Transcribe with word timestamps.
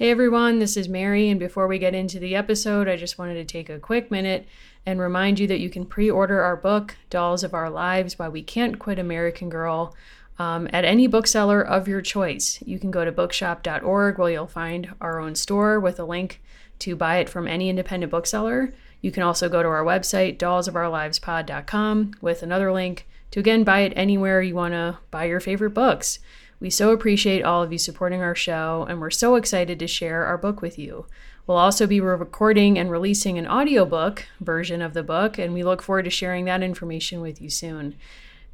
Hey 0.00 0.10
everyone, 0.10 0.60
this 0.60 0.78
is 0.78 0.88
Mary, 0.88 1.28
and 1.28 1.38
before 1.38 1.66
we 1.66 1.78
get 1.78 1.94
into 1.94 2.18
the 2.18 2.34
episode, 2.34 2.88
I 2.88 2.96
just 2.96 3.18
wanted 3.18 3.34
to 3.34 3.44
take 3.44 3.68
a 3.68 3.78
quick 3.78 4.10
minute 4.10 4.48
and 4.86 4.98
remind 4.98 5.38
you 5.38 5.46
that 5.48 5.60
you 5.60 5.68
can 5.68 5.84
pre 5.84 6.10
order 6.10 6.40
our 6.40 6.56
book, 6.56 6.96
Dolls 7.10 7.44
of 7.44 7.52
Our 7.52 7.68
Lives 7.68 8.18
Why 8.18 8.30
We 8.30 8.42
Can't 8.42 8.78
Quit 8.78 8.98
American 8.98 9.50
Girl, 9.50 9.94
um, 10.38 10.70
at 10.72 10.86
any 10.86 11.06
bookseller 11.06 11.60
of 11.60 11.86
your 11.86 12.00
choice. 12.00 12.62
You 12.64 12.78
can 12.78 12.90
go 12.90 13.04
to 13.04 13.12
bookshop.org 13.12 14.16
where 14.18 14.30
you'll 14.30 14.46
find 14.46 14.94
our 15.02 15.20
own 15.20 15.34
store 15.34 15.78
with 15.78 16.00
a 16.00 16.04
link 16.06 16.40
to 16.78 16.96
buy 16.96 17.18
it 17.18 17.28
from 17.28 17.46
any 17.46 17.68
independent 17.68 18.10
bookseller. 18.10 18.72
You 19.02 19.10
can 19.10 19.22
also 19.22 19.50
go 19.50 19.62
to 19.62 19.68
our 19.68 19.84
website, 19.84 20.38
dollsofourlivespod.com, 20.38 22.14
with 22.22 22.42
another 22.42 22.72
link 22.72 23.06
to 23.32 23.40
again 23.40 23.64
buy 23.64 23.80
it 23.80 23.92
anywhere 23.94 24.40
you 24.40 24.54
want 24.54 24.72
to 24.72 24.96
buy 25.10 25.24
your 25.24 25.40
favorite 25.40 25.74
books. 25.74 26.20
We 26.60 26.68
so 26.68 26.92
appreciate 26.92 27.42
all 27.42 27.62
of 27.62 27.72
you 27.72 27.78
supporting 27.78 28.20
our 28.20 28.34
show, 28.34 28.84
and 28.86 29.00
we're 29.00 29.08
so 29.08 29.36
excited 29.36 29.78
to 29.78 29.86
share 29.86 30.26
our 30.26 30.36
book 30.36 30.60
with 30.60 30.78
you. 30.78 31.06
We'll 31.46 31.56
also 31.56 31.86
be 31.86 32.02
recording 32.02 32.78
and 32.78 32.90
releasing 32.90 33.38
an 33.38 33.48
audiobook 33.48 34.26
version 34.40 34.82
of 34.82 34.92
the 34.92 35.02
book, 35.02 35.38
and 35.38 35.54
we 35.54 35.64
look 35.64 35.80
forward 35.80 36.04
to 36.04 36.10
sharing 36.10 36.44
that 36.44 36.62
information 36.62 37.22
with 37.22 37.40
you 37.40 37.48
soon. 37.48 37.96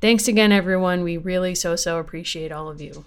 Thanks 0.00 0.28
again, 0.28 0.52
everyone. 0.52 1.02
We 1.02 1.16
really 1.16 1.56
so, 1.56 1.74
so 1.74 1.98
appreciate 1.98 2.52
all 2.52 2.68
of 2.68 2.80
you. 2.80 3.02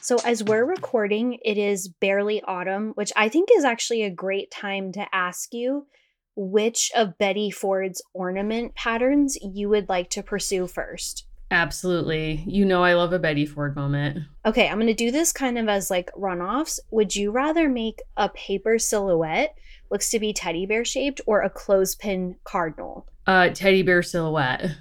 So, 0.00 0.16
as 0.24 0.42
we're 0.42 0.64
recording, 0.64 1.38
it 1.44 1.58
is 1.58 1.88
barely 1.88 2.40
autumn, 2.42 2.92
which 2.94 3.12
I 3.14 3.28
think 3.28 3.50
is 3.54 3.64
actually 3.64 4.04
a 4.04 4.10
great 4.10 4.50
time 4.50 4.90
to 4.92 5.06
ask 5.12 5.52
you 5.52 5.86
which 6.34 6.90
of 6.96 7.18
Betty 7.18 7.50
Ford's 7.50 8.00
ornament 8.14 8.74
patterns 8.74 9.36
you 9.42 9.68
would 9.68 9.90
like 9.90 10.08
to 10.10 10.22
pursue 10.22 10.66
first. 10.66 11.25
Absolutely. 11.50 12.42
You 12.46 12.64
know, 12.64 12.82
I 12.82 12.94
love 12.94 13.12
a 13.12 13.18
Betty 13.18 13.46
Ford 13.46 13.76
moment. 13.76 14.24
Okay, 14.44 14.68
I'm 14.68 14.78
going 14.78 14.88
to 14.88 14.94
do 14.94 15.10
this 15.10 15.32
kind 15.32 15.58
of 15.58 15.68
as 15.68 15.90
like 15.90 16.10
runoffs. 16.12 16.80
Would 16.90 17.14
you 17.14 17.30
rather 17.30 17.68
make 17.68 18.02
a 18.16 18.28
paper 18.30 18.78
silhouette, 18.78 19.56
looks 19.90 20.10
to 20.10 20.18
be 20.18 20.32
teddy 20.32 20.66
bear 20.66 20.84
shaped, 20.84 21.20
or 21.26 21.42
a 21.42 21.50
clothespin 21.50 22.36
cardinal? 22.44 23.06
Uh, 23.26 23.50
teddy 23.50 23.82
bear 23.82 24.02
silhouette. 24.02 24.72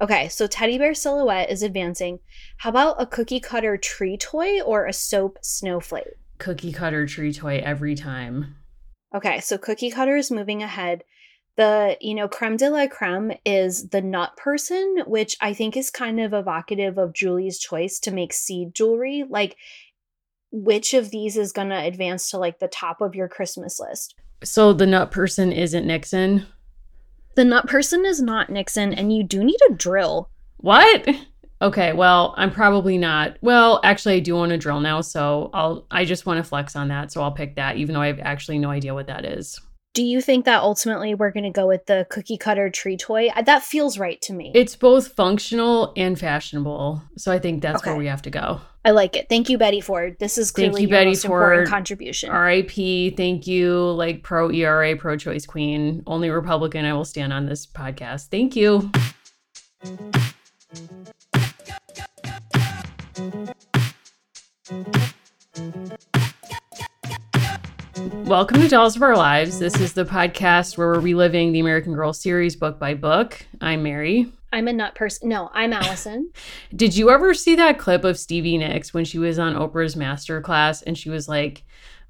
Okay, 0.00 0.28
so 0.28 0.46
teddy 0.48 0.78
bear 0.78 0.94
silhouette 0.94 1.50
is 1.50 1.62
advancing. 1.62 2.18
How 2.58 2.70
about 2.70 3.00
a 3.00 3.06
cookie 3.06 3.40
cutter 3.40 3.76
tree 3.76 4.16
toy 4.16 4.60
or 4.60 4.86
a 4.86 4.92
soap 4.92 5.38
snowflake? 5.42 6.18
Cookie 6.38 6.72
cutter 6.72 7.06
tree 7.06 7.32
toy 7.32 7.62
every 7.64 7.94
time. 7.94 8.56
Okay, 9.14 9.38
so 9.38 9.56
cookie 9.56 9.90
cutter 9.90 10.16
is 10.16 10.32
moving 10.32 10.60
ahead 10.60 11.04
the 11.56 11.96
you 12.00 12.14
know 12.14 12.28
creme 12.28 12.56
de 12.56 12.68
la 12.68 12.86
creme 12.86 13.32
is 13.44 13.88
the 13.90 14.00
nut 14.00 14.36
person 14.36 15.02
which 15.06 15.36
i 15.40 15.52
think 15.52 15.76
is 15.76 15.90
kind 15.90 16.20
of 16.20 16.32
evocative 16.32 16.98
of 16.98 17.12
julie's 17.12 17.58
choice 17.58 17.98
to 18.00 18.10
make 18.10 18.32
seed 18.32 18.74
jewelry. 18.74 19.24
Like 19.28 19.56
which 20.50 20.94
of 20.94 21.10
these 21.10 21.36
is 21.36 21.52
going 21.52 21.70
to 21.70 21.76
advance 21.76 22.30
to 22.30 22.38
like 22.38 22.58
the 22.58 22.68
top 22.68 23.00
of 23.00 23.14
your 23.14 23.28
christmas 23.28 23.80
list? 23.80 24.14
So 24.42 24.72
the 24.72 24.86
nut 24.86 25.10
person 25.10 25.52
isn't 25.52 25.86
nixon? 25.86 26.46
The 27.34 27.44
nut 27.44 27.66
person 27.66 28.04
is 28.04 28.22
not 28.22 28.50
nixon 28.50 28.94
and 28.94 29.14
you 29.14 29.24
do 29.24 29.42
need 29.42 29.58
a 29.68 29.74
drill. 29.74 30.30
What? 30.58 31.08
Okay 31.62 31.92
well 31.92 32.34
i'm 32.36 32.50
probably 32.50 32.98
not. 32.98 33.36
Well 33.40 33.80
actually 33.84 34.16
i 34.16 34.20
do 34.20 34.34
want 34.34 34.52
a 34.52 34.58
drill 34.58 34.80
now 34.80 35.00
so 35.00 35.50
i'll 35.54 35.86
i 35.90 36.04
just 36.04 36.26
want 36.26 36.38
to 36.38 36.48
flex 36.48 36.76
on 36.76 36.88
that 36.88 37.12
so 37.12 37.22
i'll 37.22 37.32
pick 37.32 37.56
that 37.56 37.76
even 37.76 37.94
though 37.94 38.02
i 38.02 38.08
have 38.08 38.20
actually 38.20 38.58
no 38.58 38.70
idea 38.70 38.94
what 38.94 39.06
that 39.06 39.24
is 39.24 39.60
do 39.94 40.02
you 40.02 40.20
think 40.20 40.44
that 40.44 40.60
ultimately 40.60 41.14
we're 41.14 41.30
going 41.30 41.44
to 41.44 41.50
go 41.50 41.68
with 41.68 41.86
the 41.86 42.04
cookie 42.10 42.36
cutter 42.36 42.68
tree 42.68 42.96
toy? 42.96 43.28
Uh, 43.28 43.42
that 43.42 43.62
feels 43.62 43.96
right 43.96 44.20
to 44.22 44.32
me. 44.32 44.50
It's 44.52 44.74
both 44.74 45.08
functional 45.08 45.92
and 45.96 46.18
fashionable. 46.18 47.00
So 47.16 47.30
I 47.30 47.38
think 47.38 47.62
that's 47.62 47.80
okay. 47.80 47.90
where 47.90 47.98
we 47.98 48.06
have 48.08 48.22
to 48.22 48.30
go. 48.30 48.60
I 48.84 48.90
like 48.90 49.16
it. 49.16 49.28
Thank 49.28 49.48
you, 49.48 49.56
Betty 49.56 49.80
Ford. 49.80 50.16
This 50.18 50.36
is 50.36 50.50
clearly 50.50 50.72
thank 50.72 50.82
you, 50.82 50.88
your 50.88 50.98
Betty 50.98 51.10
most 51.10 51.24
Ford. 51.24 51.42
important 51.42 51.68
contribution. 51.68 52.30
R.I.P. 52.30 53.10
Thank 53.10 53.46
you, 53.46 53.78
like 53.92 54.24
pro 54.24 54.50
ERA, 54.50 54.96
pro 54.96 55.16
choice 55.16 55.46
queen. 55.46 56.02
Only 56.06 56.28
Republican 56.28 56.84
I 56.84 56.92
will 56.92 57.04
stand 57.04 57.32
on 57.32 57.46
this 57.46 57.64
podcast. 57.64 58.28
Thank 58.28 58.56
you. 58.56 58.90
Welcome 68.04 68.60
to 68.60 68.68
Dolls 68.68 68.96
of 68.96 69.02
Our 69.02 69.16
Lives. 69.16 69.58
This 69.58 69.80
is 69.80 69.94
the 69.94 70.04
podcast 70.04 70.76
where 70.76 70.88
we're 70.88 71.00
reliving 71.00 71.52
the 71.52 71.60
American 71.60 71.94
Girl 71.94 72.12
series 72.12 72.54
book 72.54 72.78
by 72.78 72.92
book. 72.92 73.46
I'm 73.62 73.82
Mary. 73.82 74.30
I'm 74.52 74.68
a 74.68 74.74
nut 74.74 74.94
person. 74.94 75.30
No, 75.30 75.50
I'm 75.54 75.72
Allison. 75.72 76.30
Did 76.76 76.94
you 76.94 77.08
ever 77.08 77.32
see 77.32 77.54
that 77.54 77.78
clip 77.78 78.04
of 78.04 78.18
Stevie 78.18 78.58
Nicks 78.58 78.92
when 78.92 79.06
she 79.06 79.18
was 79.18 79.38
on 79.38 79.54
Oprah's 79.54 79.96
master 79.96 80.42
class 80.42 80.82
and 80.82 80.98
she 80.98 81.08
was 81.08 81.28
like, 81.28 81.64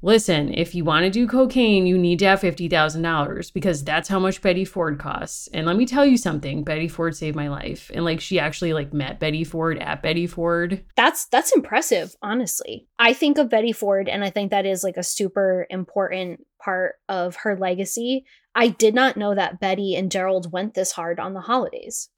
listen, 0.05 0.53
if 0.53 0.75
you 0.75 0.85
want 0.85 1.03
to 1.05 1.11
do 1.11 1.27
cocaine, 1.27 1.87
you 1.87 1.97
need 1.97 2.19
to 2.19 2.27
have 2.27 2.43
$50,000 2.43 3.53
because 3.55 3.83
that's 3.83 4.09
how 4.09 4.19
much 4.19 4.43
Betty 4.43 4.65
Ford 4.65 4.99
costs. 4.99 5.49
And 5.55 5.67
let 5.67 5.77
me 5.77 5.87
tell 5.87 6.05
you 6.05 6.19
something, 6.19 6.63
Betty 6.63 6.89
Ford 6.89 7.17
saved 7.17 7.35
my 7.35 7.49
life. 7.49 7.91
And 7.95 8.05
like 8.05 8.21
she 8.21 8.39
actually 8.39 8.75
like 8.75 8.93
met 8.93 9.19
Betty 9.19 9.45
Ford 9.45 9.79
at 9.79 10.03
Betty 10.03 10.27
Ford. 10.27 10.85
That's 10.95 11.25
that's 11.25 11.53
impressive, 11.53 12.15
honestly. 12.23 12.87
I 12.99 13.15
think 13.15 13.39
of 13.39 13.49
Betty 13.49 13.73
Ford 13.73 14.09
and 14.09 14.23
I 14.23 14.29
think 14.29 14.51
that 14.51 14.67
is 14.67 14.85
like 14.85 14.99
a 14.99 15.03
super 15.03 15.67
important 15.71 16.47
part 16.63 16.97
of 17.09 17.37
her 17.37 17.57
legacy. 17.57 18.27
I 18.55 18.69
did 18.69 18.95
not 18.95 19.17
know 19.17 19.35
that 19.35 19.59
Betty 19.59 19.97
and 19.97 20.13
Gerald 20.13 20.53
went 20.53 20.75
this 20.75 20.93
hard 20.93 21.19
on 21.19 21.33
the 21.33 21.41
holidays. 21.41 22.11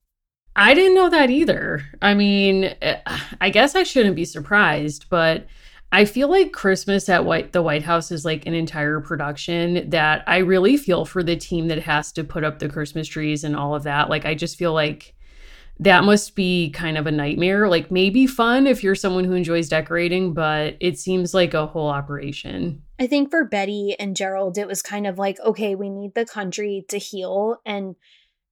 I 0.57 0.75
didn't 0.75 0.95
know 0.95 1.11
that 1.11 1.31
either. 1.31 1.83
I 2.03 2.15
mean, 2.15 2.75
eh, 2.83 3.01
I 3.41 3.51
guess 3.51 3.77
I 3.77 3.85
shouldn't 3.85 4.17
be 4.17 4.25
surprised, 4.25 5.07
but 5.09 5.47
I 5.97 6.05
feel 6.05 6.29
like 6.29 6.53
Christmas 6.53 7.09
at 7.09 7.25
White 7.25 7.55
the 7.55 7.63
White 7.63 7.83
House 7.83 8.11
is 8.11 8.23
like 8.23 8.45
an 8.45 8.53
entire 8.53 9.01
production 9.01 9.89
that 9.89 10.23
I 10.27 10.39
really 10.39 10.77
feel 10.77 11.07
for 11.07 11.23
the 11.23 11.37
team 11.37 11.69
that 11.69 11.79
has 11.85 12.13
to 12.13 12.23
put 12.23 12.45
up 12.45 12.59
the 12.59 12.69
Christmas 12.69 13.09
trees 13.09 13.45
and 13.45 13.57
all 13.57 13.75
of 13.75 13.85
that. 13.85 14.11
Like 14.11 14.27
I 14.27 14.35
just 14.35 14.59
feel 14.59 14.75
like 14.75 15.15
that 15.81 16.05
must 16.05 16.37
be 16.37 16.69
kind 16.69 16.99
of 16.99 17.07
a 17.07 17.11
nightmare. 17.11 17.67
Like 17.67 17.91
maybe 17.91 18.27
fun 18.27 18.67
if 18.67 18.85
you're 18.85 18.95
someone 18.95 19.25
who 19.25 19.33
enjoys 19.33 19.71
decorating, 19.71 20.35
but 20.35 20.77
it 20.81 20.99
seems 20.99 21.33
like 21.33 21.55
a 21.55 21.67
whole 21.67 21.89
operation. 21.89 22.83
I 22.99 23.07
think 23.07 23.31
for 23.31 23.47
Betty 23.47 23.97
and 23.99 24.15
Gerald 24.15 24.59
it 24.59 24.67
was 24.67 24.83
kind 24.83 25.07
of 25.07 25.17
like 25.17 25.41
okay, 25.41 25.75
we 25.75 25.89
need 25.89 26.15
the 26.15 26.27
country 26.27 26.85
to 26.91 26.99
heal 26.99 27.63
and 27.65 27.97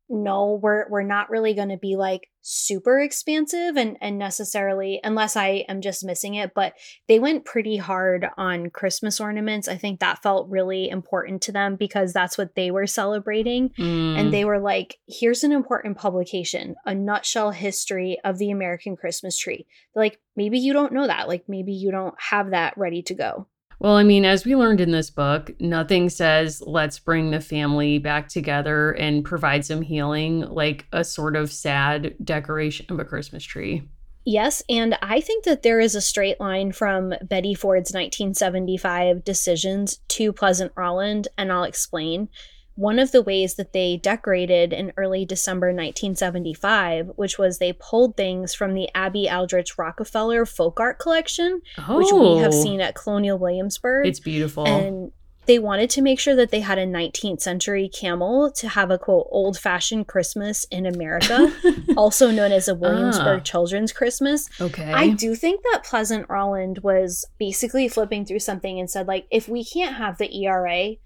no 0.09 0.59
we're 0.63 0.89
we're 0.91 1.03
not 1.03 1.31
really 1.31 1.55
going 1.55 1.71
to 1.71 1.79
be 1.79 1.97
like 1.97 2.29
super 2.43 3.01
expansive 3.01 3.77
and 3.77 3.97
and 4.03 4.19
necessarily 4.19 5.01
unless 5.03 5.35
i 5.35 5.65
am 5.67 5.81
just 5.81 6.05
missing 6.05 6.35
it 6.35 6.53
but 6.55 6.75
they 7.09 7.19
went 7.19 7.47
pretty 7.47 7.79
hard 7.79 8.27
on 8.37 8.69
christmas 8.69 9.21
ornaments. 9.21 9.69
I 9.69 9.77
think 9.77 10.01
that 10.01 10.23
felt 10.23 10.51
really 10.51 10.89
important 10.89 11.43
to 11.43 11.53
them 11.53 11.77
because 11.77 12.13
that's 12.13 12.37
what 12.37 12.55
they 12.55 12.71
were 12.71 12.87
celebrating. 12.87 13.71
Mm. 13.79 14.19
and 14.19 14.35
they 14.35 14.45
were 14.45 14.59
like 14.59 14.99
here's 15.09 15.45
an 15.45 15.53
important 15.53 15.97
publication 15.97 16.75
a 16.85 16.95
nutshell 16.95 17.51
history 17.51 18.19
of 18.25 18.39
the 18.39 18.51
american 18.51 18.97
christmas 18.97 19.39
tree. 19.39 19.67
They're 19.95 20.05
like 20.05 20.21
maybe 20.37 20.59
you 20.59 20.73
don't 20.73 20.93
know 20.93 21.07
that. 21.07 21.29
Like 21.29 21.45
maybe 21.49 21.73
you 21.73 21.91
don't 21.91 22.15
have 22.19 22.51
that 22.51 22.77
ready 22.77 23.03
to 23.03 23.15
go 23.15 23.47
well, 23.85 23.97
I 23.97 24.03
mean, 24.03 24.25
as 24.25 24.47
we 24.47 24.57
learned 24.57 24.81
in 24.81 24.93
this 24.93 25.11
book, 25.11 25.51
nothing 25.61 26.09
says 26.09 26.63
let's 26.63 26.99
bring 26.99 27.31
the 27.31 27.41
family 27.41 27.99
back 27.99 28.29
together 28.29 28.93
and 28.93 29.23
provide 29.23 29.63
some 29.67 29.83
healing 29.83 30.41
like 30.41 30.87
a 30.91 31.05
sort 31.05 31.37
of 31.37 31.53
sad 31.53 32.15
decoration 32.25 32.87
of 32.89 32.99
a 32.99 33.05
Christmas 33.05 33.45
tree. 33.45 33.87
Yes, 34.25 34.63
and 34.71 34.97
I 35.03 35.21
think 35.21 35.45
that 35.45 35.63
there 35.63 35.81
is 35.81 35.95
a 35.95 36.01
straight 36.01 36.41
line 36.41 36.73
from 36.73 37.13
Betty 37.25 37.53
Ford's 37.53 37.93
1975 37.93 39.23
decisions 39.23 39.99
to 40.09 40.33
Pleasant 40.33 40.73
Rowland, 40.75 41.29
and 41.37 41.53
I'll 41.53 41.65
explain 41.65 42.31
one 42.77 42.99
of 42.99 43.13
the 43.13 43.23
ways 43.23 43.55
that 43.55 43.73
they 43.73 43.97
decorated 43.97 44.73
in 44.73 44.93
early 44.97 45.25
December 45.25 45.69
1975, 45.69 47.13
which 47.17 47.39
was 47.39 47.59
they 47.59 47.73
pulled 47.73 48.17
things 48.17 48.55
from 48.55 48.75
the 48.75 48.89
Abby 48.95 49.31
Aldrich 49.31 49.79
Rockefeller 49.79 50.45
folk 50.45 50.81
art 50.81 50.99
collection, 50.99 51.63
oh, 51.79 51.99
which 51.99 52.13
we 52.13 52.43
have 52.43 52.53
oh. 52.53 52.63
seen 52.63 52.81
at 52.81 52.95
Colonial 52.95 53.39
Williamsburg. 53.39 54.07
It's 54.07 54.21
beautiful. 54.21 54.67
And 54.67 55.13
they 55.47 55.59
wanted 55.59 55.91
to 55.91 56.03
make 56.03 56.19
sure 56.19 56.35
that 56.37 56.51
they 56.51 56.61
had 56.61 56.79
a 56.79 56.87
19th 56.87 57.41
century 57.41 57.89
camel 57.89 58.51
to 58.53 58.69
have 58.69 58.91
a 58.91 58.99
quote 58.99 59.29
old 59.31 59.59
fashioned 59.59 60.09
Christmas 60.09 60.65
in 60.71 60.87
America, 60.87 61.53
also 61.97 62.31
known 62.31 62.53
as 62.53 62.69
a 62.69 62.75
Williamsburg 62.75 63.41
ah, 63.41 63.45
Children's 63.45 63.93
Christmas. 63.93 64.49
Okay. 64.61 64.93
I 64.93 65.11
do 65.11 65.35
think 65.35 65.63
that 65.73 65.85
Pleasant 65.85 66.27
Rowland 66.29 66.79
was 66.83 67.25
basically 67.39 67.89
flipping 67.89 68.25
through 68.25 68.41
something 68.41 68.81
and 68.81 68.91
said, 68.91 69.07
like, 69.07 69.27
if 69.31 69.49
we 69.49 69.65
can't 69.65 69.97
have 69.97 70.19
the 70.19 70.35
ERA, 70.45 70.97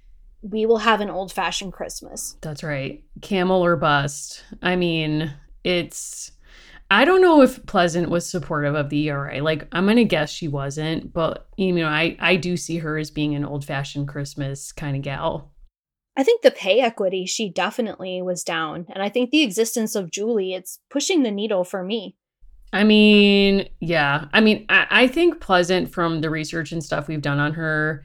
we 0.42 0.66
will 0.66 0.78
have 0.78 1.00
an 1.00 1.10
old 1.10 1.32
fashioned 1.32 1.72
Christmas. 1.72 2.36
That's 2.40 2.62
right. 2.62 3.02
Camel 3.22 3.64
or 3.64 3.76
bust. 3.76 4.44
I 4.62 4.76
mean, 4.76 5.32
it's. 5.64 6.32
I 6.90 7.04
don't 7.04 7.20
know 7.20 7.42
if 7.42 7.66
Pleasant 7.66 8.08
was 8.08 8.28
supportive 8.28 8.74
of 8.74 8.88
the 8.88 9.10
ERA. 9.10 9.42
Like, 9.42 9.68
I'm 9.72 9.84
going 9.84 9.96
to 9.96 10.04
guess 10.04 10.30
she 10.30 10.48
wasn't, 10.48 11.12
but, 11.12 11.46
you 11.58 11.70
know, 11.74 11.86
I, 11.86 12.16
I 12.18 12.36
do 12.36 12.56
see 12.56 12.78
her 12.78 12.96
as 12.96 13.10
being 13.10 13.34
an 13.34 13.44
old 13.44 13.66
fashioned 13.66 14.08
Christmas 14.08 14.72
kind 14.72 14.96
of 14.96 15.02
gal. 15.02 15.52
I 16.16 16.22
think 16.22 16.40
the 16.40 16.50
pay 16.50 16.80
equity, 16.80 17.26
she 17.26 17.50
definitely 17.50 18.22
was 18.22 18.42
down. 18.42 18.86
And 18.88 19.02
I 19.02 19.10
think 19.10 19.30
the 19.30 19.42
existence 19.42 19.94
of 19.94 20.10
Julie, 20.10 20.54
it's 20.54 20.80
pushing 20.88 21.24
the 21.24 21.30
needle 21.30 21.62
for 21.62 21.84
me. 21.84 22.16
I 22.72 22.84
mean, 22.84 23.68
yeah. 23.80 24.24
I 24.32 24.40
mean, 24.40 24.64
I, 24.70 24.86
I 24.90 25.06
think 25.08 25.40
Pleasant 25.40 25.92
from 25.92 26.22
the 26.22 26.30
research 26.30 26.72
and 26.72 26.82
stuff 26.82 27.06
we've 27.06 27.20
done 27.20 27.38
on 27.38 27.52
her 27.52 28.04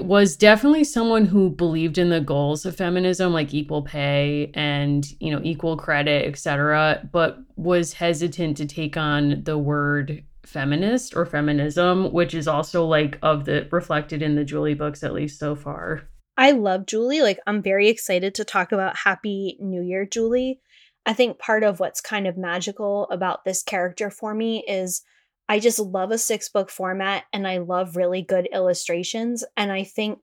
was 0.00 0.36
definitely 0.36 0.84
someone 0.84 1.24
who 1.24 1.50
believed 1.50 1.98
in 1.98 2.10
the 2.10 2.20
goals 2.20 2.66
of 2.66 2.76
feminism 2.76 3.32
like 3.32 3.54
equal 3.54 3.82
pay 3.82 4.50
and 4.54 5.06
you 5.20 5.30
know 5.30 5.40
equal 5.42 5.76
credit 5.76 6.26
etc 6.26 7.08
but 7.12 7.38
was 7.56 7.94
hesitant 7.94 8.56
to 8.56 8.66
take 8.66 8.96
on 8.96 9.42
the 9.44 9.56
word 9.56 10.22
feminist 10.44 11.16
or 11.16 11.26
feminism 11.26 12.12
which 12.12 12.34
is 12.34 12.46
also 12.46 12.84
like 12.84 13.18
of 13.22 13.44
the 13.44 13.66
reflected 13.72 14.22
in 14.22 14.36
the 14.36 14.44
julie 14.44 14.74
books 14.74 15.02
at 15.02 15.12
least 15.12 15.38
so 15.38 15.54
far. 15.56 16.02
I 16.36 16.50
love 16.50 16.86
julie. 16.86 17.22
Like 17.22 17.40
i'm 17.46 17.62
very 17.62 17.88
excited 17.88 18.34
to 18.36 18.44
talk 18.44 18.72
about 18.72 18.98
happy 18.98 19.56
new 19.60 19.82
year 19.82 20.06
julie. 20.06 20.60
I 21.04 21.12
think 21.12 21.38
part 21.38 21.62
of 21.62 21.78
what's 21.78 22.00
kind 22.00 22.26
of 22.26 22.36
magical 22.36 23.08
about 23.10 23.44
this 23.44 23.62
character 23.62 24.10
for 24.10 24.34
me 24.34 24.64
is 24.66 25.02
I 25.48 25.60
just 25.60 25.78
love 25.78 26.10
a 26.10 26.18
six 26.18 26.48
book 26.48 26.70
format 26.70 27.24
and 27.32 27.46
I 27.46 27.58
love 27.58 27.96
really 27.96 28.22
good 28.22 28.48
illustrations. 28.52 29.44
And 29.56 29.70
I 29.70 29.84
think 29.84 30.18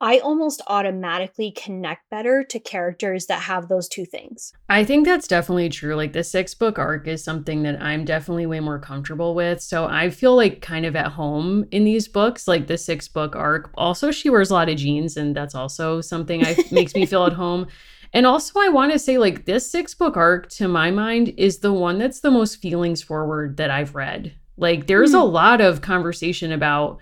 I 0.00 0.18
almost 0.18 0.62
automatically 0.68 1.50
connect 1.50 2.08
better 2.08 2.44
to 2.44 2.60
characters 2.60 3.26
that 3.26 3.42
have 3.42 3.66
those 3.66 3.88
two 3.88 4.04
things. 4.04 4.52
I 4.68 4.84
think 4.84 5.04
that's 5.04 5.26
definitely 5.26 5.70
true. 5.70 5.96
Like 5.96 6.12
the 6.12 6.22
six 6.22 6.54
book 6.54 6.78
arc 6.78 7.08
is 7.08 7.24
something 7.24 7.64
that 7.64 7.82
I'm 7.82 8.04
definitely 8.04 8.46
way 8.46 8.60
more 8.60 8.78
comfortable 8.78 9.34
with. 9.34 9.60
So 9.60 9.86
I 9.86 10.10
feel 10.10 10.36
like 10.36 10.62
kind 10.62 10.86
of 10.86 10.94
at 10.94 11.08
home 11.08 11.66
in 11.72 11.82
these 11.82 12.06
books, 12.06 12.46
like 12.46 12.68
the 12.68 12.78
six 12.78 13.08
book 13.08 13.34
arc. 13.34 13.72
Also, 13.74 14.12
she 14.12 14.30
wears 14.30 14.50
a 14.50 14.54
lot 14.54 14.68
of 14.68 14.76
jeans, 14.76 15.16
and 15.16 15.34
that's 15.34 15.56
also 15.56 16.00
something 16.00 16.46
I 16.46 16.56
makes 16.70 16.94
me 16.94 17.04
feel 17.04 17.24
at 17.24 17.32
home. 17.32 17.66
And 18.12 18.24
also, 18.24 18.60
I 18.60 18.68
want 18.68 18.92
to 18.92 18.98
say, 18.98 19.18
like, 19.18 19.44
this 19.44 19.70
six 19.70 19.94
book 19.94 20.16
arc, 20.16 20.48
to 20.50 20.66
my 20.66 20.90
mind, 20.90 21.34
is 21.36 21.58
the 21.58 21.72
one 21.74 21.98
that's 21.98 22.20
the 22.20 22.30
most 22.30 22.56
feelings 22.56 23.02
forward 23.02 23.58
that 23.58 23.70
I've 23.70 23.94
read. 23.94 24.32
Like 24.58 24.86
there's 24.86 25.12
mm. 25.12 25.22
a 25.22 25.26
hmm. 25.26 25.32
lot 25.32 25.60
of 25.60 25.80
conversation 25.80 26.52
about 26.52 26.98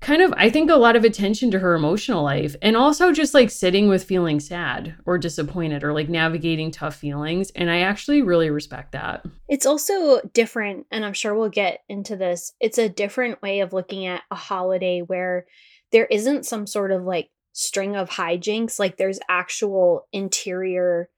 kind 0.00 0.22
of 0.22 0.32
I 0.36 0.48
think 0.48 0.70
a 0.70 0.76
lot 0.76 0.96
of 0.96 1.04
attention 1.04 1.50
to 1.50 1.58
her 1.58 1.74
emotional 1.74 2.22
life 2.22 2.54
and 2.62 2.76
also 2.76 3.12
just 3.12 3.34
like 3.34 3.50
sitting 3.50 3.88
with 3.88 4.04
feeling 4.04 4.38
sad 4.38 4.94
or 5.04 5.18
disappointed 5.18 5.82
or 5.82 5.92
like 5.92 6.08
navigating 6.08 6.70
tough 6.70 6.94
feelings 6.94 7.50
and 7.50 7.68
I 7.68 7.80
actually 7.80 8.22
really 8.22 8.50
respect 8.50 8.92
that. 8.92 9.26
It's 9.48 9.66
also 9.66 10.20
different 10.32 10.86
and 10.92 11.04
I'm 11.04 11.14
sure 11.14 11.34
we'll 11.34 11.48
get 11.48 11.80
into 11.88 12.16
this. 12.16 12.52
It's 12.60 12.78
a 12.78 12.88
different 12.88 13.42
way 13.42 13.60
of 13.60 13.72
looking 13.72 14.06
at 14.06 14.22
a 14.30 14.36
holiday 14.36 15.00
where 15.00 15.46
there 15.90 16.06
isn't 16.06 16.46
some 16.46 16.66
sort 16.66 16.92
of 16.92 17.02
like 17.02 17.30
string 17.52 17.96
of 17.96 18.08
hijinks 18.08 18.78
like 18.78 18.98
there's 18.98 19.18
actual 19.28 20.06
interior 20.12 21.08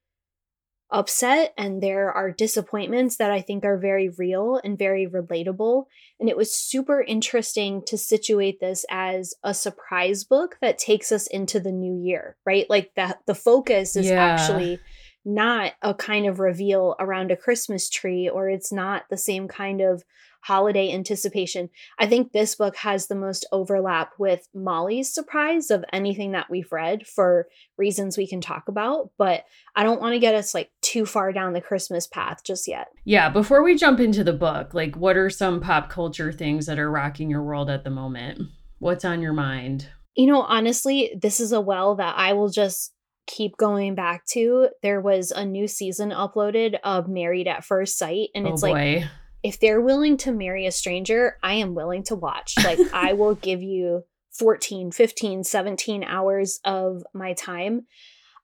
upset 0.93 1.55
and 1.57 1.83
there 1.83 2.13
are 2.13 2.31
disappointments 2.31 3.17
that 3.17 3.31
I 3.31 3.41
think 3.41 3.65
are 3.65 3.79
very 3.79 4.09
real 4.09 4.61
and 4.63 4.79
very 4.79 5.07
relatable. 5.07 5.85
And 6.19 6.29
it 6.29 6.37
was 6.37 6.55
super 6.55 7.01
interesting 7.01 7.83
to 7.87 7.97
situate 7.97 8.61
this 8.61 8.85
as 8.91 9.35
a 9.43 9.55
surprise 9.55 10.25
book 10.25 10.57
that 10.61 10.79
takes 10.79 11.13
us 11.13 11.27
into 11.27 11.61
the 11.61 11.73
new 11.73 11.97
year, 12.03 12.37
right? 12.45 12.69
Like 12.69 12.93
that 12.97 13.21
the 13.27 13.35
focus 13.35 13.97
is 13.97 14.07
yeah. 14.07 14.25
actually 14.25 14.81
not 15.25 15.73
a 15.83 15.95
kind 15.95 16.27
of 16.27 16.41
reveal 16.41 16.97
around 16.99 17.31
a 17.31 17.37
Christmas 17.37 17.89
tree 17.91 18.29
or 18.29 18.49
it's 18.49 18.73
not 18.73 19.05
the 19.11 19.19
same 19.19 19.49
kind 19.49 19.81
of 19.81 20.03
holiday 20.43 20.93
anticipation. 20.93 21.69
I 21.99 22.07
think 22.07 22.33
this 22.33 22.55
book 22.55 22.77
has 22.77 23.07
the 23.07 23.15
most 23.15 23.47
overlap 23.53 24.13
with 24.19 24.49
Molly's 24.55 25.13
surprise 25.13 25.71
of 25.71 25.85
anything 25.93 26.33
that 26.33 26.49
we've 26.49 26.73
read 26.73 27.07
for 27.07 27.49
reasons 27.77 28.17
we 28.17 28.27
can 28.27 28.41
talk 28.41 28.69
about, 28.69 29.11
but 29.19 29.45
I 29.77 29.83
don't 29.83 30.01
want 30.01 30.15
to 30.15 30.19
get 30.19 30.35
us 30.35 30.55
like 30.55 30.71
too 30.91 31.07
far 31.07 31.33
down 31.33 31.53
the 31.53 31.61
Christmas 31.61 32.09
path 32.09 32.43
just 32.45 32.67
yet. 32.67 32.89
Yeah, 33.05 33.29
before 33.29 33.63
we 33.63 33.77
jump 33.77 34.01
into 34.01 34.25
the 34.25 34.33
book, 34.33 34.75
like 34.75 34.97
what 34.97 35.17
are 35.17 35.31
some 35.31 35.61
pop 35.61 35.89
culture 35.89 36.33
things 36.33 36.67
that 36.67 36.81
are 36.81 36.91
rocking 36.91 37.31
your 37.31 37.45
world 37.45 37.71
at 37.71 37.85
the 37.85 37.91
moment? 37.91 38.41
What's 38.81 39.05
on 39.05 39.23
your 39.23 39.33
mind? 39.33 39.89
You 40.17 40.27
know, 40.27 40.43
honestly, 40.43 41.13
this 41.21 41.39
is 41.39 41.53
a 41.53 41.61
well 41.61 41.95
that 41.97 42.17
I 42.17 42.33
will 42.33 42.49
just 42.49 42.93
keep 43.29 43.57
going 43.57 43.95
back 43.95 44.27
to. 44.33 44.71
There 44.83 45.01
was 45.01 45.31
a 45.31 45.45
new 45.45 45.69
season 45.69 46.11
uploaded 46.11 46.79
of 46.83 47.09
Married 47.09 47.47
at 47.47 47.65
First 47.65 47.97
Sight, 47.97 48.31
and 48.35 48.49
oh 48.49 48.53
it's 48.53 48.63
like 48.63 49.05
if 49.45 49.61
they're 49.61 49.81
willing 49.81 50.17
to 50.19 50.33
marry 50.33 50.67
a 50.67 50.73
stranger, 50.73 51.37
I 51.41 51.55
am 51.55 51.75
willing 51.75 52.03
to 52.05 52.17
watch. 52.17 52.55
Like, 52.63 52.81
I 52.93 53.13
will 53.13 53.37
give 53.37 53.63
you 53.63 54.03
14, 54.33 54.91
15, 54.91 55.45
17 55.45 56.05
hours 56.05 56.59
of 56.65 57.05
my 57.15 57.33
time. 57.35 57.87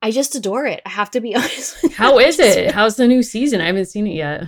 I 0.02 0.10
just 0.10 0.34
adore 0.34 0.66
it. 0.66 0.82
I 0.86 0.90
have 0.90 1.10
to 1.12 1.20
be 1.20 1.34
honest. 1.36 1.94
How 1.94 2.18
is 2.18 2.38
it? 2.38 2.72
How's 2.72 2.96
the 2.96 3.08
new 3.08 3.22
season? 3.22 3.60
I 3.60 3.66
haven't 3.66 3.86
seen 3.86 4.06
it 4.06 4.14
yet. 4.14 4.44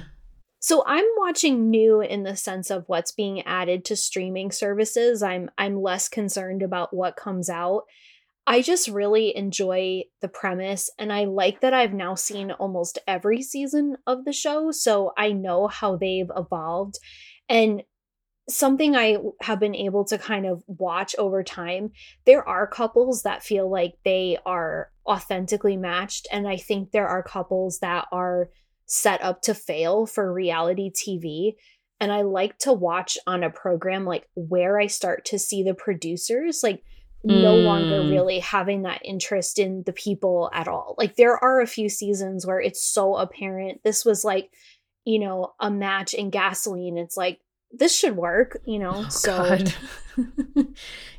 So 0.61 0.83
I'm 0.87 1.05
watching 1.17 1.71
new 1.71 2.01
in 2.01 2.25
the 2.25 2.37
sense 2.37 2.71
of 2.71 2.85
what's 2.89 3.13
being 3.13 3.43
added 3.43 3.85
to 3.87 3.97
streaming 3.97 4.51
services. 4.51 5.23
I'm 5.23 5.51
I'm 5.57 5.81
less 5.81 6.09
concerned 6.09 6.63
about 6.63 6.95
what 6.95 7.17
comes 7.17 7.49
out. 7.49 7.85
I 8.47 8.63
just 8.63 8.89
really 8.89 9.37
enjoy 9.37 10.05
the 10.21 10.29
premise, 10.29 10.91
and 10.99 11.13
I 11.13 11.25
like 11.25 11.61
that 11.61 11.75
I've 11.75 11.93
now 11.93 12.15
seen 12.15 12.51
almost 12.51 12.99
every 13.07 13.43
season 13.43 13.99
of 14.07 14.25
the 14.25 14.33
show, 14.33 14.71
so 14.73 15.13
I 15.17 15.33
know 15.33 15.69
how 15.69 15.97
they've 15.97 16.31
evolved. 16.35 16.99
And 17.49 17.83
something 18.49 18.97
I 18.97 19.19
have 19.43 19.61
been 19.61 19.75
able 19.75 20.05
to 20.07 20.19
kind 20.19 20.47
of 20.47 20.63
watch 20.67 21.15
over 21.19 21.43
time, 21.43 21.93
there 22.25 22.47
are 22.49 22.67
couples 22.67 23.23
that 23.23 23.43
feel 23.43 23.71
like 23.71 23.95
they 24.05 24.39
are 24.47 24.91
authentically 25.07 25.77
matched, 25.77 26.27
and 26.33 26.49
I 26.49 26.57
think 26.57 26.91
there 26.91 27.09
are 27.09 27.23
couples 27.23 27.79
that 27.81 28.07
are 28.11 28.49
set 28.87 29.23
up 29.23 29.43
to 29.43 29.55
fail 29.55 30.07
for 30.07 30.33
reality 30.33 30.91
TV. 30.91 31.55
And 32.01 32.13
I 32.13 32.23
like 32.23 32.59
to 32.61 32.73
watch 32.73 33.19
on 33.27 33.43
a 33.43 33.51
program 33.51 34.05
like 34.05 34.27
where 34.35 34.81
I 34.81 34.87
start 34.87 35.25
to 35.27 35.39
see 35.39 35.63
the 35.63 35.75
producers 35.75 36.61
like 36.63 36.83
no 37.25 37.57
mm. 37.57 37.65
longer 37.65 38.01
really 38.03 38.39
having 38.39 38.83
that 38.83 39.03
interest 39.05 39.59
in 39.59 39.83
the 39.85 39.93
people 39.93 40.51
at 40.55 40.69
all. 40.69 40.95
Like 40.97 41.17
there 41.17 41.37
are 41.37 41.61
a 41.61 41.67
few 41.67 41.89
seasons 41.89 42.47
where 42.47 42.61
it's 42.61 42.83
so 42.83 43.17
apparent. 43.17 43.83
This 43.83 44.05
was 44.05 44.25
like, 44.25 44.51
you 45.05 45.19
know, 45.19 45.53
a 45.61 45.71
match 45.71 46.15
in 46.15 46.31
gasoline. 46.31 46.97
It's 46.97 47.17
like 47.17 47.41
this 47.73 47.97
should 47.97 48.17
work, 48.17 48.59
you 48.65 48.79
know. 48.79 48.93
Oh, 48.95 49.09
so 49.09 49.59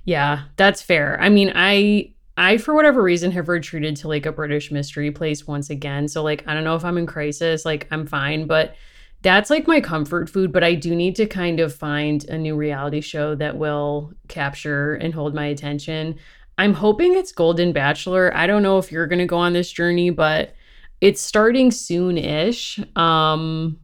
Yeah, 0.03 0.43
that's 0.55 0.81
fair. 0.81 1.19
I 1.21 1.29
mean, 1.29 1.51
I 1.55 2.13
I 2.37 2.57
for 2.57 2.73
whatever 2.73 3.01
reason 3.01 3.31
have 3.31 3.49
retreated 3.49 3.95
to 3.97 4.07
like 4.07 4.25
a 4.25 4.31
British 4.31 4.71
mystery 4.71 5.11
place 5.11 5.45
once 5.45 5.69
again. 5.69 6.07
So 6.07 6.23
like 6.23 6.43
I 6.47 6.53
don't 6.53 6.63
know 6.63 6.75
if 6.75 6.85
I'm 6.85 6.97
in 6.97 7.05
crisis, 7.05 7.65
like 7.65 7.87
I'm 7.91 8.07
fine, 8.07 8.47
but 8.47 8.75
that's 9.21 9.49
like 9.49 9.67
my 9.67 9.81
comfort 9.81 10.29
food, 10.29 10.51
but 10.53 10.63
I 10.63 10.75
do 10.75 10.95
need 10.95 11.15
to 11.17 11.25
kind 11.25 11.59
of 11.59 11.75
find 11.75 12.23
a 12.29 12.37
new 12.37 12.55
reality 12.55 13.01
show 13.01 13.35
that 13.35 13.57
will 13.57 14.13
capture 14.29 14.95
and 14.95 15.13
hold 15.13 15.35
my 15.35 15.45
attention. 15.47 16.17
I'm 16.57 16.73
hoping 16.73 17.15
it's 17.15 17.33
Golden 17.33 17.73
Bachelor. 17.73 18.35
I 18.35 18.47
don't 18.47 18.63
know 18.63 18.77
if 18.77 18.91
you're 18.91 19.07
going 19.07 19.19
to 19.19 19.25
go 19.25 19.37
on 19.37 19.53
this 19.53 19.71
journey, 19.71 20.09
but 20.09 20.53
it's 21.01 21.21
starting 21.21 21.71
soon-ish. 21.71 22.79
Um 22.95 23.79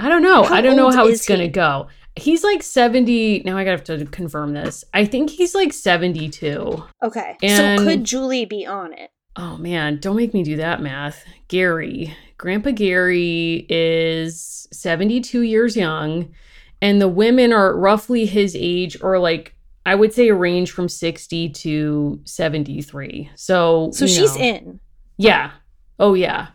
I 0.00 0.08
don't 0.08 0.22
know. 0.22 0.42
How 0.42 0.54
I 0.54 0.60
don't 0.60 0.76
know 0.76 0.90
how 0.90 1.06
it's 1.06 1.26
going 1.26 1.40
to 1.40 1.48
go. 1.48 1.88
He's 2.16 2.42
like 2.42 2.62
70. 2.62 3.42
Now 3.44 3.56
I 3.56 3.64
got 3.64 3.84
to 3.84 3.92
have 3.92 4.00
to 4.00 4.06
confirm 4.06 4.52
this. 4.52 4.84
I 4.92 5.04
think 5.04 5.30
he's 5.30 5.54
like 5.54 5.72
72. 5.72 6.84
Okay. 7.02 7.36
And, 7.42 7.80
so 7.80 7.84
could 7.84 8.04
Julie 8.04 8.44
be 8.44 8.66
on 8.66 8.92
it? 8.92 9.10
Oh 9.36 9.56
man, 9.56 10.00
don't 10.00 10.16
make 10.16 10.34
me 10.34 10.42
do 10.42 10.56
that 10.56 10.82
math. 10.82 11.24
Gary. 11.48 12.14
Grandpa 12.36 12.72
Gary 12.72 13.66
is 13.68 14.66
72 14.72 15.42
years 15.42 15.76
young, 15.76 16.34
and 16.82 17.00
the 17.00 17.08
women 17.08 17.52
are 17.52 17.76
roughly 17.76 18.26
his 18.26 18.56
age, 18.58 19.00
or 19.02 19.18
like 19.18 19.54
I 19.86 19.94
would 19.94 20.12
say 20.12 20.28
a 20.28 20.34
range 20.34 20.72
from 20.72 20.88
60 20.88 21.50
to 21.50 22.20
73. 22.24 23.30
So, 23.34 23.90
so 23.92 24.06
she's 24.06 24.36
know. 24.36 24.42
in. 24.42 24.80
Yeah. 25.16 25.52
Oh, 25.98 26.14
yeah. 26.14 26.48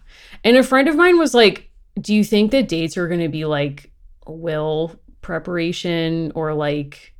And 0.43 0.57
a 0.57 0.63
friend 0.63 0.87
of 0.87 0.95
mine 0.95 1.17
was 1.17 1.33
like, 1.33 1.69
Do 1.99 2.13
you 2.13 2.23
think 2.23 2.51
that 2.51 2.67
dates 2.67 2.97
are 2.97 3.07
going 3.07 3.21
to 3.21 3.29
be 3.29 3.45
like 3.45 3.91
will 4.27 4.99
preparation 5.21 6.31
or 6.35 6.53
like 6.53 7.15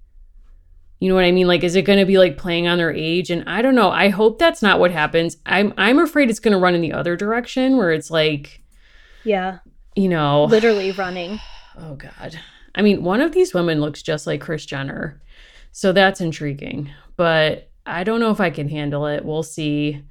you 1.00 1.10
know 1.10 1.16
what 1.16 1.26
I 1.26 1.32
mean? 1.32 1.48
Like, 1.48 1.64
is 1.64 1.76
it 1.76 1.84
going 1.84 2.00
to 2.00 2.06
be 2.06 2.18
like 2.18 2.38
playing 2.38 2.68
on 2.68 2.78
their 2.78 2.94
age? 2.94 3.30
And 3.30 3.48
I 3.48 3.62
don't 3.62 3.76
know. 3.76 3.92
I 3.92 4.10
hope 4.10 4.40
that's 4.40 4.62
not 4.62 4.80
what 4.80 4.92
happens. 4.92 5.38
I'm 5.46 5.74
I'm 5.78 6.00
afraid 6.00 6.30
it's 6.30 6.40
going 6.40 6.54
to 6.54 6.58
run 6.60 6.74
in 6.74 6.82
the 6.82 6.94
other 6.94 7.16
direction 7.16 7.78
where 7.78 7.92
it's 7.92 8.10
like, 8.10 8.64
yeah, 9.24 9.60
you 9.96 10.10
know, 10.10 10.46
literally 10.46 10.92
running. 10.92 11.40
Oh 11.78 11.96
God. 11.96 12.40
I 12.74 12.82
mean, 12.82 13.04
one 13.04 13.20
of 13.20 13.34
these 13.34 13.54
women 13.54 13.82
looks 13.82 14.02
just 14.02 14.26
like 14.26 14.40
Kris 14.40 14.66
Jenner, 14.66 15.22
so 15.74 15.92
that's 15.92 16.22
intriguing. 16.22 16.90
But 17.18 17.70
I 17.86 18.06
don't 18.06 18.22
know 18.22 18.32
if 18.32 18.40
I 18.40 18.50
can 18.50 18.70
handle 18.70 19.08
it. 19.08 19.26
We'll 19.26 19.44
see. 19.44 20.02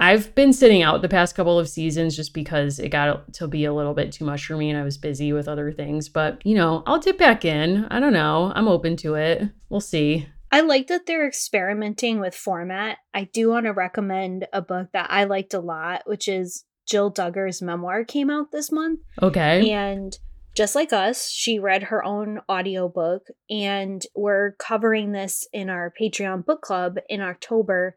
I've 0.00 0.34
been 0.34 0.54
sitting 0.54 0.82
out 0.82 1.02
the 1.02 1.08
past 1.08 1.34
couple 1.36 1.58
of 1.58 1.68
seasons 1.68 2.16
just 2.16 2.32
because 2.32 2.78
it 2.78 2.88
got 2.88 3.32
to 3.34 3.46
be 3.46 3.66
a 3.66 3.72
little 3.72 3.92
bit 3.92 4.10
too 4.10 4.24
much 4.24 4.46
for 4.46 4.56
me 4.56 4.70
and 4.70 4.78
I 4.78 4.82
was 4.82 4.96
busy 4.96 5.32
with 5.32 5.46
other 5.46 5.70
things. 5.70 6.08
But, 6.08 6.44
you 6.44 6.54
know, 6.54 6.82
I'll 6.86 6.98
dip 6.98 7.18
back 7.18 7.44
in. 7.44 7.84
I 7.90 8.00
don't 8.00 8.14
know. 8.14 8.50
I'm 8.54 8.66
open 8.66 8.96
to 8.96 9.14
it. 9.14 9.42
We'll 9.68 9.80
see. 9.80 10.26
I 10.50 10.62
like 10.62 10.86
that 10.88 11.06
they're 11.06 11.28
experimenting 11.28 12.18
with 12.18 12.34
format. 12.34 12.96
I 13.12 13.24
do 13.24 13.50
want 13.50 13.66
to 13.66 13.72
recommend 13.72 14.48
a 14.52 14.62
book 14.62 14.88
that 14.94 15.08
I 15.10 15.24
liked 15.24 15.52
a 15.52 15.60
lot, 15.60 16.02
which 16.06 16.26
is 16.26 16.64
Jill 16.88 17.12
Duggar's 17.12 17.62
memoir 17.62 18.04
came 18.04 18.30
out 18.30 18.50
this 18.50 18.72
month. 18.72 19.00
Okay. 19.22 19.70
And 19.70 20.18
just 20.56 20.74
like 20.74 20.92
us, 20.92 21.30
she 21.30 21.60
read 21.60 21.84
her 21.84 22.04
own 22.04 22.40
audiobook, 22.50 23.28
and 23.48 24.04
we're 24.16 24.52
covering 24.58 25.12
this 25.12 25.46
in 25.52 25.70
our 25.70 25.92
Patreon 26.00 26.44
book 26.44 26.62
club 26.62 26.96
in 27.08 27.20
October. 27.20 27.96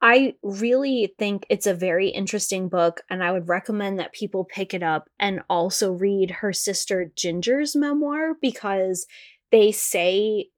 I 0.00 0.34
really 0.42 1.14
think 1.18 1.44
it's 1.48 1.66
a 1.66 1.74
very 1.74 2.08
interesting 2.08 2.68
book, 2.68 3.02
and 3.10 3.22
I 3.22 3.32
would 3.32 3.48
recommend 3.48 3.98
that 3.98 4.12
people 4.12 4.44
pick 4.44 4.72
it 4.72 4.82
up 4.82 5.08
and 5.18 5.40
also 5.50 5.92
read 5.92 6.30
her 6.30 6.52
sister 6.52 7.10
Ginger's 7.16 7.74
memoir 7.74 8.34
because 8.40 9.06
they 9.50 9.72
say 9.72 10.50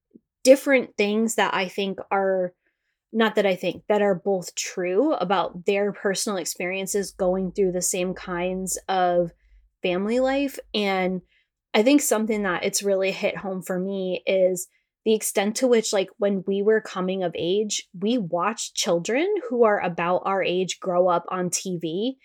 different 0.44 0.96
things 0.96 1.36
that 1.36 1.54
I 1.54 1.68
think 1.68 1.98
are 2.10 2.52
not 3.12 3.34
that 3.34 3.46
I 3.46 3.56
think 3.56 3.82
that 3.88 4.02
are 4.02 4.14
both 4.14 4.54
true 4.54 5.14
about 5.14 5.66
their 5.66 5.92
personal 5.92 6.38
experiences 6.38 7.10
going 7.10 7.50
through 7.52 7.72
the 7.72 7.82
same 7.82 8.14
kinds 8.14 8.78
of 8.88 9.32
family 9.82 10.20
life. 10.20 10.58
And 10.74 11.22
I 11.74 11.82
think 11.82 12.02
something 12.02 12.42
that 12.42 12.64
it's 12.64 12.82
really 12.82 13.10
hit 13.10 13.38
home 13.38 13.62
for 13.62 13.80
me 13.80 14.22
is 14.26 14.68
the 15.04 15.14
extent 15.14 15.56
to 15.56 15.66
which, 15.66 15.92
like, 15.92 16.08
when 16.18 16.44
we 16.46 16.62
were 16.62 16.80
coming 16.80 17.22
of 17.22 17.34
age, 17.36 17.88
we 17.98 18.18
watched 18.18 18.74
children 18.74 19.26
who 19.48 19.64
are 19.64 19.80
about 19.80 20.22
our 20.24 20.42
age 20.42 20.78
grow 20.80 21.08
up 21.08 21.24
on 21.30 21.50
TV. 21.50 22.16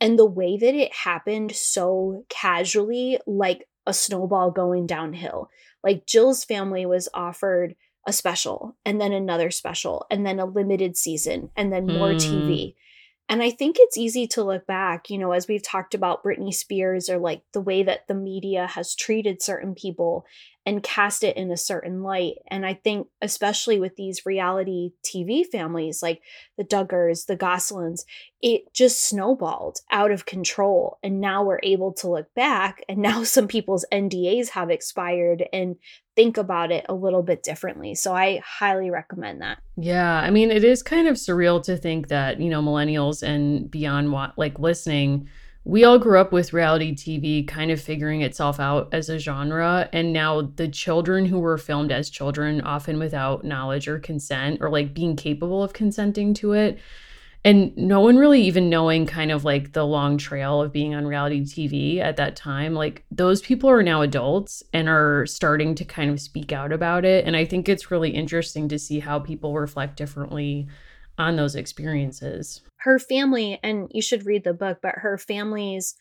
And 0.00 0.18
the 0.18 0.26
way 0.26 0.56
that 0.56 0.74
it 0.74 0.92
happened 0.92 1.54
so 1.54 2.24
casually, 2.28 3.18
like 3.26 3.68
a 3.86 3.94
snowball 3.94 4.50
going 4.50 4.86
downhill. 4.86 5.48
Like, 5.82 6.06
Jill's 6.06 6.44
family 6.44 6.86
was 6.86 7.08
offered 7.14 7.76
a 8.06 8.12
special 8.12 8.76
and 8.84 9.00
then 9.00 9.12
another 9.12 9.50
special 9.50 10.06
and 10.10 10.26
then 10.26 10.38
a 10.38 10.44
limited 10.44 10.96
season 10.96 11.50
and 11.56 11.72
then 11.72 11.86
more 11.86 12.10
mm. 12.10 12.16
TV. 12.16 12.74
And 13.28 13.42
I 13.42 13.50
think 13.50 13.76
it's 13.78 13.96
easy 13.96 14.26
to 14.28 14.44
look 14.44 14.66
back, 14.66 15.08
you 15.08 15.16
know, 15.16 15.32
as 15.32 15.48
we've 15.48 15.62
talked 15.62 15.94
about 15.94 16.22
Britney 16.22 16.52
Spears 16.52 17.08
or 17.08 17.18
like 17.18 17.42
the 17.52 17.60
way 17.60 17.82
that 17.82 18.06
the 18.06 18.14
media 18.14 18.66
has 18.66 18.94
treated 18.94 19.42
certain 19.42 19.74
people 19.74 20.26
and 20.66 20.82
cast 20.82 21.22
it 21.22 21.36
in 21.36 21.50
a 21.50 21.56
certain 21.56 22.02
light. 22.02 22.36
And 22.48 22.64
I 22.64 22.74
think, 22.74 23.08
especially 23.20 23.78
with 23.78 23.96
these 23.96 24.24
reality 24.24 24.92
TV 25.04 25.44
families 25.44 26.02
like 26.02 26.22
the 26.56 26.64
Duggars, 26.64 27.26
the 27.26 27.36
Gosselins, 27.36 28.04
it 28.40 28.72
just 28.72 29.06
snowballed 29.06 29.80
out 29.90 30.10
of 30.10 30.26
control. 30.26 30.98
And 31.02 31.20
now 31.20 31.44
we're 31.44 31.60
able 31.62 31.92
to 31.94 32.08
look 32.08 32.32
back, 32.34 32.82
and 32.88 32.98
now 33.02 33.24
some 33.24 33.48
people's 33.48 33.84
NDAs 33.92 34.50
have 34.50 34.70
expired 34.70 35.44
and 35.52 35.76
think 36.16 36.38
about 36.38 36.70
it 36.70 36.86
a 36.88 36.94
little 36.94 37.22
bit 37.22 37.42
differently. 37.42 37.94
So 37.94 38.14
I 38.14 38.40
highly 38.44 38.90
recommend 38.90 39.42
that. 39.42 39.58
Yeah. 39.76 40.20
I 40.20 40.30
mean, 40.30 40.50
it 40.50 40.62
is 40.62 40.82
kind 40.82 41.08
of 41.08 41.16
surreal 41.16 41.62
to 41.64 41.76
think 41.76 42.08
that, 42.08 42.40
you 42.40 42.48
know, 42.48 42.62
millennials 42.62 43.22
and 43.22 43.68
beyond 43.70 44.12
like 44.36 44.58
listening, 44.60 45.28
we 45.64 45.82
all 45.82 45.98
grew 45.98 46.18
up 46.18 46.30
with 46.30 46.52
reality 46.52 46.94
TV 46.94 47.46
kind 47.46 47.70
of 47.70 47.80
figuring 47.80 48.20
itself 48.20 48.60
out 48.60 48.88
as 48.92 49.08
a 49.08 49.18
genre. 49.18 49.88
And 49.92 50.12
now 50.12 50.42
the 50.56 50.68
children 50.68 51.24
who 51.24 51.38
were 51.38 51.56
filmed 51.56 51.90
as 51.90 52.10
children, 52.10 52.60
often 52.60 52.98
without 52.98 53.44
knowledge 53.44 53.88
or 53.88 53.98
consent 53.98 54.58
or 54.60 54.68
like 54.68 54.92
being 54.92 55.16
capable 55.16 55.62
of 55.62 55.72
consenting 55.72 56.34
to 56.34 56.52
it, 56.52 56.78
and 57.46 57.76
no 57.76 58.00
one 58.00 58.16
really 58.16 58.40
even 58.42 58.70
knowing 58.70 59.04
kind 59.06 59.30
of 59.30 59.44
like 59.44 59.72
the 59.72 59.84
long 59.84 60.16
trail 60.16 60.62
of 60.62 60.72
being 60.72 60.94
on 60.94 61.06
reality 61.06 61.42
TV 61.42 61.98
at 61.98 62.16
that 62.16 62.36
time. 62.36 62.74
Like 62.74 63.04
those 63.10 63.42
people 63.42 63.68
are 63.68 63.82
now 63.82 64.00
adults 64.00 64.62
and 64.72 64.88
are 64.88 65.26
starting 65.26 65.74
to 65.74 65.84
kind 65.84 66.10
of 66.10 66.20
speak 66.20 66.52
out 66.52 66.72
about 66.72 67.04
it. 67.04 67.26
And 67.26 67.36
I 67.36 67.44
think 67.44 67.68
it's 67.68 67.90
really 67.90 68.10
interesting 68.10 68.68
to 68.68 68.78
see 68.78 68.98
how 68.98 69.18
people 69.18 69.54
reflect 69.54 69.96
differently 69.96 70.68
on 71.18 71.36
those 71.36 71.54
experiences. 71.54 72.62
Her 72.78 72.98
family, 72.98 73.58
and 73.62 73.88
you 73.92 74.02
should 74.02 74.26
read 74.26 74.44
the 74.44 74.52
book, 74.52 74.78
but 74.82 74.96
her 74.96 75.16
family's 75.18 75.94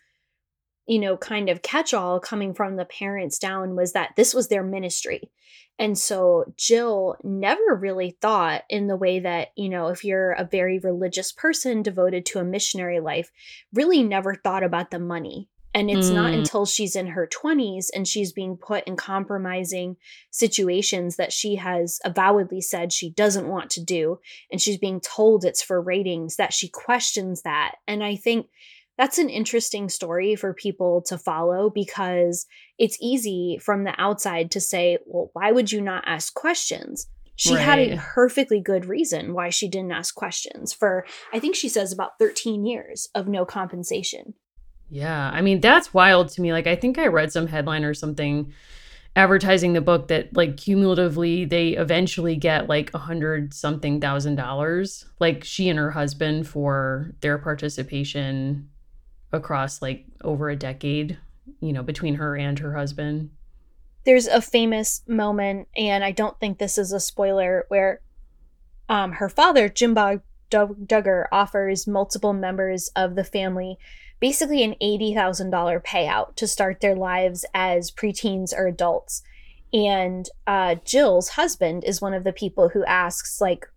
you 0.86 1.00
know, 1.00 1.15
kind 1.15 1.50
of 1.50 1.62
catch 1.62 1.93
all 1.93 2.20
coming 2.20 2.53
from 2.53 2.75
the 2.75 2.86
parents 2.86 3.39
down 3.39 3.75
was 3.75 3.93
that 3.93 4.12
this 4.15 4.34
was 4.34 4.48
their 4.48 4.63
ministry. 4.63 5.32
And 5.79 5.98
so 5.98 6.46
Jill 6.58 7.15
never 7.24 7.75
really 7.75 8.17
thought 8.22 8.63
in 8.70 8.88
the 8.88 8.98
way 8.98 9.20
that, 9.22 9.50
you 9.55 9.70
know, 9.70 9.88
if 9.88 10.03
you're 10.03 10.34
a 10.34 10.48
very 10.50 10.79
religious 10.79 11.32
person 11.32 11.82
devoted 11.82 12.25
to 12.27 12.39
a 12.39 12.43
missionary 12.43 13.00
life, 13.00 13.32
really 13.74 14.03
never 14.03 14.36
thought 14.36 14.63
about 14.63 14.91
the 14.91 15.00
money. 15.00 15.50
And 15.74 15.89
it's 15.89 16.10
mm. 16.10 16.15
not 16.15 16.34
until 16.34 16.65
she's 16.65 16.96
in 16.96 17.08
her 17.08 17.27
20s 17.27 17.88
and 17.96 18.08
she's 18.08 18.32
being 18.32 18.58
put 18.58 18.84
in 18.86 18.96
compromising 18.96 19.98
situations 20.30 21.15
that 21.15 21.34
she 21.34 21.56
has 21.56 22.00
avowedly 22.06 22.62
said 22.62 22.94
she 22.94 23.10
doesn't 23.10 23.48
want 23.48 23.72
to 23.72 23.84
do. 23.84 24.20
And 24.51 24.62
she's 24.62 24.77
being 24.77 25.00
told 25.00 25.44
it's 25.44 25.63
for 25.63 25.82
ratings 25.82 26.36
that 26.36 26.53
she 26.53 26.70
questions 26.70 27.42
that. 27.42 27.75
And 27.88 28.03
I 28.03 28.15
think 28.15 28.48
that's 28.98 29.18
an 29.18 29.30
interesting 29.30 29.89
story 29.89 30.36
for 30.36 30.53
people 30.53 31.01
to 31.08 31.18
follow 31.18 31.72
because 31.72 32.46
it's 32.77 32.98
easy 33.01 33.60
from 33.60 33.84
the 33.84 34.00
outside 34.00 34.51
to 34.51 34.62
say, 34.62 35.00
well, 35.06 35.32
why 35.34 35.51
would 35.51 35.72
you 35.72 35.82
not 35.82 36.03
ask 36.06 36.34
questions? 36.36 37.08
She 37.36 37.56
right. 37.56 37.63
had 37.63 37.80
a 37.80 37.98
perfectly 37.98 38.62
good 38.62 38.86
reason 38.86 39.34
why 39.34 39.50
she 39.50 39.68
didn't 39.68 39.92
ask 39.92 40.13
questions 40.13 40.72
for, 40.72 41.06
I 41.34 41.39
think 41.39 41.56
she 41.56 41.70
says 41.70 41.92
about 41.92 42.20
13 42.20 42.63
years 42.63 43.10
of 43.15 43.27
no 43.27 43.44
compensation. 43.44 44.36
Yeah. 44.94 45.32
I 45.34 45.42
mean, 45.42 45.60
that's 45.60 45.92
wild 45.92 46.30
to 46.30 46.42
me. 46.42 46.54
Like, 46.54 46.68
I 46.68 46.76
think 46.76 47.00
I 47.00 47.08
read 47.08 47.32
some 47.32 47.48
headline 47.48 47.84
or 47.84 47.96
something 47.96 48.54
advertising 49.16 49.74
the 49.74 49.82
book 49.82 50.08
that 50.08 50.36
like 50.36 50.58
cumulatively 50.58 51.46
they 51.46 51.70
eventually 51.70 52.36
get 52.36 52.68
like 52.68 52.92
a 52.94 52.98
hundred 53.00 53.54
something 53.54 54.02
thousand 54.02 54.36
dollars 54.36 55.06
like 55.20 55.44
she 55.44 55.70
and 55.70 55.78
her 55.78 55.92
husband 55.92 56.48
for 56.48 57.14
their 57.22 57.38
participation 57.38 58.68
across 59.32 59.82
like 59.82 60.06
over 60.24 60.50
a 60.50 60.56
decade, 60.56 61.18
you 61.60 61.74
know, 61.74 61.84
between 61.84 62.16
her 62.16 62.36
and 62.36 62.60
her 62.60 62.76
husband. 62.76 63.32
There's 64.06 64.28
a 64.28 64.42
famous 64.42 65.02
moment, 65.08 65.68
and 65.76 66.04
I 66.04 66.12
don't 66.12 66.40
think 66.40 66.58
this 66.58 66.78
is 66.78 66.92
a 66.92 67.00
spoiler, 67.00 67.66
where 67.70 68.02
um, 68.90 69.14
her 69.14 69.30
father, 69.30 69.70
Jim 69.70 69.94
Bob 69.94 70.22
Duggar, 70.52 71.26
offers 71.32 71.88
multiple 71.88 72.34
members 72.34 72.90
of 72.96 73.16
the 73.16 73.24
family 73.24 73.78
basically 74.24 74.63
an 74.63 74.74
$80,000 74.82 75.84
payout 75.84 76.38
to 76.38 76.48
start 76.48 76.80
their 76.80 76.96
lives 76.96 77.44
as 77.53 77.92
preteens 77.92 78.58
or 78.58 78.68
adults. 78.68 79.22
And 79.74 80.30
uh, 80.48 80.75
Jill's 80.86 81.27
husband 81.27 81.84
is 81.84 82.00
one 82.00 82.13
of 82.13 82.24
the 82.24 82.32
people 82.32 82.70
who 82.70 82.86
asks, 82.86 83.42
like, 83.42 83.68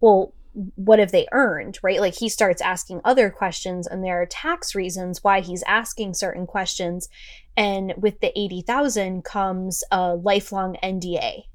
well, 0.00 0.32
what 0.76 1.00
have 1.00 1.10
they 1.10 1.26
earned, 1.32 1.80
right? 1.82 1.98
Like 1.98 2.14
he 2.14 2.28
starts 2.28 2.62
asking 2.62 3.00
other 3.04 3.30
questions, 3.30 3.88
and 3.88 4.04
there 4.04 4.22
are 4.22 4.26
tax 4.26 4.76
reasons 4.76 5.24
why 5.24 5.40
he's 5.40 5.64
asking 5.66 6.14
certain 6.14 6.46
questions. 6.46 7.08
And 7.56 7.92
with 7.96 8.20
the 8.20 8.30
80,000 8.38 9.24
comes 9.24 9.82
a 9.90 10.14
lifelong 10.14 10.76
NDA. 10.84 11.46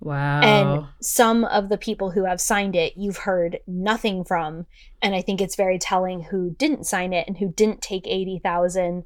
Wow. 0.00 0.40
And 0.42 0.86
some 1.00 1.44
of 1.44 1.68
the 1.68 1.78
people 1.78 2.10
who 2.10 2.24
have 2.24 2.40
signed 2.40 2.76
it, 2.76 2.94
you've 2.96 3.18
heard 3.18 3.58
nothing 3.66 4.24
from. 4.24 4.66
And 5.02 5.14
I 5.14 5.22
think 5.22 5.40
it's 5.40 5.56
very 5.56 5.78
telling 5.78 6.22
who 6.22 6.50
didn't 6.50 6.86
sign 6.86 7.12
it 7.12 7.26
and 7.26 7.38
who 7.38 7.52
didn't 7.52 7.82
take 7.82 8.06
80,000 8.06 9.04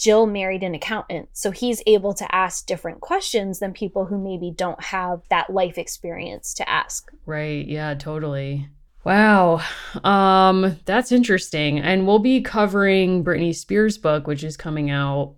Jill 0.00 0.24
married 0.24 0.62
an 0.62 0.74
accountant, 0.74 1.28
so 1.34 1.50
he's 1.50 1.82
able 1.86 2.14
to 2.14 2.34
ask 2.34 2.64
different 2.64 3.02
questions 3.02 3.58
than 3.58 3.74
people 3.74 4.06
who 4.06 4.16
maybe 4.16 4.50
don't 4.50 4.82
have 4.82 5.20
that 5.28 5.50
life 5.50 5.76
experience 5.76 6.54
to 6.54 6.66
ask. 6.66 7.12
Right. 7.26 7.66
Yeah, 7.66 7.92
totally. 7.94 8.70
Wow. 9.04 9.60
Um 10.02 10.78
that's 10.86 11.12
interesting. 11.12 11.80
And 11.80 12.06
we'll 12.06 12.18
be 12.18 12.40
covering 12.40 13.22
Britney 13.22 13.54
Spears 13.54 13.98
book 13.98 14.26
which 14.26 14.42
is 14.42 14.56
coming 14.56 14.90
out 14.90 15.34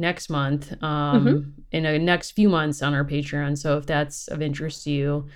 next 0.00 0.30
month 0.30 0.72
um 0.82 1.26
mm-hmm. 1.26 1.50
in 1.70 1.82
the 1.84 1.98
next 1.98 2.32
few 2.32 2.48
months 2.48 2.82
on 2.82 2.94
our 2.94 3.04
Patreon. 3.04 3.56
So 3.56 3.76
if 3.76 3.86
that's 3.86 4.26
of 4.28 4.42
interest 4.42 4.84
to 4.84 4.90
you, 4.90 5.28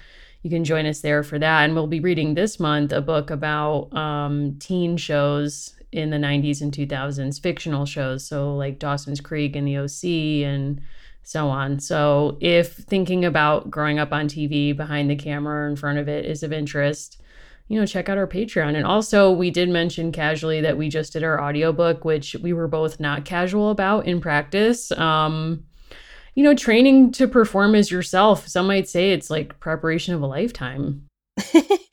you 0.44 0.50
can 0.50 0.64
join 0.64 0.86
us 0.86 1.00
there 1.00 1.22
for 1.22 1.38
that. 1.38 1.64
And 1.64 1.74
we'll 1.74 1.86
be 1.86 2.00
reading 2.00 2.34
this 2.34 2.60
month 2.60 2.92
a 2.92 3.00
book 3.00 3.30
about 3.30 3.94
um, 3.96 4.56
teen 4.58 4.96
shows 4.96 5.74
in 5.90 6.10
the 6.10 6.18
90s 6.18 6.60
and 6.60 6.72
2000s, 6.72 7.40
fictional 7.40 7.86
shows. 7.86 8.26
So, 8.26 8.54
like 8.54 8.78
Dawson's 8.78 9.20
Creek 9.20 9.56
and 9.56 9.66
The 9.66 9.78
OC 9.78 10.44
and 10.46 10.82
so 11.22 11.48
on. 11.48 11.80
So, 11.80 12.36
if 12.40 12.74
thinking 12.74 13.24
about 13.24 13.70
growing 13.70 13.98
up 13.98 14.12
on 14.12 14.28
TV 14.28 14.76
behind 14.76 15.08
the 15.08 15.16
camera 15.16 15.64
or 15.64 15.68
in 15.68 15.76
front 15.76 15.98
of 15.98 16.08
it 16.08 16.26
is 16.26 16.42
of 16.42 16.52
interest, 16.52 17.22
you 17.68 17.78
know, 17.78 17.86
check 17.86 18.08
out 18.08 18.18
our 18.18 18.26
Patreon. 18.26 18.76
And 18.76 18.84
also, 18.84 19.30
we 19.30 19.50
did 19.50 19.68
mention 19.68 20.12
casually 20.12 20.60
that 20.60 20.76
we 20.76 20.88
just 20.88 21.12
did 21.12 21.24
our 21.24 21.42
audiobook, 21.42 22.04
which 22.04 22.34
we 22.42 22.52
were 22.52 22.68
both 22.68 23.00
not 23.00 23.24
casual 23.24 23.70
about 23.70 24.06
in 24.06 24.20
practice. 24.20 24.92
Um, 24.92 25.64
you 26.34 26.42
know, 26.42 26.54
training 26.54 27.12
to 27.12 27.28
perform 27.28 27.74
as 27.74 27.90
yourself. 27.90 28.46
Some 28.48 28.66
might 28.66 28.88
say 28.88 29.12
it's 29.12 29.30
like 29.30 29.60
preparation 29.60 30.14
of 30.14 30.22
a 30.22 30.26
lifetime. 30.26 31.06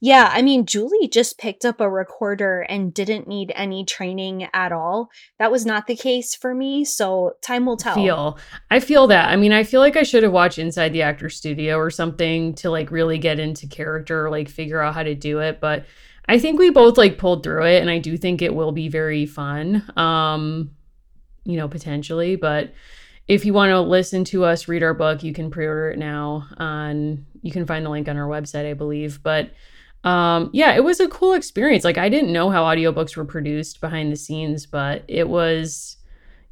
Yeah, 0.00 0.30
I 0.32 0.42
mean, 0.42 0.66
Julie 0.66 1.08
just 1.08 1.38
picked 1.38 1.64
up 1.64 1.80
a 1.80 1.88
recorder 1.88 2.60
and 2.62 2.92
didn't 2.92 3.26
need 3.26 3.52
any 3.54 3.84
training 3.84 4.48
at 4.52 4.72
all. 4.72 5.10
That 5.38 5.50
was 5.50 5.64
not 5.64 5.86
the 5.86 5.96
case 5.96 6.34
for 6.34 6.54
me, 6.54 6.84
so 6.84 7.36
time 7.40 7.64
will 7.64 7.78
tell. 7.78 7.94
Feel. 7.94 8.38
I 8.70 8.80
feel 8.80 9.06
that. 9.06 9.30
I 9.30 9.36
mean, 9.36 9.52
I 9.52 9.62
feel 9.62 9.80
like 9.80 9.96
I 9.96 10.02
should 10.02 10.22
have 10.22 10.32
watched 10.32 10.58
Inside 10.58 10.92
the 10.92 11.02
Actor 11.02 11.30
Studio 11.30 11.78
or 11.78 11.90
something 11.90 12.54
to 12.56 12.70
like 12.70 12.90
really 12.90 13.18
get 13.18 13.38
into 13.38 13.66
character, 13.66 14.30
like 14.30 14.48
figure 14.48 14.80
out 14.80 14.94
how 14.94 15.02
to 15.02 15.14
do 15.14 15.38
it, 15.40 15.60
but 15.60 15.86
I 16.28 16.38
think 16.38 16.58
we 16.58 16.70
both 16.70 16.98
like 16.98 17.18
pulled 17.18 17.42
through 17.42 17.64
it 17.66 17.80
and 17.80 17.88
I 17.88 17.98
do 17.98 18.16
think 18.16 18.42
it 18.42 18.54
will 18.54 18.72
be 18.72 18.88
very 18.88 19.26
fun. 19.26 19.82
Um 19.96 20.70
you 21.44 21.56
know, 21.56 21.68
potentially. 21.68 22.36
But 22.36 22.72
if 23.28 23.44
you 23.44 23.52
want 23.52 23.70
to 23.70 23.80
listen 23.80 24.24
to 24.24 24.44
us 24.44 24.68
read 24.68 24.82
our 24.82 24.94
book, 24.94 25.22
you 25.22 25.32
can 25.32 25.50
pre-order 25.50 25.90
it 25.90 25.98
now 25.98 26.48
on 26.58 27.24
you 27.42 27.52
can 27.52 27.66
find 27.66 27.86
the 27.86 27.90
link 27.90 28.08
on 28.08 28.16
our 28.16 28.28
website, 28.28 28.68
I 28.68 28.74
believe. 28.74 29.22
But 29.22 29.52
um 30.04 30.50
yeah, 30.52 30.74
it 30.74 30.84
was 30.84 31.00
a 31.00 31.08
cool 31.08 31.32
experience. 31.32 31.84
Like 31.84 31.98
I 31.98 32.08
didn't 32.08 32.32
know 32.32 32.50
how 32.50 32.64
audiobooks 32.64 33.16
were 33.16 33.24
produced 33.24 33.80
behind 33.80 34.12
the 34.12 34.16
scenes, 34.16 34.66
but 34.66 35.04
it 35.08 35.28
was 35.28 35.96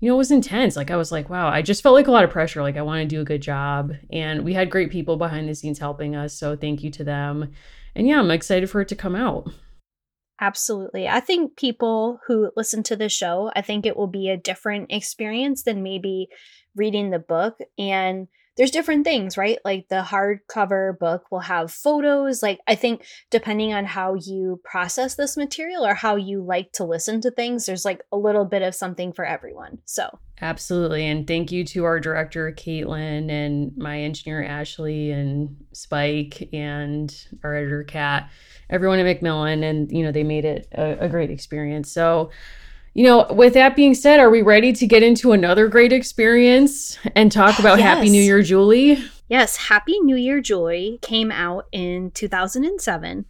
you 0.01 0.11
know, 0.11 0.17
it 0.17 0.19
was 0.19 0.31
intense. 0.31 0.77
Like 0.77 0.91
I 0.91 0.97
was 0.97 1.11
like, 1.11 1.31
wow, 1.31 1.49
I 1.49 1.63
just 1.63 1.83
felt 1.83 1.95
like 1.95 2.09
a 2.09 2.11
lot 2.11 2.25
of 2.25 2.31
pressure. 2.31 2.61
Like 2.61 2.77
I 2.77 2.83
want 2.83 3.01
to 3.01 3.07
do 3.07 3.23
a 3.23 3.25
good 3.25 3.41
job. 3.41 3.93
And 4.13 4.45
we 4.45 4.53
had 4.53 4.69
great 4.69 4.91
people 4.91 5.17
behind 5.17 5.49
the 5.49 5.55
scenes 5.55 5.79
helping 5.79 6.15
us. 6.15 6.35
So 6.35 6.57
thank 6.57 6.83
you 6.83 6.91
to 6.91 7.05
them. 7.05 7.53
And 7.95 8.07
yeah, 8.07 8.19
I'm 8.19 8.31
excited 8.31 8.69
for 8.69 8.83
it 8.83 8.89
to 8.89 8.97
come 8.97 9.17
out. 9.17 9.49
Absolutely. 10.41 11.09
I 11.09 11.21
think 11.21 11.57
people 11.57 12.19
who 12.27 12.51
listen 12.55 12.83
to 12.83 12.97
the 12.97 13.09
show, 13.09 13.51
I 13.57 13.63
think 13.63 13.87
it 13.87 13.97
will 13.97 14.09
be 14.09 14.29
a 14.29 14.37
different 14.37 14.93
experience 14.93 15.63
than 15.63 15.83
maybe 15.83 16.29
reading 16.77 17.09
the 17.09 17.21
book. 17.21 17.57
And 17.79 18.29
there's 18.56 18.70
different 18.70 19.04
things, 19.04 19.37
right? 19.37 19.58
Like 19.64 19.88
the 19.88 20.02
hardcover 20.02 20.99
book 20.99 21.30
will 21.30 21.40
have 21.40 21.73
photos. 21.73 22.42
Like, 22.42 22.61
I 22.68 22.75
think 22.75 23.04
depending 23.30 23.73
on 23.73 23.84
how 23.84 24.14
you 24.14 24.61
process 24.64 25.16
this 25.16 25.37
material 25.37 25.84
or 25.84 25.94
how 25.94 26.16
you 26.16 26.42
like 26.42 26.73
to 26.73 26.84
listen 26.84 27.20
to 27.23 27.30
things, 27.30 27.66
there's 27.66 27.84
like 27.84 28.02
a 28.12 28.16
little 28.16 28.44
bit 28.44 28.62
of 28.62 28.75
something 28.75 29.12
for 29.12 29.25
everyone. 29.25 29.78
So, 29.84 30.18
absolutely. 30.40 31.04
And 31.06 31.26
thank 31.26 31.50
you 31.50 31.64
to 31.64 31.84
our 31.84 31.99
director, 31.99 32.52
Caitlin, 32.52 33.30
and 33.30 33.76
my 33.76 34.00
engineer, 34.00 34.44
Ashley, 34.44 35.11
and 35.11 35.56
Spike, 35.73 36.49
and 36.52 37.12
our 37.42 37.56
editor, 37.56 37.82
Kat, 37.82 38.30
everyone 38.70 39.00
at 39.00 39.04
Macmillan. 39.04 39.64
And, 39.64 39.90
you 39.90 40.04
know, 40.04 40.12
they 40.12 40.25
made 40.25 40.44
it 40.44 40.68
a, 40.73 41.04
a 41.04 41.08
great 41.08 41.30
experience. 41.30 41.90
So, 41.90 42.30
you 42.95 43.05
know, 43.05 43.27
with 43.31 43.55
that 43.55 43.75
being 43.75 43.95
said, 43.95 44.21
are 44.21 44.31
we 44.31 44.41
ready 44.41 44.73
to 44.73 44.87
get 44.87 45.03
into 45.03 45.33
another 45.33 45.67
great 45.67 45.93
experience 45.93 46.97
and 47.17 47.31
talk 47.31 47.59
about 47.59 47.79
yes. 47.79 47.97
Happy 47.97 48.09
New 48.09 48.23
Year, 48.23 48.41
Julie? 48.41 49.03
Yes, 49.29 49.57
Happy 49.57 49.99
New 50.01 50.17
Year, 50.17 50.41
Joy 50.41 50.99
came 51.03 51.33
out 51.33 51.67
in 51.73 52.13
2007. 52.13 53.25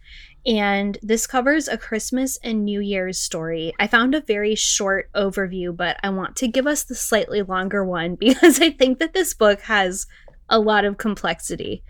And 0.45 0.97
this 1.01 1.25
covers 1.25 1.67
a 1.67 1.79
Christmas 1.79 2.37
and 2.43 2.63
New 2.63 2.79
Year's 2.79 3.19
story. 3.19 3.73
I 3.79 3.87
found 3.87 4.13
a 4.13 4.21
very 4.21 4.53
short 4.53 5.11
overview, 5.13 5.75
but 5.75 5.97
I 6.03 6.09
want 6.11 6.35
to 6.37 6.47
give 6.47 6.67
us 6.67 6.83
the 6.83 6.93
slightly 6.93 7.41
longer 7.41 7.83
one 7.83 8.15
because 8.19 8.61
I 8.61 8.69
think 8.69 8.99
that 8.99 9.13
this 9.13 9.33
book 9.33 9.61
has 9.61 10.05
a 10.47 10.59
lot 10.59 10.85
of 10.85 10.99
complexity. 10.99 11.83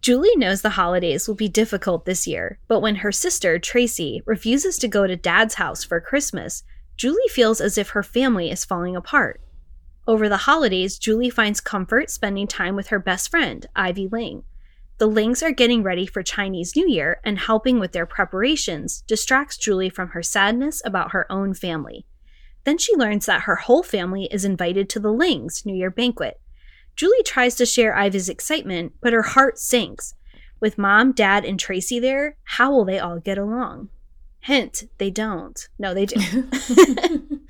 Julie 0.00 0.36
knows 0.36 0.62
the 0.62 0.70
holidays 0.70 1.26
will 1.26 1.34
be 1.34 1.48
difficult 1.48 2.04
this 2.04 2.26
year, 2.26 2.58
but 2.68 2.80
when 2.80 2.96
her 2.96 3.10
sister, 3.10 3.58
Tracy, 3.58 4.22
refuses 4.26 4.78
to 4.78 4.88
go 4.88 5.06
to 5.06 5.16
Dad's 5.16 5.54
house 5.54 5.82
for 5.82 6.00
Christmas, 6.00 6.62
Julie 6.96 7.28
feels 7.30 7.60
as 7.60 7.76
if 7.76 7.90
her 7.90 8.02
family 8.02 8.50
is 8.50 8.64
falling 8.64 8.96
apart. 8.96 9.40
Over 10.06 10.28
the 10.28 10.38
holidays, 10.38 10.98
Julie 10.98 11.30
finds 11.30 11.60
comfort 11.60 12.10
spending 12.10 12.46
time 12.46 12.76
with 12.76 12.88
her 12.88 12.98
best 12.98 13.30
friend, 13.30 13.66
Ivy 13.76 14.08
Ling. 14.10 14.44
The 14.98 15.06
Lings 15.06 15.42
are 15.42 15.52
getting 15.52 15.82
ready 15.82 16.06
for 16.06 16.22
Chinese 16.22 16.74
New 16.74 16.88
Year, 16.88 17.20
and 17.24 17.38
helping 17.38 17.78
with 17.78 17.92
their 17.92 18.06
preparations 18.06 19.02
distracts 19.06 19.56
Julie 19.56 19.90
from 19.90 20.08
her 20.10 20.22
sadness 20.22 20.80
about 20.84 21.12
her 21.12 21.30
own 21.30 21.54
family. 21.54 22.06
Then 22.64 22.78
she 22.78 22.96
learns 22.96 23.26
that 23.26 23.42
her 23.42 23.56
whole 23.56 23.82
family 23.82 24.28
is 24.30 24.44
invited 24.44 24.88
to 24.90 25.00
the 25.00 25.12
Lings' 25.12 25.66
New 25.66 25.74
Year 25.74 25.90
banquet. 25.90 26.40
Julie 26.98 27.22
tries 27.24 27.54
to 27.54 27.64
share 27.64 27.94
Ivy's 27.94 28.28
excitement, 28.28 28.92
but 29.00 29.12
her 29.12 29.22
heart 29.22 29.56
sinks. 29.56 30.14
With 30.58 30.78
mom, 30.78 31.12
dad, 31.12 31.44
and 31.44 31.58
Tracy 31.58 32.00
there, 32.00 32.36
how 32.42 32.72
will 32.72 32.84
they 32.84 32.98
all 32.98 33.20
get 33.20 33.38
along? 33.38 33.90
Hint, 34.40 34.82
they 34.98 35.08
don't. 35.08 35.68
No, 35.78 35.94
they 35.94 36.06
do. 36.06 36.16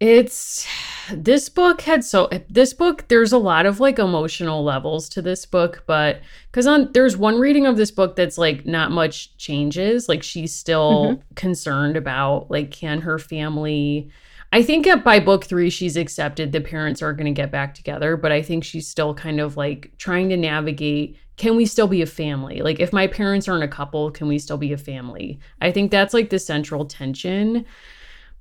it's 0.00 0.66
this 1.12 1.48
book 1.48 1.82
had 1.82 2.02
so 2.02 2.28
this 2.50 2.74
book 2.74 3.06
there's 3.06 3.32
a 3.32 3.38
lot 3.38 3.64
of 3.64 3.78
like 3.78 3.98
emotional 3.98 4.64
levels 4.64 5.08
to 5.08 5.22
this 5.22 5.46
book 5.46 5.84
but 5.86 6.20
because 6.50 6.66
on 6.66 6.90
there's 6.92 7.16
one 7.16 7.38
reading 7.38 7.64
of 7.64 7.76
this 7.76 7.92
book 7.92 8.16
that's 8.16 8.36
like 8.36 8.66
not 8.66 8.90
much 8.90 9.36
changes 9.36 10.08
like 10.08 10.22
she's 10.22 10.52
still 10.52 11.12
mm-hmm. 11.12 11.34
concerned 11.36 11.96
about 11.96 12.50
like 12.50 12.72
can 12.72 13.02
her 13.02 13.18
family 13.20 14.10
I 14.54 14.62
think 14.62 14.86
by 15.02 15.18
book 15.18 15.46
three, 15.46 15.68
she's 15.68 15.96
accepted 15.96 16.52
the 16.52 16.60
parents 16.60 17.02
are 17.02 17.12
going 17.12 17.26
to 17.26 17.32
get 17.32 17.50
back 17.50 17.74
together, 17.74 18.16
but 18.16 18.30
I 18.30 18.40
think 18.40 18.62
she's 18.62 18.86
still 18.86 19.12
kind 19.12 19.40
of 19.40 19.56
like 19.56 19.90
trying 19.98 20.28
to 20.28 20.36
navigate 20.36 21.18
can 21.36 21.56
we 21.56 21.66
still 21.66 21.88
be 21.88 22.02
a 22.02 22.06
family? 22.06 22.62
Like, 22.62 22.78
if 22.78 22.92
my 22.92 23.08
parents 23.08 23.48
aren't 23.48 23.64
a 23.64 23.68
couple, 23.68 24.12
can 24.12 24.28
we 24.28 24.38
still 24.38 24.56
be 24.56 24.72
a 24.72 24.78
family? 24.78 25.40
I 25.60 25.72
think 25.72 25.90
that's 25.90 26.14
like 26.14 26.30
the 26.30 26.38
central 26.38 26.84
tension. 26.84 27.64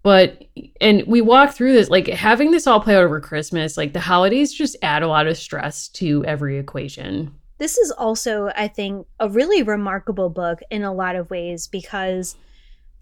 But, 0.04 0.44
and 0.80 1.04
we 1.08 1.20
walk 1.20 1.56
through 1.56 1.74
this, 1.74 1.90
like 1.90 2.06
having 2.06 2.52
this 2.52 2.68
all 2.68 2.80
play 2.80 2.96
out 2.96 3.04
over 3.04 3.20
Christmas, 3.20 3.76
like 3.76 3.94
the 3.94 4.00
holidays 4.00 4.54
just 4.54 4.78
add 4.84 5.02
a 5.02 5.08
lot 5.08 5.26
of 5.26 5.36
stress 5.36 5.88
to 5.90 6.24
every 6.26 6.60
equation. 6.60 7.34
This 7.58 7.80
is 7.80 7.90
also, 7.90 8.52
I 8.56 8.68
think, 8.68 9.08
a 9.20 9.28
really 9.28 9.64
remarkable 9.64 10.30
book 10.30 10.60
in 10.70 10.84
a 10.84 10.94
lot 10.94 11.16
of 11.16 11.32
ways 11.32 11.66
because 11.66 12.36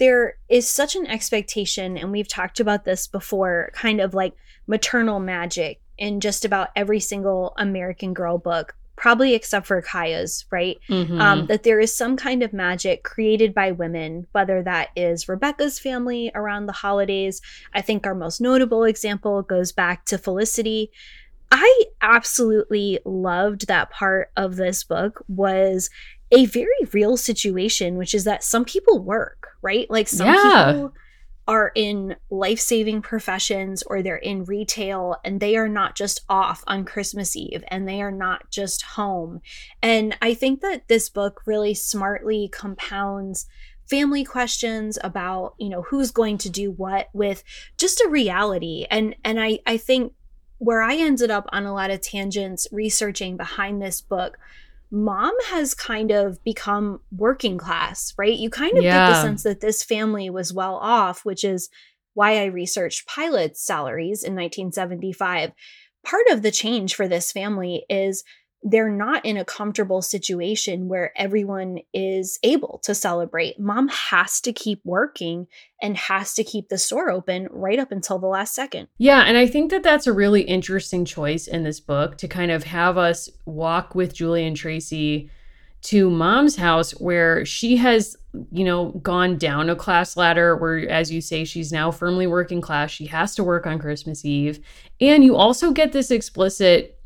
there 0.01 0.35
is 0.49 0.67
such 0.67 0.95
an 0.95 1.05
expectation, 1.05 1.95
and 1.95 2.11
we've 2.11 2.27
talked 2.27 2.59
about 2.59 2.85
this 2.85 3.05
before, 3.05 3.69
kind 3.75 4.01
of 4.01 4.15
like 4.15 4.33
maternal 4.65 5.19
magic 5.19 5.79
in 5.95 6.19
just 6.19 6.43
about 6.43 6.69
every 6.75 6.99
single 6.99 7.53
American 7.55 8.11
Girl 8.11 8.39
book, 8.39 8.75
probably 8.95 9.35
except 9.35 9.67
for 9.67 9.79
Kaya's, 9.79 10.45
right? 10.49 10.79
Mm-hmm. 10.89 11.21
Um, 11.21 11.45
that 11.45 11.61
there 11.61 11.79
is 11.79 11.95
some 11.95 12.17
kind 12.17 12.41
of 12.41 12.51
magic 12.51 13.03
created 13.03 13.53
by 13.53 13.73
women, 13.73 14.25
whether 14.31 14.63
that 14.63 14.89
is 14.95 15.29
Rebecca's 15.29 15.77
family 15.77 16.31
around 16.33 16.65
the 16.65 16.73
holidays. 16.73 17.39
I 17.75 17.81
think 17.81 18.07
our 18.07 18.15
most 18.15 18.41
notable 18.41 18.85
example 18.85 19.43
goes 19.43 19.71
back 19.71 20.05
to 20.05 20.17
Felicity. 20.17 20.91
I 21.51 21.83
absolutely 22.01 22.97
loved 23.05 23.67
that 23.67 23.91
part 23.91 24.31
of 24.35 24.55
this 24.55 24.83
book 24.83 25.23
was 25.27 25.91
a 26.31 26.45
very 26.47 26.87
real 26.91 27.17
situation, 27.17 27.97
which 27.97 28.15
is 28.15 28.23
that 28.23 28.43
some 28.43 28.65
people 28.65 28.97
work, 28.97 29.49
right? 29.61 29.89
Like 29.89 30.07
some 30.07 30.27
yeah. 30.27 30.71
people 30.73 30.93
are 31.47 31.71
in 31.75 32.15
life 32.29 32.59
saving 32.59 33.01
professions 33.01 33.83
or 33.83 34.01
they're 34.01 34.15
in 34.15 34.45
retail 34.45 35.17
and 35.25 35.39
they 35.39 35.57
are 35.57 35.67
not 35.67 35.95
just 35.95 36.21
off 36.29 36.63
on 36.67 36.85
Christmas 36.85 37.35
Eve 37.35 37.63
and 37.67 37.87
they 37.87 38.01
are 38.01 38.11
not 38.11 38.49
just 38.51 38.83
home. 38.83 39.41
And 39.81 40.15
I 40.21 40.33
think 40.33 40.61
that 40.61 40.87
this 40.87 41.09
book 41.09 41.41
really 41.45 41.73
smartly 41.73 42.47
compounds 42.47 43.47
family 43.89 44.23
questions 44.23 44.97
about 45.03 45.53
you 45.57 45.67
know 45.67 45.81
who's 45.81 46.11
going 46.11 46.37
to 46.37 46.49
do 46.49 46.71
what 46.71 47.09
with 47.11 47.43
just 47.77 47.99
a 47.99 48.07
reality 48.07 48.85
and 48.89 49.13
and 49.25 49.37
i 49.37 49.59
i 49.65 49.75
think 49.75 50.13
where 50.59 50.81
i 50.81 50.95
ended 50.95 51.29
up 51.29 51.45
on 51.51 51.65
a 51.65 51.73
lot 51.73 51.91
of 51.91 51.99
tangents 51.99 52.69
researching 52.71 53.35
behind 53.35 53.81
this 53.81 53.99
book 53.99 54.37
mom 54.91 55.33
has 55.45 55.73
kind 55.73 56.11
of 56.11 56.43
become 56.43 56.99
working 57.11 57.57
class, 57.57 58.13
right? 58.17 58.37
You 58.37 58.49
kind 58.49 58.77
of 58.77 58.83
yeah. 58.83 59.07
get 59.07 59.15
the 59.15 59.21
sense 59.21 59.43
that 59.43 59.61
this 59.61 59.83
family 59.83 60.29
was 60.29 60.53
well 60.53 60.75
off, 60.75 61.23
which 61.23 61.43
is 61.43 61.69
why 62.13 62.41
I 62.41 62.45
researched 62.45 63.07
pilots' 63.07 63.65
salaries 63.65 64.23
in 64.23 64.35
1975. 64.35 65.53
Part 66.03 66.25
of 66.29 66.41
the 66.41 66.51
change 66.51 66.95
for 66.95 67.07
this 67.07 67.31
family 67.31 67.85
is 67.89 68.23
they're 68.63 68.89
not 68.89 69.25
in 69.25 69.37
a 69.37 69.45
comfortable 69.45 70.01
situation 70.01 70.87
where 70.87 71.11
everyone 71.15 71.79
is 71.93 72.37
able 72.43 72.79
to 72.83 72.93
celebrate. 72.93 73.59
Mom 73.59 73.87
has 73.87 74.39
to 74.41 74.53
keep 74.53 74.81
working 74.83 75.47
and 75.81 75.97
has 75.97 76.33
to 76.35 76.43
keep 76.43 76.69
the 76.69 76.77
store 76.77 77.09
open 77.09 77.47
right 77.49 77.79
up 77.79 77.91
until 77.91 78.19
the 78.19 78.27
last 78.27 78.53
second. 78.53 78.87
Yeah, 78.97 79.21
and 79.21 79.37
I 79.37 79.47
think 79.47 79.71
that 79.71 79.83
that's 79.83 80.05
a 80.05 80.13
really 80.13 80.43
interesting 80.43 81.05
choice 81.05 81.47
in 81.47 81.63
this 81.63 81.79
book 81.79 82.17
to 82.19 82.27
kind 82.27 82.51
of 82.51 82.63
have 82.65 82.97
us 82.97 83.29
walk 83.45 83.95
with 83.95 84.13
Julie 84.13 84.45
and 84.45 84.55
Tracy 84.55 85.31
to 85.81 86.09
mom's 86.11 86.55
house 86.55 86.91
where 86.91 87.43
she 87.43 87.75
has 87.77 88.15
you 88.51 88.63
know 88.63 88.91
gone 89.01 89.37
down 89.37 89.69
a 89.69 89.75
class 89.75 90.15
ladder 90.15 90.55
where 90.55 90.87
as 90.89 91.11
you 91.11 91.19
say 91.19 91.43
she's 91.43 91.71
now 91.71 91.89
firmly 91.89 92.27
working 92.27 92.61
class 92.61 92.91
she 92.91 93.07
has 93.07 93.33
to 93.33 93.43
work 93.43 93.65
on 93.65 93.79
christmas 93.79 94.23
eve 94.23 94.63
and 94.99 95.23
you 95.23 95.35
also 95.35 95.71
get 95.71 95.91
this 95.91 96.11
explicit 96.11 97.00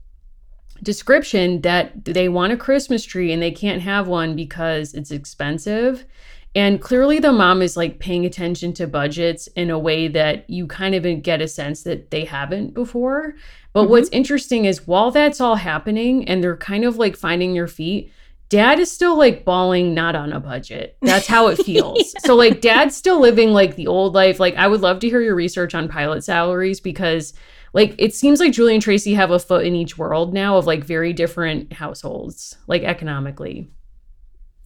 description 0.84 1.62
that 1.62 2.06
they 2.06 2.30
want 2.30 2.54
a 2.54 2.58
Christmas 2.58 3.04
tree 3.04 3.32
and 3.32 3.42
they 3.42 3.52
can't 3.52 3.82
have 3.82 4.08
one 4.08 4.36
because 4.36 4.94
it's 4.94 5.12
expensive. 5.12 6.06
And 6.54 6.82
clearly, 6.82 7.20
the 7.20 7.34
mom 7.34 7.62
is 7.62 7.76
like 7.76 8.00
paying 8.00 8.26
attention 8.26 8.72
to 8.74 8.88
budgets 8.88 9.48
in 9.48 9.70
a 9.70 9.78
way 9.78 10.08
that 10.08 10.50
you 10.50 10.68
kind 10.68 10.96
of 10.96 11.22
get 11.22 11.42
a 11.42 11.50
sense 11.50 11.84
that 11.84 12.12
they 12.12 12.24
haven't 12.24 12.74
before. 12.74 13.36
But 13.74 13.84
mm-hmm. 13.84 13.92
what's 13.92 14.10
interesting 14.10 14.64
is 14.64 14.88
while 14.88 15.12
that's 15.12 15.42
all 15.42 15.56
happening 15.56 16.28
and 16.30 16.42
they're 16.42 16.56
kind 16.56 16.86
of 16.86 16.98
like 16.98 17.18
finding 17.18 17.54
their 17.54 17.68
feet, 17.68 18.10
dad 18.48 18.80
is 18.80 18.90
still 18.90 19.18
like 19.18 19.44
bawling 19.44 19.94
not 19.94 20.16
on 20.16 20.32
a 20.32 20.40
budget. 20.40 20.98
That's 21.02 21.28
how 21.28 21.48
it 21.48 21.58
feels. 21.58 21.98
yeah. 21.98 22.20
So, 22.26 22.36
like, 22.36 22.62
dad's 22.62 22.96
still 22.96 23.20
living 23.20 23.52
like 23.52 23.76
the 23.76 23.88
old 23.88 24.14
life. 24.16 24.40
Like, 24.40 24.56
I 24.56 24.68
would 24.68 24.82
love 24.82 25.00
to 25.00 25.10
hear 25.10 25.22
your 25.22 25.36
research 25.36 25.76
on 25.76 25.90
pilot 25.90 26.24
salaries 26.24 26.80
because 26.80 27.34
like 27.76 27.94
it 27.98 28.16
seems 28.16 28.40
like 28.40 28.54
Julie 28.54 28.74
and 28.74 28.82
Tracy 28.82 29.14
have 29.16 29.32
a 29.32 29.38
foot 29.38 29.66
in 29.66 29.76
each 29.76 29.98
world 29.98 30.34
now 30.34 30.58
of 30.58 30.66
like 30.66 30.86
very 30.86 31.12
different 31.12 31.74
households, 31.74 32.58
like 32.68 32.84
economically. 32.84 33.70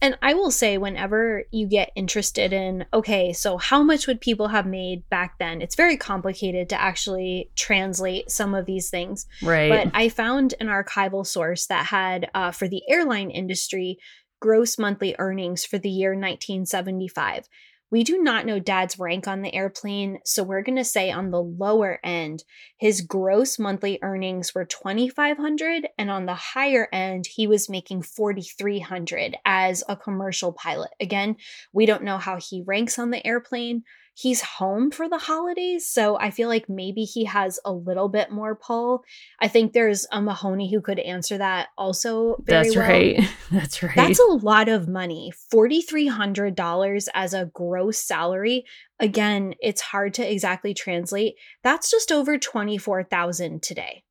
And 0.00 0.16
I 0.22 0.32
will 0.32 0.52
say, 0.52 0.78
whenever 0.78 1.42
you 1.50 1.66
get 1.66 1.90
interested 1.96 2.52
in, 2.52 2.86
okay, 2.94 3.32
so 3.32 3.58
how 3.58 3.82
much 3.82 4.06
would 4.06 4.20
people 4.20 4.48
have 4.48 4.64
made 4.64 5.06
back 5.10 5.38
then? 5.38 5.60
It's 5.60 5.74
very 5.74 5.96
complicated 5.96 6.68
to 6.70 6.80
actually 6.80 7.50
translate 7.56 8.30
some 8.30 8.54
of 8.54 8.64
these 8.64 8.88
things. 8.88 9.26
Right. 9.42 9.68
But 9.68 9.90
I 9.92 10.08
found 10.08 10.54
an 10.60 10.68
archival 10.68 11.26
source 11.26 11.66
that 11.66 11.86
had, 11.86 12.30
uh, 12.32 12.52
for 12.52 12.68
the 12.68 12.82
airline 12.88 13.30
industry, 13.30 13.98
gross 14.40 14.78
monthly 14.78 15.14
earnings 15.18 15.66
for 15.66 15.78
the 15.78 15.90
year 15.90 16.10
1975. 16.10 17.46
We 17.90 18.04
do 18.04 18.22
not 18.22 18.46
know 18.46 18.60
dad's 18.60 19.00
rank 19.00 19.26
on 19.26 19.42
the 19.42 19.52
airplane, 19.52 20.20
so 20.24 20.44
we're 20.44 20.62
going 20.62 20.76
to 20.76 20.84
say 20.84 21.10
on 21.10 21.30
the 21.30 21.42
lower 21.42 21.98
end, 22.04 22.44
his 22.78 23.00
gross 23.00 23.58
monthly 23.58 23.98
earnings 24.00 24.54
were 24.54 24.64
2500 24.64 25.88
and 25.98 26.08
on 26.08 26.26
the 26.26 26.34
higher 26.34 26.88
end, 26.92 27.26
he 27.26 27.48
was 27.48 27.68
making 27.68 28.02
4300 28.02 29.36
as 29.44 29.82
a 29.88 29.96
commercial 29.96 30.52
pilot. 30.52 30.90
Again, 31.00 31.36
we 31.72 31.84
don't 31.84 32.04
know 32.04 32.18
how 32.18 32.36
he 32.36 32.62
ranks 32.64 32.96
on 32.96 33.10
the 33.10 33.26
airplane 33.26 33.82
he's 34.20 34.42
home 34.42 34.90
for 34.90 35.08
the 35.08 35.18
holidays, 35.18 35.88
so 35.88 36.18
I 36.18 36.30
feel 36.30 36.48
like 36.48 36.68
maybe 36.68 37.04
he 37.04 37.24
has 37.24 37.58
a 37.64 37.72
little 37.72 38.08
bit 38.08 38.30
more 38.30 38.54
pull. 38.54 39.02
I 39.40 39.48
think 39.48 39.72
there's 39.72 40.06
a 40.12 40.20
Mahoney 40.20 40.70
who 40.70 40.82
could 40.82 40.98
answer 40.98 41.38
that 41.38 41.68
also 41.78 42.36
very 42.42 42.64
That's 42.64 42.76
well. 42.76 42.88
right. 42.88 43.30
That's 43.50 43.82
right. 43.82 43.96
That's 43.96 44.20
a 44.20 44.32
lot 44.32 44.68
of 44.68 44.88
money. 44.88 45.32
$4,300 45.52 47.08
as 47.14 47.32
a 47.32 47.46
gross 47.46 47.98
salary. 47.98 48.64
Again, 48.98 49.54
it's 49.60 49.80
hard 49.80 50.12
to 50.14 50.30
exactly 50.30 50.74
translate. 50.74 51.36
That's 51.62 51.90
just 51.90 52.12
over 52.12 52.36
24,000 52.36 53.62
today. 53.62 54.04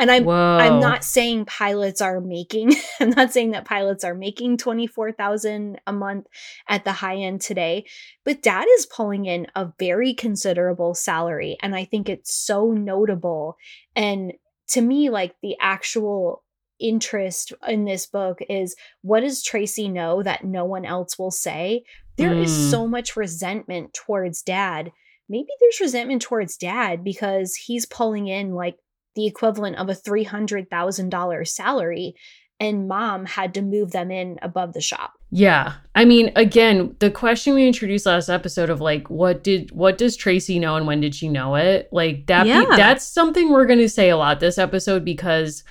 And 0.00 0.10
I'm 0.10 0.24
Whoa. 0.24 0.58
I'm 0.58 0.80
not 0.80 1.04
saying 1.04 1.44
pilots 1.44 2.00
are 2.00 2.20
making 2.20 2.74
I'm 3.00 3.10
not 3.10 3.32
saying 3.32 3.50
that 3.50 3.66
pilots 3.66 4.02
are 4.02 4.14
making 4.14 4.56
24,000 4.56 5.78
a 5.86 5.92
month 5.92 6.26
at 6.68 6.84
the 6.84 6.92
high 6.92 7.16
end 7.16 7.42
today, 7.42 7.84
but 8.24 8.42
dad 8.42 8.66
is 8.76 8.86
pulling 8.86 9.26
in 9.26 9.46
a 9.54 9.68
very 9.78 10.14
considerable 10.14 10.94
salary 10.94 11.58
and 11.62 11.76
I 11.76 11.84
think 11.84 12.08
it's 12.08 12.34
so 12.34 12.72
notable 12.72 13.56
and 13.94 14.32
to 14.68 14.80
me 14.80 15.10
like 15.10 15.34
the 15.42 15.54
actual 15.60 16.44
interest 16.80 17.52
in 17.68 17.84
this 17.84 18.06
book 18.06 18.38
is 18.48 18.74
what 19.02 19.20
does 19.20 19.42
Tracy 19.42 19.86
know 19.88 20.22
that 20.22 20.44
no 20.44 20.64
one 20.64 20.86
else 20.86 21.18
will 21.18 21.30
say? 21.30 21.84
There 22.16 22.32
is 22.32 22.50
Mm. 22.50 22.70
so 22.70 22.86
much 22.86 23.16
resentment 23.16 23.92
towards 23.92 24.40
dad. 24.42 24.90
Maybe 25.28 25.48
there's 25.60 25.80
resentment 25.80 26.22
towards 26.22 26.56
dad 26.56 27.04
because 27.04 27.54
he's 27.54 27.84
pulling 27.84 28.28
in 28.28 28.54
like 28.54 28.76
the 29.14 29.26
equivalent 29.26 29.76
of 29.76 29.88
a 29.88 29.94
$300,000 29.94 31.48
salary 31.48 32.14
and 32.58 32.88
mom 32.88 33.24
had 33.24 33.54
to 33.54 33.62
move 33.62 33.90
them 33.92 34.10
in 34.10 34.38
above 34.42 34.74
the 34.74 34.80
shop. 34.82 35.14
Yeah. 35.30 35.74
I 35.94 36.04
mean, 36.04 36.30
again, 36.36 36.94
the 36.98 37.10
question 37.10 37.54
we 37.54 37.66
introduced 37.66 38.04
last 38.04 38.28
episode 38.28 38.68
of 38.68 38.80
like 38.82 39.08
what 39.08 39.42
did 39.42 39.70
what 39.72 39.96
does 39.96 40.16
Tracy 40.16 40.58
know 40.58 40.76
and 40.76 40.86
when 40.86 41.00
did 41.00 41.14
she 41.14 41.28
know 41.28 41.54
it? 41.54 41.88
Like 41.90 42.26
that 42.26 42.42
be- 42.44 42.50
Yeah. 42.50 42.66
that's 42.76 43.06
something 43.06 43.48
we're 43.50 43.66
going 43.66 43.78
to 43.78 43.88
say 43.88 44.10
a 44.10 44.16
lot 44.16 44.40
this 44.40 44.58
episode 44.58 45.04
because 45.04 45.64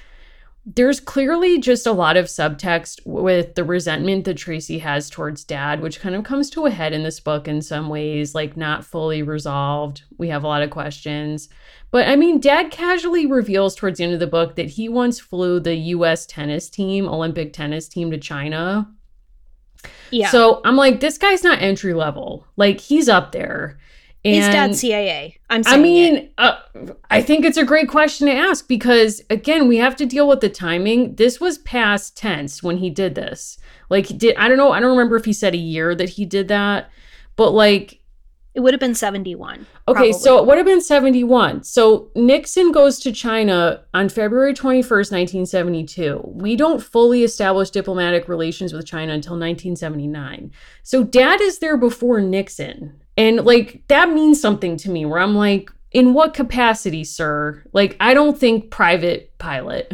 there's 0.66 1.00
clearly 1.00 1.60
just 1.60 1.88
a 1.88 1.92
lot 1.92 2.18
of 2.18 2.26
subtext 2.26 3.00
with 3.06 3.56
the 3.56 3.64
resentment 3.64 4.26
that 4.26 4.38
Tracy 4.38 4.80
has 4.80 5.10
towards 5.10 5.44
dad, 5.44 5.82
which 5.82 6.00
kind 6.00 6.16
of 6.16 6.24
comes 6.24 6.50
to 6.52 6.66
a 6.66 6.72
head 6.72 6.94
in 6.94 7.04
this 7.04 7.20
book 7.20 7.48
in 7.48 7.62
some 7.62 7.90
ways, 7.90 8.36
like 8.36 8.58
not 8.58 8.86
fully 8.86 9.24
resolved. 9.24 10.04
We 10.18 10.28
have 10.30 10.44
a 10.44 10.48
lot 10.48 10.62
of 10.62 10.70
questions. 10.70 11.50
But 11.92 12.08
I 12.08 12.16
mean, 12.16 12.40
dad 12.40 12.72
casually 12.72 13.26
reveals 13.26 13.74
towards 13.74 13.98
the 13.98 14.04
end 14.04 14.14
of 14.14 14.20
the 14.20 14.28
book 14.28 14.56
that 14.58 14.70
he 14.70 14.90
once 14.90 15.20
flew 15.20 15.60
the 15.60 15.76
US 15.76 16.26
tennis 16.26 16.70
team, 16.70 17.08
Olympic 17.08 17.54
tennis 17.54 17.88
team 17.88 18.12
to 18.12 18.18
China. 18.18 18.92
Yeah. 20.12 20.30
So 20.30 20.62
I'm 20.66 20.76
like, 20.76 21.00
this 21.00 21.18
guy's 21.18 21.44
not 21.44 21.62
entry 21.62 21.94
level. 21.94 22.46
Like 22.58 22.80
he's 22.80 23.10
up 23.10 23.32
there. 23.32 23.80
And 24.26 24.36
He's 24.36 24.46
dad 24.46 24.72
CAA. 24.72 25.36
I'm 25.50 25.62
I 25.66 25.78
mean, 25.78 26.30
uh, 26.38 26.60
I 27.10 27.22
think 27.22 27.46
it's 27.46 27.58
a 27.58 27.64
great 27.64 27.88
question 27.88 28.28
to 28.28 28.34
ask 28.34 28.68
because 28.68 29.22
again, 29.30 29.70
we 29.70 29.78
have 29.78 29.96
to 29.96 30.06
deal 30.06 30.28
with 30.28 30.42
the 30.42 30.50
timing. 30.50 31.16
This 31.16 31.40
was 31.40 31.58
past 31.60 32.18
tense 32.18 32.62
when 32.62 32.78
he 32.78 32.90
did 32.90 33.16
this. 33.16 33.58
Like, 33.90 34.08
did 34.18 34.36
I 34.36 34.50
don't 34.50 34.58
know? 34.58 34.74
I 34.74 34.82
don't 34.82 34.90
remember 34.92 35.16
if 35.16 35.24
he 35.24 35.32
said 35.32 35.54
a 35.54 35.58
year 35.58 35.96
that 35.96 36.10
he 36.10 36.26
did 36.26 36.50
that, 36.50 36.92
but 37.38 37.52
like, 37.52 38.02
it 38.56 38.62
would 38.62 38.74
have 38.74 38.82
been 38.82 38.96
71. 38.96 39.54
okay, 39.56 39.66
probably. 39.86 40.12
so 40.12 40.38
it 40.40 40.46
would 40.46 40.58
have 40.58 40.66
been 40.66 40.82
seventy 40.82 41.24
one. 41.24 41.64
So 41.64 42.10
Nixon 42.14 42.74
goes 42.74 43.00
to 43.00 43.14
China 43.14 43.86
on 43.94 44.10
February 44.10 44.54
twenty 44.54 44.82
first, 44.82 45.14
nineteen 45.14 45.46
seventy 45.46 45.86
two. 45.86 46.22
We 46.26 46.58
don't 46.58 46.84
fully 46.84 47.24
establish 47.24 47.70
diplomatic 47.70 48.28
relations 48.28 48.74
with 48.74 48.86
China 48.86 49.14
until 49.14 49.38
nineteen 49.38 49.78
seventy 49.78 50.08
nine. 50.08 50.52
So 50.84 51.06
Dad 51.06 51.40
is 51.40 51.60
there 51.60 51.78
before 51.78 52.20
Nixon. 52.20 53.00
And 53.20 53.46
like 53.46 53.84
that 53.90 54.10
means 54.10 54.40
something 54.40 54.78
to 54.78 54.90
me 54.90 55.06
where 55.06 55.20
I'm 55.20 55.36
like, 55.36 55.70
in 55.92 56.14
what 56.14 56.34
capacity, 56.34 57.04
sir? 57.04 57.64
Like, 57.74 57.98
I 58.00 58.14
don't 58.14 58.38
think 58.38 58.72
private 58.72 59.38
pilot. 59.38 59.94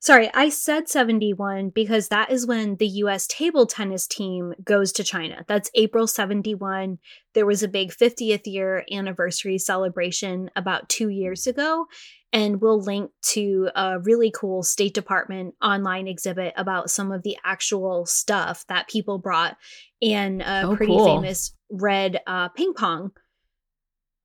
Sorry, 0.00 0.28
I 0.34 0.48
said 0.48 0.88
71 0.88 1.70
because 1.70 2.08
that 2.08 2.32
is 2.32 2.46
when 2.46 2.76
the 2.76 2.86
US 2.86 3.28
table 3.28 3.66
tennis 3.66 4.08
team 4.08 4.54
goes 4.64 4.90
to 4.92 5.04
China. 5.04 5.44
That's 5.46 5.70
April 5.74 6.08
71. 6.08 6.98
There 7.34 7.46
was 7.46 7.62
a 7.62 7.68
big 7.68 7.90
50th 7.90 8.46
year 8.46 8.84
anniversary 8.90 9.58
celebration 9.58 10.50
about 10.56 10.88
two 10.88 11.10
years 11.10 11.46
ago. 11.46 11.86
And 12.32 12.60
we'll 12.60 12.80
link 12.80 13.10
to 13.30 13.70
a 13.74 13.98
really 14.00 14.30
cool 14.30 14.62
State 14.62 14.92
Department 14.92 15.54
online 15.62 16.06
exhibit 16.06 16.52
about 16.56 16.90
some 16.90 17.10
of 17.10 17.22
the 17.22 17.38
actual 17.44 18.04
stuff 18.04 18.66
that 18.68 18.86
people 18.88 19.18
brought 19.18 19.56
and 20.02 20.42
a 20.42 20.62
Oh, 20.64 20.76
pretty 20.76 20.92
cool. 20.92 21.04
famous 21.06 21.52
red 21.70 22.20
uh, 22.26 22.48
ping 22.50 22.74
pong. 22.74 23.12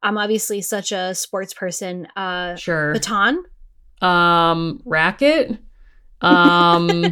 I'm 0.02 0.18
obviously 0.18 0.60
such 0.62 0.92
a 0.92 1.16
sports 1.16 1.54
person. 1.54 2.08
Uh, 2.16 2.56
Sure. 2.58 2.92
baton? 2.94 3.44
Um, 4.02 4.82
racket. 4.86 5.58
Um, 6.22 7.04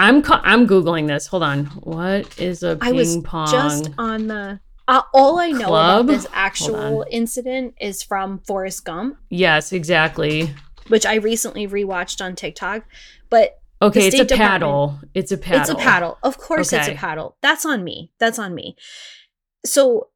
I'm 0.00 0.24
I'm 0.26 0.66
googling 0.66 1.06
this. 1.06 1.28
Hold 1.28 1.44
on. 1.44 1.66
What 1.66 2.36
is 2.40 2.64
a 2.64 2.74
ping 2.76 2.88
I 2.88 2.92
was 2.92 3.16
pong? 3.18 3.46
just 3.52 3.90
on 3.96 4.26
the. 4.26 4.58
Uh, 4.90 5.02
all 5.14 5.38
I 5.38 5.52
know 5.52 5.68
Club? 5.68 6.04
about 6.06 6.12
this 6.12 6.26
actual 6.32 7.06
incident 7.08 7.74
is 7.80 8.02
from 8.02 8.40
Forrest 8.40 8.84
Gump, 8.84 9.18
yes, 9.28 9.72
exactly. 9.72 10.52
which 10.88 11.06
I 11.06 11.14
recently 11.14 11.68
rewatched 11.68 12.20
on 12.24 12.34
TikTok. 12.34 12.84
But 13.30 13.60
Okay, 13.80 14.08
it's 14.08 14.18
a 14.18 14.36
paddle. 14.36 14.98
It's 15.14 15.30
a 15.30 15.38
paddle. 15.38 15.60
it's 15.60 15.70
a 15.70 15.76
paddle. 15.76 16.18
Of 16.24 16.38
course, 16.38 16.72
it's 16.72 16.88
a 16.88 16.94
paddle. 16.94 17.36
That's 17.40 17.64
on 17.64 17.84
me. 17.84 18.10
That's 18.18 18.40
on 18.40 18.52
me. 18.52 18.74
So 19.64 20.08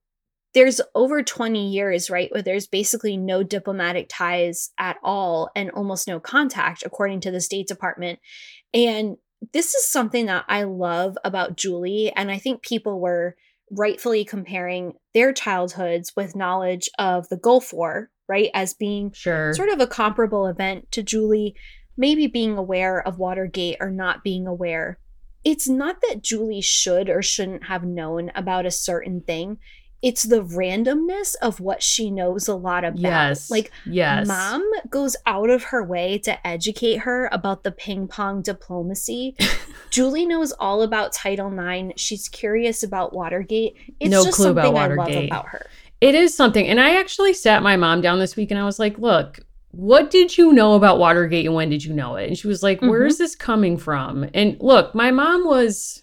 there's 0.54 0.80
over 0.96 1.22
20 1.22 1.70
years, 1.70 2.10
right, 2.10 2.32
where 2.32 2.42
there's 2.42 2.66
basically 2.66 3.16
no 3.16 3.44
diplomatic 3.44 4.08
ties 4.10 4.70
at 4.76 4.96
all 5.04 5.50
and 5.54 5.70
almost 5.70 6.08
no 6.08 6.18
contact, 6.18 6.82
according 6.84 7.20
to 7.20 7.30
the 7.30 7.40
State 7.40 7.68
Department. 7.68 8.18
And 8.74 9.18
this 9.52 9.74
is 9.74 9.84
something 9.84 10.26
that 10.26 10.44
I 10.48 10.64
love 10.64 11.16
about 11.24 11.56
Julie. 11.56 12.12
And 12.16 12.28
I 12.28 12.38
think 12.38 12.60
people 12.62 13.00
were 13.00 13.36
rightfully 13.70 14.24
comparing 14.24 14.92
their 15.14 15.32
childhoods 15.32 16.12
with 16.16 16.36
knowledge 16.36 16.88
of 16.98 17.28
the 17.28 17.36
Gulf 17.36 17.72
War, 17.72 18.10
right, 18.28 18.50
as 18.54 18.74
being 18.74 19.12
Sure. 19.12 19.52
sort 19.54 19.68
of 19.70 19.80
a 19.80 19.86
comparable 19.86 20.46
event 20.46 20.90
to 20.92 21.02
Julie 21.02 21.54
maybe 21.96 22.26
being 22.26 22.56
aware 22.56 23.06
of 23.06 23.18
Watergate 23.18 23.76
or 23.80 23.90
not 23.90 24.24
being 24.24 24.46
aware. 24.46 24.98
It's 25.44 25.68
not 25.68 25.96
that 26.08 26.22
Julie 26.22 26.60
should 26.60 27.08
or 27.08 27.22
shouldn't 27.22 27.64
have 27.64 27.84
known 27.84 28.32
about 28.34 28.66
a 28.66 28.70
certain 28.70 29.20
thing. 29.20 29.58
It's 30.06 30.24
the 30.24 30.42
randomness 30.44 31.34
of 31.40 31.60
what 31.60 31.82
she 31.82 32.10
knows 32.10 32.46
a 32.46 32.54
lot 32.54 32.84
about. 32.84 32.98
yes. 33.00 33.50
Like 33.50 33.72
yes. 33.86 34.28
Mom 34.28 34.62
goes 34.90 35.16
out 35.24 35.48
of 35.48 35.62
her 35.64 35.82
way 35.82 36.18
to 36.18 36.46
educate 36.46 36.98
her 36.98 37.28
about 37.32 37.62
the 37.64 37.72
ping 37.72 38.06
pong 38.06 38.42
diplomacy. 38.42 39.34
Julie 39.90 40.26
knows 40.26 40.52
all 40.52 40.82
about 40.82 41.14
Title 41.14 41.48
IX. 41.58 41.92
She's 42.00 42.28
curious 42.28 42.82
about 42.82 43.14
Watergate. 43.14 43.76
It's 43.98 44.10
No 44.10 44.24
just 44.24 44.36
clue 44.36 44.50
about 44.50 44.64
something 44.76 44.78
I 44.78 44.94
love 44.94 45.24
about 45.24 45.46
her. 45.48 45.66
It 46.02 46.14
is 46.14 46.36
something. 46.36 46.66
And 46.66 46.78
I 46.78 47.00
actually 47.00 47.32
sat 47.32 47.62
my 47.62 47.76
mom 47.76 48.02
down 48.02 48.18
this 48.18 48.36
week 48.36 48.50
and 48.50 48.60
I 48.60 48.64
was 48.64 48.78
like, 48.78 48.98
look, 48.98 49.40
what 49.70 50.10
did 50.10 50.36
you 50.36 50.52
know 50.52 50.74
about 50.74 50.98
Watergate 50.98 51.46
and 51.46 51.54
when 51.54 51.70
did 51.70 51.82
you 51.82 51.94
know 51.94 52.16
it? 52.16 52.28
And 52.28 52.36
she 52.36 52.46
was 52.46 52.62
like, 52.62 52.82
where 52.82 53.00
Mhm. 53.00 53.06
is 53.08 53.18
this 53.18 53.34
coming 53.34 53.78
from? 53.78 54.28
And 54.34 54.56
look, 54.60 54.94
my 54.94 55.10
mom 55.10 55.46
was 55.46 56.02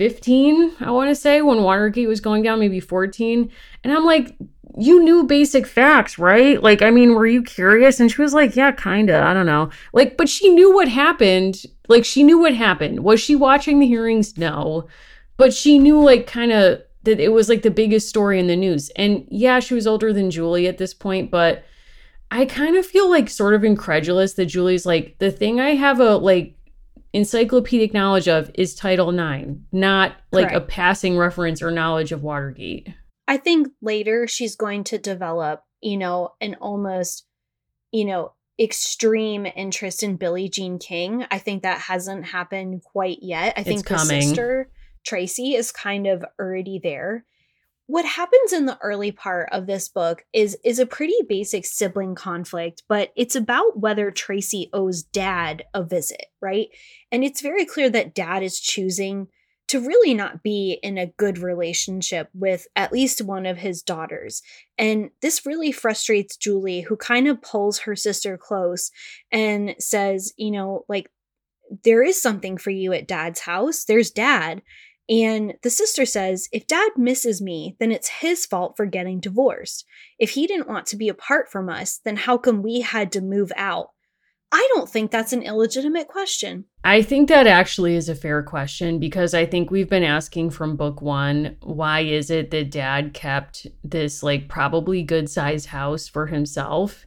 15, 0.00 0.76
I 0.80 0.90
want 0.92 1.10
to 1.10 1.14
say, 1.14 1.42
when 1.42 1.62
Watergate 1.62 2.08
was 2.08 2.22
going 2.22 2.42
down, 2.42 2.58
maybe 2.58 2.80
14. 2.80 3.52
And 3.84 3.92
I'm 3.92 4.06
like, 4.06 4.34
you 4.78 5.04
knew 5.04 5.24
basic 5.24 5.66
facts, 5.66 6.18
right? 6.18 6.62
Like, 6.62 6.80
I 6.80 6.88
mean, 6.88 7.14
were 7.14 7.26
you 7.26 7.42
curious? 7.42 8.00
And 8.00 8.10
she 8.10 8.22
was 8.22 8.32
like, 8.32 8.56
yeah, 8.56 8.72
kind 8.72 9.10
of. 9.10 9.22
I 9.22 9.34
don't 9.34 9.44
know. 9.44 9.68
Like, 9.92 10.16
but 10.16 10.26
she 10.26 10.48
knew 10.54 10.74
what 10.74 10.88
happened. 10.88 11.64
Like, 11.88 12.06
she 12.06 12.22
knew 12.22 12.38
what 12.38 12.54
happened. 12.54 13.00
Was 13.00 13.20
she 13.20 13.36
watching 13.36 13.78
the 13.78 13.86
hearings? 13.86 14.38
No. 14.38 14.88
But 15.36 15.52
she 15.52 15.78
knew, 15.78 16.02
like, 16.02 16.26
kind 16.26 16.50
of 16.50 16.80
that 17.02 17.20
it 17.20 17.32
was 17.32 17.50
like 17.50 17.60
the 17.60 17.70
biggest 17.70 18.08
story 18.08 18.40
in 18.40 18.46
the 18.46 18.56
news. 18.56 18.88
And 18.96 19.26
yeah, 19.28 19.60
she 19.60 19.74
was 19.74 19.86
older 19.86 20.14
than 20.14 20.30
Julie 20.30 20.66
at 20.66 20.78
this 20.78 20.94
point, 20.94 21.30
but 21.30 21.62
I 22.30 22.46
kind 22.46 22.76
of 22.76 22.86
feel 22.86 23.10
like 23.10 23.28
sort 23.28 23.52
of 23.52 23.64
incredulous 23.64 24.32
that 24.34 24.46
Julie's 24.46 24.86
like, 24.86 25.18
the 25.18 25.30
thing 25.30 25.60
I 25.60 25.74
have 25.74 26.00
a 26.00 26.16
like 26.16 26.56
encyclopedic 27.12 27.92
knowledge 27.92 28.28
of 28.28 28.50
is 28.54 28.74
Title 28.74 29.10
IX, 29.10 29.58
not 29.72 30.16
like 30.32 30.48
Correct. 30.48 30.64
a 30.64 30.66
passing 30.66 31.18
reference 31.18 31.62
or 31.62 31.70
knowledge 31.70 32.12
of 32.12 32.22
Watergate. 32.22 32.88
I 33.26 33.36
think 33.36 33.68
later 33.80 34.26
she's 34.26 34.56
going 34.56 34.84
to 34.84 34.98
develop, 34.98 35.62
you 35.80 35.96
know, 35.96 36.30
an 36.40 36.56
almost, 36.60 37.26
you 37.92 38.04
know, 38.04 38.32
extreme 38.58 39.46
interest 39.56 40.02
in 40.02 40.16
Billie 40.16 40.48
Jean 40.48 40.78
King. 40.78 41.24
I 41.30 41.38
think 41.38 41.62
that 41.62 41.80
hasn't 41.80 42.26
happened 42.26 42.82
quite 42.82 43.18
yet. 43.22 43.54
I 43.56 43.62
think 43.62 43.86
the 43.86 43.94
coming. 43.94 44.22
sister 44.22 44.70
Tracy 45.06 45.54
is 45.54 45.72
kind 45.72 46.06
of 46.06 46.24
already 46.38 46.78
there. 46.82 47.24
What 47.90 48.04
happens 48.04 48.52
in 48.52 48.66
the 48.66 48.78
early 48.80 49.10
part 49.10 49.48
of 49.50 49.66
this 49.66 49.88
book 49.88 50.24
is 50.32 50.56
is 50.64 50.78
a 50.78 50.86
pretty 50.86 51.16
basic 51.28 51.66
sibling 51.66 52.14
conflict, 52.14 52.84
but 52.88 53.10
it's 53.16 53.34
about 53.34 53.80
whether 53.80 54.12
Tracy 54.12 54.70
owes 54.72 55.02
dad 55.02 55.64
a 55.74 55.82
visit, 55.82 56.26
right? 56.40 56.68
And 57.10 57.24
it's 57.24 57.40
very 57.40 57.64
clear 57.64 57.90
that 57.90 58.14
dad 58.14 58.44
is 58.44 58.60
choosing 58.60 59.26
to 59.66 59.80
really 59.80 60.14
not 60.14 60.44
be 60.44 60.78
in 60.84 60.98
a 60.98 61.12
good 61.16 61.38
relationship 61.38 62.28
with 62.32 62.68
at 62.76 62.92
least 62.92 63.22
one 63.22 63.44
of 63.44 63.58
his 63.58 63.82
daughters. 63.82 64.40
And 64.78 65.10
this 65.20 65.44
really 65.44 65.72
frustrates 65.72 66.36
Julie, 66.36 66.82
who 66.82 66.96
kind 66.96 67.26
of 67.26 67.42
pulls 67.42 67.80
her 67.80 67.96
sister 67.96 68.38
close 68.38 68.92
and 69.32 69.74
says, 69.80 70.32
you 70.36 70.52
know, 70.52 70.84
like, 70.88 71.10
there 71.84 72.04
is 72.04 72.20
something 72.22 72.56
for 72.56 72.70
you 72.70 72.92
at 72.92 73.08
dad's 73.08 73.40
house. 73.40 73.84
There's 73.84 74.10
dad. 74.10 74.62
And 75.10 75.54
the 75.62 75.70
sister 75.70 76.06
says, 76.06 76.48
if 76.52 76.68
dad 76.68 76.92
misses 76.96 77.42
me, 77.42 77.76
then 77.80 77.90
it's 77.90 78.08
his 78.08 78.46
fault 78.46 78.76
for 78.76 78.86
getting 78.86 79.18
divorced. 79.18 79.84
If 80.20 80.30
he 80.30 80.46
didn't 80.46 80.68
want 80.68 80.86
to 80.86 80.96
be 80.96 81.08
apart 81.08 81.50
from 81.50 81.68
us, 81.68 81.98
then 82.04 82.16
how 82.16 82.38
come 82.38 82.62
we 82.62 82.82
had 82.82 83.10
to 83.12 83.20
move 83.20 83.50
out? 83.56 83.88
I 84.52 84.68
don't 84.72 84.88
think 84.88 85.10
that's 85.10 85.32
an 85.32 85.42
illegitimate 85.42 86.06
question. 86.08 86.64
I 86.84 87.02
think 87.02 87.28
that 87.28 87.46
actually 87.46 87.96
is 87.96 88.08
a 88.08 88.14
fair 88.14 88.42
question 88.42 88.98
because 88.98 89.34
I 89.34 89.46
think 89.46 89.70
we've 89.70 89.88
been 89.88 90.04
asking 90.04 90.50
from 90.50 90.76
book 90.76 91.02
one 91.02 91.56
why 91.62 92.00
is 92.00 92.30
it 92.30 92.50
that 92.50 92.70
dad 92.70 93.14
kept 93.14 93.66
this 93.84 94.22
like 94.22 94.48
probably 94.48 95.02
good 95.02 95.28
sized 95.28 95.66
house 95.66 96.08
for 96.08 96.26
himself 96.26 97.06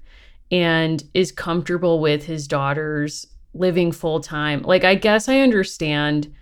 and 0.51 1.03
is 1.13 1.31
comfortable 1.31 1.99
with 1.99 2.25
his 2.25 2.47
daughters 2.47 3.27
living 3.53 3.91
full 3.91 4.21
time? 4.21 4.61
Like, 4.61 4.83
I 4.85 4.95
guess 4.95 5.27
I 5.27 5.39
understand 5.39 6.33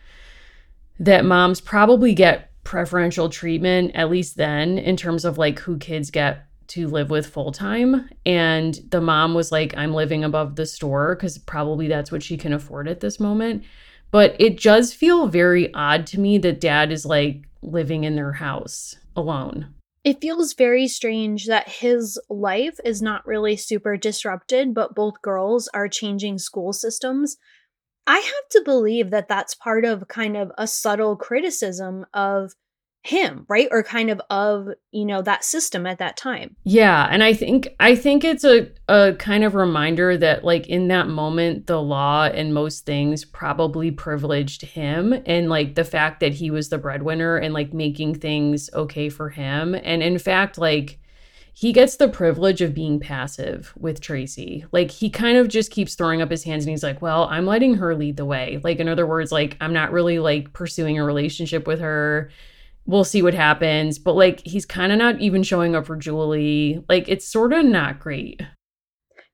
that 1.01 1.25
moms 1.25 1.59
probably 1.59 2.13
get 2.13 2.51
preferential 2.63 3.27
treatment, 3.27 3.91
at 3.95 4.11
least 4.11 4.37
then, 4.37 4.77
in 4.77 4.95
terms 4.95 5.25
of 5.25 5.37
like 5.37 5.59
who 5.59 5.77
kids 5.77 6.11
get 6.11 6.45
to 6.67 6.87
live 6.87 7.09
with 7.09 7.25
full 7.25 7.51
time. 7.51 8.07
And 8.23 8.79
the 8.91 9.01
mom 9.01 9.33
was 9.33 9.51
like, 9.51 9.75
I'm 9.75 9.95
living 9.95 10.23
above 10.23 10.55
the 10.55 10.65
store 10.67 11.15
because 11.15 11.39
probably 11.39 11.87
that's 11.87 12.11
what 12.11 12.21
she 12.21 12.37
can 12.37 12.53
afford 12.53 12.87
at 12.87 12.99
this 12.99 13.19
moment. 13.19 13.63
But 14.11 14.35
it 14.39 14.61
does 14.61 14.93
feel 14.93 15.27
very 15.27 15.73
odd 15.73 16.05
to 16.07 16.19
me 16.19 16.37
that 16.37 16.61
dad 16.61 16.91
is 16.91 17.05
like 17.05 17.47
living 17.63 18.03
in 18.03 18.15
their 18.15 18.33
house 18.33 18.95
alone. 19.15 19.73
It 20.03 20.21
feels 20.21 20.53
very 20.53 20.87
strange 20.87 21.47
that 21.47 21.67
his 21.67 22.19
life 22.29 22.79
is 22.85 23.01
not 23.01 23.25
really 23.25 23.55
super 23.55 23.97
disrupted, 23.97 24.73
but 24.73 24.95
both 24.95 25.21
girls 25.21 25.67
are 25.73 25.87
changing 25.87 26.37
school 26.37 26.73
systems. 26.73 27.37
I 28.07 28.17
have 28.17 28.49
to 28.51 28.61
believe 28.65 29.11
that 29.11 29.27
that's 29.27 29.55
part 29.55 29.85
of 29.85 30.07
kind 30.07 30.35
of 30.35 30.51
a 30.57 30.67
subtle 30.67 31.15
criticism 31.15 32.05
of 32.13 32.53
him, 33.03 33.45
right? 33.49 33.67
Or 33.71 33.81
kind 33.81 34.09
of 34.09 34.21
of, 34.29 34.67
you 34.91 35.05
know, 35.05 35.21
that 35.23 35.43
system 35.43 35.87
at 35.87 35.97
that 35.99 36.17
time. 36.17 36.55
Yeah, 36.63 37.07
and 37.09 37.23
I 37.23 37.33
think 37.33 37.69
I 37.79 37.95
think 37.95 38.23
it's 38.23 38.43
a 38.43 38.69
a 38.87 39.13
kind 39.13 39.43
of 39.43 39.55
reminder 39.55 40.17
that 40.17 40.43
like 40.43 40.67
in 40.67 40.87
that 40.89 41.07
moment 41.07 41.67
the 41.67 41.81
law 41.81 42.25
and 42.25 42.53
most 42.53 42.85
things 42.85 43.25
probably 43.25 43.89
privileged 43.89 44.61
him 44.61 45.15
and 45.25 45.49
like 45.49 45.75
the 45.75 45.83
fact 45.83 46.19
that 46.19 46.33
he 46.33 46.51
was 46.51 46.69
the 46.69 46.77
breadwinner 46.77 47.37
and 47.37 47.53
like 47.53 47.73
making 47.73 48.15
things 48.15 48.69
okay 48.73 49.09
for 49.09 49.29
him 49.29 49.73
and 49.73 50.03
in 50.03 50.19
fact 50.19 50.57
like 50.57 50.99
he 51.53 51.73
gets 51.73 51.97
the 51.97 52.07
privilege 52.07 52.61
of 52.61 52.73
being 52.73 52.99
passive 52.99 53.73
with 53.77 54.01
Tracy. 54.01 54.65
Like 54.71 54.91
he 54.91 55.09
kind 55.09 55.37
of 55.37 55.47
just 55.47 55.71
keeps 55.71 55.95
throwing 55.95 56.21
up 56.21 56.31
his 56.31 56.43
hands 56.43 56.65
and 56.65 56.71
he's 56.71 56.83
like, 56.83 57.01
"Well, 57.01 57.25
I'm 57.25 57.45
letting 57.45 57.75
her 57.75 57.95
lead 57.95 58.17
the 58.17 58.25
way." 58.25 58.59
Like 58.63 58.79
in 58.79 58.87
other 58.87 59.05
words, 59.05 59.31
like 59.31 59.57
I'm 59.61 59.73
not 59.73 59.91
really 59.91 60.19
like 60.19 60.53
pursuing 60.53 60.99
a 60.99 61.03
relationship 61.03 61.67
with 61.67 61.79
her 61.79 62.29
we'll 62.85 63.03
see 63.03 63.21
what 63.21 63.33
happens. 63.33 63.99
But 63.99 64.15
like 64.15 64.45
he's 64.45 64.65
kind 64.65 64.91
of 64.91 64.97
not 64.97 65.19
even 65.19 65.43
showing 65.43 65.75
up 65.75 65.85
for 65.85 65.95
Julie. 65.95 66.83
Like 66.89 67.07
it's 67.07 67.27
sort 67.27 67.53
of 67.53 67.65
not 67.65 67.99
great. 67.99 68.41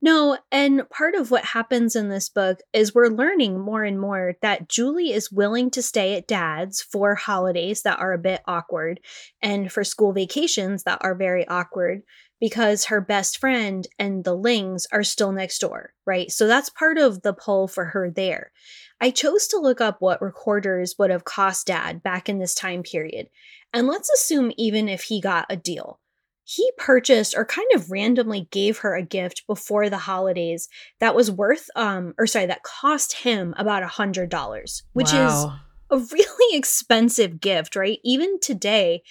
No, 0.08 0.38
and 0.54 0.90
part 0.90 1.16
of 1.16 1.32
what 1.32 1.44
happens 1.44 1.94
in 1.94 2.08
this 2.08 2.30
book 2.30 2.60
is 2.72 2.96
we're 2.96 3.10
learning 3.10 3.60
more 3.60 3.84
and 3.84 4.00
more 4.00 4.36
that 4.42 4.70
Julie 4.70 5.12
is 5.12 5.34
willing 5.34 5.70
to 5.72 5.82
stay 5.82 6.16
at 6.16 6.30
dad's 6.30 6.82
for 6.82 7.16
holidays 7.16 7.82
that 7.82 8.00
are 8.00 8.14
a 8.14 8.18
bit 8.18 8.40
awkward 8.48 9.02
and 9.42 9.70
for 9.70 9.84
school 9.84 10.14
vacations 10.14 10.84
that 10.84 11.00
are 11.02 11.14
very 11.14 11.46
awkward 11.50 12.04
because 12.40 12.86
her 12.86 13.02
best 13.02 13.38
friend 13.38 13.86
and 14.00 14.24
the 14.24 14.34
Lings 14.34 14.88
are 14.94 15.04
still 15.04 15.34
next 15.34 15.60
door, 15.60 15.92
right? 16.06 16.32
So 16.32 16.48
that's 16.48 16.70
part 16.70 16.98
of 16.98 17.22
the 17.22 17.34
pull 17.34 17.68
for 17.68 17.84
her 17.84 18.10
there. 18.10 18.54
I 19.02 19.12
chose 19.12 19.46
to 19.48 19.60
look 19.60 19.82
up 19.82 19.98
what 20.00 20.22
recorders 20.22 20.96
would 20.98 21.10
have 21.10 21.26
cost 21.26 21.68
dad 21.68 22.02
back 22.02 22.30
in 22.30 22.40
this 22.40 22.56
time 22.56 22.82
period. 22.82 23.28
And 23.74 23.88
let's 23.88 24.10
assume 24.10 24.54
even 24.56 24.88
if 24.88 25.02
he 25.02 25.20
got 25.20 25.48
a 25.50 25.58
deal 25.58 26.00
he 26.50 26.72
purchased 26.78 27.36
or 27.36 27.44
kind 27.44 27.68
of 27.76 27.92
randomly 27.92 28.48
gave 28.52 28.78
her 28.78 28.96
a 28.96 29.04
gift 29.04 29.46
before 29.48 29.90
the 29.90 29.98
holidays 29.98 30.70
that 31.02 31.14
was 31.14 31.30
worth 31.30 31.70
um 31.76 32.14
or 32.18 32.26
sorry 32.26 32.46
that 32.46 32.64
cost 32.64 33.18
him 33.18 33.54
about 33.58 33.84
a 33.84 33.88
hundred 33.88 34.30
dollars 34.30 34.84
which 34.94 35.12
Wow. 35.12 35.28
is 35.28 35.46
a 35.90 35.98
really 36.14 36.58
expensive 36.58 37.42
gift 37.42 37.76
right 37.76 38.00
even 38.04 38.40
today 38.40 39.02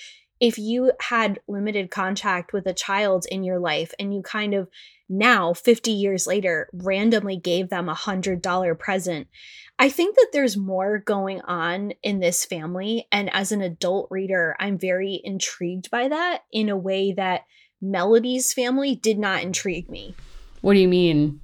if 0.41 0.59
you 0.59 0.93
had 1.01 1.39
limited 1.47 1.91
contact 1.91 2.53
with 2.55 2.67
a 2.67 2.73
child 2.75 3.27
in 3.31 3.43
your 3.45 3.59
life 3.59 3.93
and 3.99 4.15
you 4.15 4.23
kind 4.23 4.55
of 4.55 4.69
now 5.09 5.53
50 5.53 5.91
years 5.91 6.27
later 6.27 6.69
randomly 6.73 7.37
gave 7.37 7.69
them 7.69 7.89
a 7.89 7.95
hundred 7.95 8.41
dollar 8.41 8.75
present 8.75 9.29
I 9.79 9.89
think 9.91 10.17
that 10.17 10.29
there's 10.33 10.57
more 10.57 10.99
going 10.99 11.43
on 11.43 11.93
in 12.03 12.21
this 12.21 12.45
family. 12.45 13.07
And 13.13 13.33
as 13.33 13.53
an 13.53 13.61
adult 13.61 14.09
reader, 14.11 14.57
I'm 14.59 14.79
very 14.79 15.21
intrigued 15.23 15.91
by 15.91 16.09
that 16.09 16.45
in 16.51 16.69
a 16.69 16.77
way 16.77 17.13
that 17.13 17.43
Melody's 17.83 18.53
family 18.53 18.97
did 18.97 19.19
not 19.19 19.43
intrigue 19.43 19.91
me. 19.91 20.15
What 20.63 20.75
do 20.75 20.81
you 20.81 20.89
mean? 20.89 21.41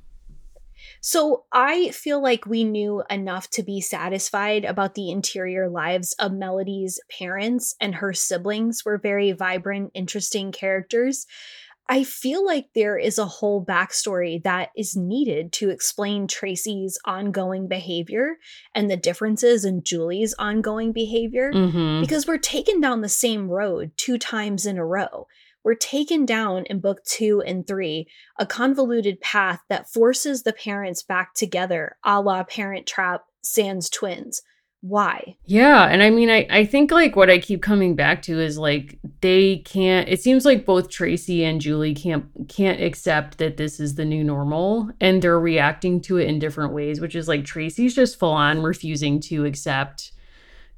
So 1.04 1.44
I 1.52 1.90
feel 1.90 2.22
like 2.22 2.46
we 2.46 2.62
knew 2.62 3.02
enough 3.10 3.50
to 3.50 3.64
be 3.64 3.80
satisfied 3.80 4.64
about 4.64 4.94
the 4.94 5.10
interior 5.10 5.68
lives 5.68 6.14
of 6.20 6.32
Melody's 6.32 7.00
parents, 7.10 7.74
and 7.80 7.96
her 7.96 8.12
siblings 8.12 8.84
were 8.84 8.98
very 8.98 9.32
vibrant, 9.32 9.90
interesting 9.94 10.52
characters. 10.52 11.26
I 11.88 12.04
feel 12.04 12.44
like 12.46 12.68
there 12.74 12.96
is 12.96 13.18
a 13.18 13.26
whole 13.26 13.64
backstory 13.64 14.42
that 14.44 14.70
is 14.76 14.96
needed 14.96 15.52
to 15.54 15.68
explain 15.70 16.26
Tracy's 16.26 16.98
ongoing 17.04 17.68
behavior 17.68 18.36
and 18.74 18.90
the 18.90 18.96
differences 18.96 19.64
in 19.64 19.82
Julie's 19.82 20.34
ongoing 20.38 20.92
behavior 20.92 21.52
Mhm. 21.52 22.00
because 22.00 22.26
we're 22.26 22.38
taken 22.38 22.80
down 22.80 23.00
the 23.00 23.08
same 23.08 23.48
road 23.50 23.90
two 23.96 24.16
times 24.16 24.64
in 24.64 24.78
a 24.78 24.86
row. 24.86 25.26
We're 25.64 25.74
taken 25.74 26.24
down 26.24 26.64
in 26.66 26.80
book 26.80 27.04
two 27.04 27.40
and 27.42 27.66
three, 27.66 28.08
a 28.38 28.46
convoluted 28.46 29.20
path 29.20 29.60
that 29.68 29.88
forces 29.92 30.42
the 30.42 30.52
parents 30.52 31.02
back 31.02 31.34
together, 31.34 31.96
a 32.04 32.20
la 32.20 32.42
Parent 32.44 32.86
Trap 32.86 33.24
Sans 33.42 33.88
Twins. 33.90 34.42
Why? 34.82 35.36
Yeah, 35.44 35.84
and 35.84 36.02
I 36.02 36.10
mean 36.10 36.28
I 36.28 36.44
I 36.50 36.64
think 36.64 36.90
like 36.90 37.14
what 37.14 37.30
I 37.30 37.38
keep 37.38 37.62
coming 37.62 37.94
back 37.94 38.20
to 38.22 38.40
is 38.40 38.58
like 38.58 38.98
they 39.20 39.58
can't 39.58 40.08
it 40.08 40.20
seems 40.20 40.44
like 40.44 40.66
both 40.66 40.90
Tracy 40.90 41.44
and 41.44 41.60
Julie 41.60 41.94
can't 41.94 42.26
can't 42.48 42.80
accept 42.80 43.38
that 43.38 43.56
this 43.56 43.78
is 43.78 43.94
the 43.94 44.04
new 44.04 44.24
normal 44.24 44.90
and 45.00 45.22
they're 45.22 45.38
reacting 45.38 46.00
to 46.02 46.18
it 46.18 46.26
in 46.26 46.40
different 46.40 46.72
ways, 46.72 47.00
which 47.00 47.14
is 47.14 47.28
like 47.28 47.44
Tracy's 47.44 47.94
just 47.94 48.18
full 48.18 48.32
on 48.32 48.60
refusing 48.60 49.20
to 49.20 49.44
accept 49.44 50.10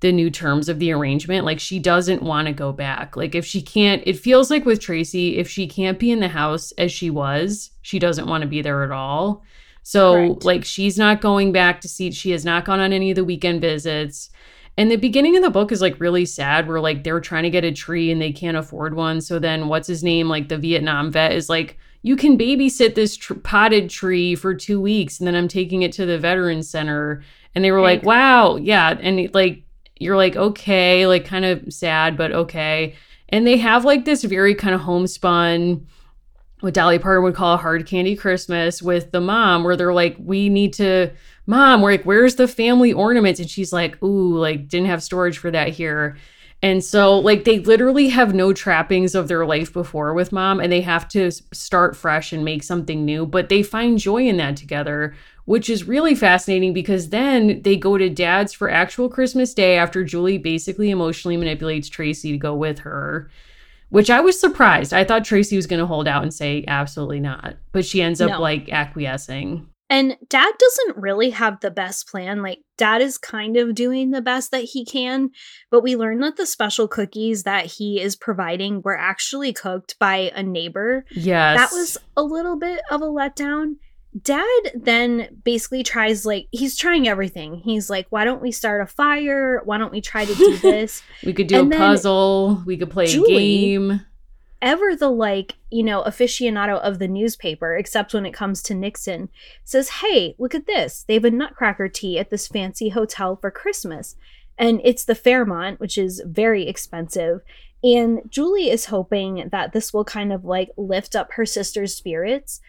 the 0.01 0.13
new 0.13 0.31
terms 0.31 0.69
of 0.69 0.79
the 0.79 0.93
arrangement. 0.93 1.47
Like 1.47 1.59
she 1.59 1.79
doesn't 1.79 2.23
want 2.23 2.47
to 2.47 2.53
go 2.53 2.73
back. 2.73 3.17
Like 3.17 3.35
if 3.35 3.47
she 3.47 3.63
can't 3.63 4.03
it 4.05 4.19
feels 4.19 4.51
like 4.51 4.67
with 4.67 4.81
Tracy 4.81 5.39
if 5.39 5.49
she 5.49 5.67
can't 5.67 5.99
be 5.99 6.11
in 6.11 6.21
the 6.21 6.29
house 6.29 6.73
as 6.73 6.93
she 6.93 7.09
was, 7.09 7.71
she 7.81 7.99
doesn't 7.99 8.29
want 8.29 8.43
to 8.43 8.49
be 8.49 8.61
there 8.61 8.85
at 8.85 8.91
all. 8.91 9.45
So 9.85 10.15
Correct. 10.15 10.45
like 10.45 10.65
she's 10.65 10.99
not 10.99 11.21
going 11.21 11.53
back 11.53 11.83
to 11.83 11.89
see 11.89 12.11
she 12.11 12.31
has 12.31 12.45
not 12.45 12.65
gone 12.65 12.81
on 12.81 12.93
any 12.93 13.11
of 13.11 13.17
the 13.17 13.25
weekend 13.25 13.61
visits. 13.61 14.31
And 14.77 14.91
the 14.91 14.97
beginning 14.97 15.37
of 15.37 15.43
the 15.43 15.51
book 15.51 15.71
is 15.71 15.83
like 15.83 16.01
really 16.01 16.25
sad 16.25 16.67
where 16.67 16.81
like 16.81 17.05
they're 17.05 17.21
trying 17.21 17.45
to 17.45 17.51
get 17.51 17.65
a 17.65 17.71
tree 17.71 18.11
and 18.11 18.21
they 18.21 18.33
can't 18.33 18.57
afford 18.57 18.95
one. 18.95 19.21
So 19.21 19.39
then 19.39 19.69
what's 19.69 19.87
his 19.87 20.03
name 20.03 20.29
like 20.29 20.49
the 20.49 20.59
Vietnam 20.59 21.13
vet 21.13 21.33
is 21.33 21.51
like 21.51 21.79
you 22.03 22.17
can 22.17 22.39
babysit 22.39 22.95
this 22.95 23.15
tr- 23.17 23.35
potted 23.35 23.91
tree 23.91 24.35
for 24.35 24.55
2 24.55 24.81
weeks 24.81 25.21
and 25.21 25.27
then 25.27 25.37
I'm 25.37 25.49
taking 25.49 25.83
it 25.83 25.93
to 25.93 26.07
the 26.07 26.19
veterans 26.19 26.69
center 26.69 27.23
and 27.55 27.63
they 27.63 27.71
were 27.71 27.81
like 27.81 28.03
wow 28.03 28.57
yeah 28.57 28.99
and 29.01 29.33
like 29.33 29.63
you're 30.01 30.17
like 30.17 30.35
okay 30.35 31.07
like 31.07 31.27
kind 31.27 31.45
of 31.45 31.73
sad 31.73 32.17
but 32.17 32.33
okay. 32.33 32.95
And 33.29 33.47
they 33.47 33.59
have 33.59 33.85
like 33.85 34.07
this 34.07 34.25
very 34.25 34.55
kind 34.55 34.75
of 34.75 34.81
homespun 34.81 35.87
what 36.65 36.75
Dolly 36.75 36.99
Parton 36.99 37.23
would 37.23 37.35
call 37.35 37.55
a 37.55 37.59
hard 37.59 37.87
candy 37.87 38.17
Christmas 38.17 38.83
with 38.83 39.13
the 39.13 39.21
mom, 39.21 39.63
where 39.63 39.77
they're 39.77 39.95
like, 39.95 40.17
we 40.19 40.49
need 40.49 40.73
to 40.75 41.13
Mom, 41.47 41.83
we're 41.83 41.93
like, 41.93 42.05
where's 42.05 42.37
the 42.37 42.49
family 42.49 42.93
ornaments? 42.93 43.39
And 43.39 43.51
she's 43.51 43.73
like, 43.73 44.03
Ooh, 44.03 44.39
like, 44.39 44.69
didn't 44.69 44.87
have 44.87 45.03
storage 45.03 45.39
for 45.39 45.51
that 45.51 45.69
here. 45.69 46.17
And 46.63 46.83
so, 46.83 47.19
like, 47.19 47.45
they 47.45 47.59
literally 47.59 48.09
have 48.09 48.35
no 48.35 48.55
trappings 48.55 49.15
of 49.15 49.29
their 49.29 49.45
life 49.45 49.71
before 49.71 50.15
with 50.15 50.33
mom, 50.33 50.61
and 50.61 50.73
they 50.73 50.81
have 50.81 51.07
to 51.09 51.31
start 51.31 51.95
fresh 51.95 52.33
and 52.33 52.43
make 52.43 52.63
something 52.63 53.05
new. 53.05 53.27
But 53.27 53.51
they 53.51 53.63
find 53.63 53.99
joy 53.99 54.27
in 54.27 54.39
that 54.39 54.57
together, 54.57 55.15
which 55.45 55.69
is 55.69 55.87
really 55.87 56.15
fascinating 56.15 56.73
because 56.73 57.11
then 57.11 57.61
they 57.61 57.77
go 57.77 57.99
to 57.99 58.09
dad's 58.09 58.55
for 58.55 58.71
actual 58.71 59.11
Christmas 59.11 59.53
Day 59.53 59.77
after 59.77 60.05
Julie 60.05 60.39
basically 60.39 60.89
emotionally 60.89 61.37
manipulates 61.37 61.91
Tracy 61.91 62.33
to 62.33 62.39
go 62.39 62.55
with 62.55 62.79
her, 62.79 63.29
which 63.91 64.11
I 64.11 64.21
was 64.21 64.41
surprised. 64.41 64.93
I 64.93 65.05
thought 65.05 65.25
Tracy 65.25 65.57
was 65.57 65.67
going 65.67 65.81
to 65.81 65.87
hold 65.87 66.09
out 66.09 66.23
and 66.23 66.33
say, 66.33 66.65
absolutely 66.69 67.21
not. 67.21 67.57
But 67.73 67.85
she 67.85 68.03
ends 68.03 68.21
up 68.21 68.31
No. 68.31 68.41
like 68.41 68.69
acquiescing. 68.71 69.69
And 69.91 70.17
dad 70.31 70.53
doesn't 70.59 70.97
really 71.03 71.31
have 71.31 71.61
the 71.61 71.71
best 71.71 72.09
plan. 72.09 72.43
Like, 72.43 72.61
dad 72.79 73.03
is 73.03 73.19
kind 73.19 73.57
of 73.59 73.75
doing 73.75 74.11
the 74.11 74.23
best 74.23 74.51
that 74.51 74.65
he 74.65 74.85
can, 74.85 75.29
but 75.71 75.83
we 75.83 75.95
learn 75.95 76.21
that 76.21 76.37
the 76.37 76.47
special 76.47 76.89
cookies 76.89 77.43
that 77.43 77.67
he 77.67 78.01
is 78.01 78.17
providing 78.17 78.81
were 78.83 78.99
actually 78.99 79.53
cooked 79.53 79.97
by 80.01 80.33
a 80.35 80.43
neighbor. 80.43 81.05
Yes. 81.11 81.59
That 81.59 81.77
was 81.77 81.99
a 82.17 82.23
little 82.23 82.59
bit 82.59 82.81
of 82.91 83.03
a 83.03 83.07
letdown. 83.07 83.75
Dad 84.23 84.47
then 84.75 85.41
basically 85.45 85.83
tries, 85.83 86.25
like, 86.25 86.47
he's 86.53 86.77
trying 86.77 87.09
everything. 87.09 87.57
He's 87.57 87.91
like, 87.91 88.07
why 88.11 88.25
don't 88.25 88.41
we 88.43 88.53
start 88.53 88.81
a 88.81 88.87
fire? 88.87 89.61
Why 89.65 89.77
don't 89.79 89.91
we 89.93 90.01
try 90.01 90.25
to 90.25 90.35
do 90.35 90.57
this? 90.63 91.03
We 91.25 91.33
could 91.33 91.49
do 91.49 91.59
And 91.59 91.75
a 91.75 91.77
puzzle. 91.77 92.63
We 92.65 92.77
could 92.77 92.91
play 92.91 93.07
Julie- 93.07 93.35
a 93.35 93.79
game. 93.79 94.01
ever 94.63 94.95
the 94.97 95.11
like 95.11 95.57
you 95.71 95.83
know 95.83 96.03
aficionado 96.05 96.79
of 96.81 96.99
the 96.99 97.09
newspaper 97.09 97.77
except 97.77 98.15
when 98.15 98.25
it 98.25 98.33
comes 98.33 98.63
to 98.63 98.73
nixon 98.75 99.29
says 99.65 99.89
hey 100.01 100.35
look 100.39 100.55
at 100.55 100.65
this 100.67 101.05
they 101.07 101.15
have 101.15 101.25
a 101.27 101.31
nutcracker 101.31 101.87
tea 101.87 102.19
at 102.19 102.31
this 102.31 102.49
fancy 102.49 102.89
hotel 102.89 103.37
for 103.37 103.51
christmas 103.51 104.17
and 104.57 104.81
it's 104.83 105.05
the 105.05 105.15
fairmont 105.15 105.79
which 105.81 105.99
is 105.99 106.23
very 106.25 106.67
expensive 106.67 107.41
and 107.83 108.21
julie 108.31 108.71
is 108.71 108.87
hoping 108.87 109.49
that 109.53 109.73
this 109.75 109.93
will 109.93 110.05
kind 110.05 110.33
of 110.33 110.47
like 110.47 110.71
lift 110.79 111.15
up 111.15 111.33
her 111.33 111.45
sister's 111.45 111.95
spirits 111.95 112.61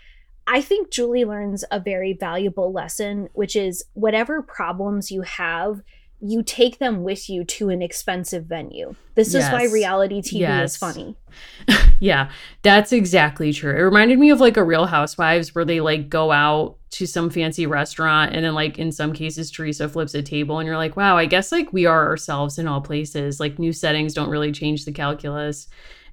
i 0.48 0.62
think 0.62 0.92
julie 0.92 1.26
learns 1.26 1.64
a 1.72 1.80
very 1.80 2.14
valuable 2.14 2.72
lesson 2.72 3.30
which 3.34 3.56
is 3.56 3.84
whatever 3.94 4.42
problems 4.42 5.12
you 5.12 5.22
have 5.22 5.82
you 6.22 6.42
take 6.42 6.80
them 6.80 7.04
with 7.04 7.30
you 7.30 7.44
to 7.44 7.70
an 7.70 7.82
expensive 7.82 8.46
venue 8.46 8.96
this 9.16 9.34
is 9.34 9.44
why 9.50 9.66
reality 9.66 10.22
tv 10.22 10.40
Yes. 10.40 10.72
is 10.74 10.78
funny 10.78 11.16
Yeah, 12.00 12.30
that's 12.62 12.92
exactly 12.92 13.54
true. 13.54 13.72
It 13.72 13.80
reminded 13.82 14.20
me 14.20 14.30
of 14.30 14.42
like 14.42 14.58
a 14.58 14.64
Real 14.64 14.86
Housewives 14.86 15.56
where 15.56 15.64
they 15.64 15.80
like 15.80 16.10
go 16.10 16.30
out 16.32 16.76
to 16.92 17.06
some 17.06 17.30
fancy 17.30 17.66
restaurant 17.66 18.36
and 18.36 18.44
then 18.44 18.54
like 18.54 18.78
in 18.78 18.92
some 18.92 19.14
cases 19.14 19.50
Teresa 19.50 19.88
flips 19.88 20.14
a 20.14 20.22
table 20.22 20.60
and 20.60 20.68
you're 20.68 20.76
like, 20.78 20.98
wow, 20.98 21.18
I 21.18 21.26
guess 21.26 21.54
like 21.54 21.72
we 21.72 21.86
are 21.86 22.06
ourselves 22.06 22.60
in 22.60 22.68
all 22.68 22.82
places. 22.82 23.40
Like 23.40 23.60
new 23.60 23.72
settings 23.72 24.14
don't 24.14 24.30
really 24.30 24.52
change 24.52 24.84
the 24.84 24.92
calculus. 24.92 25.68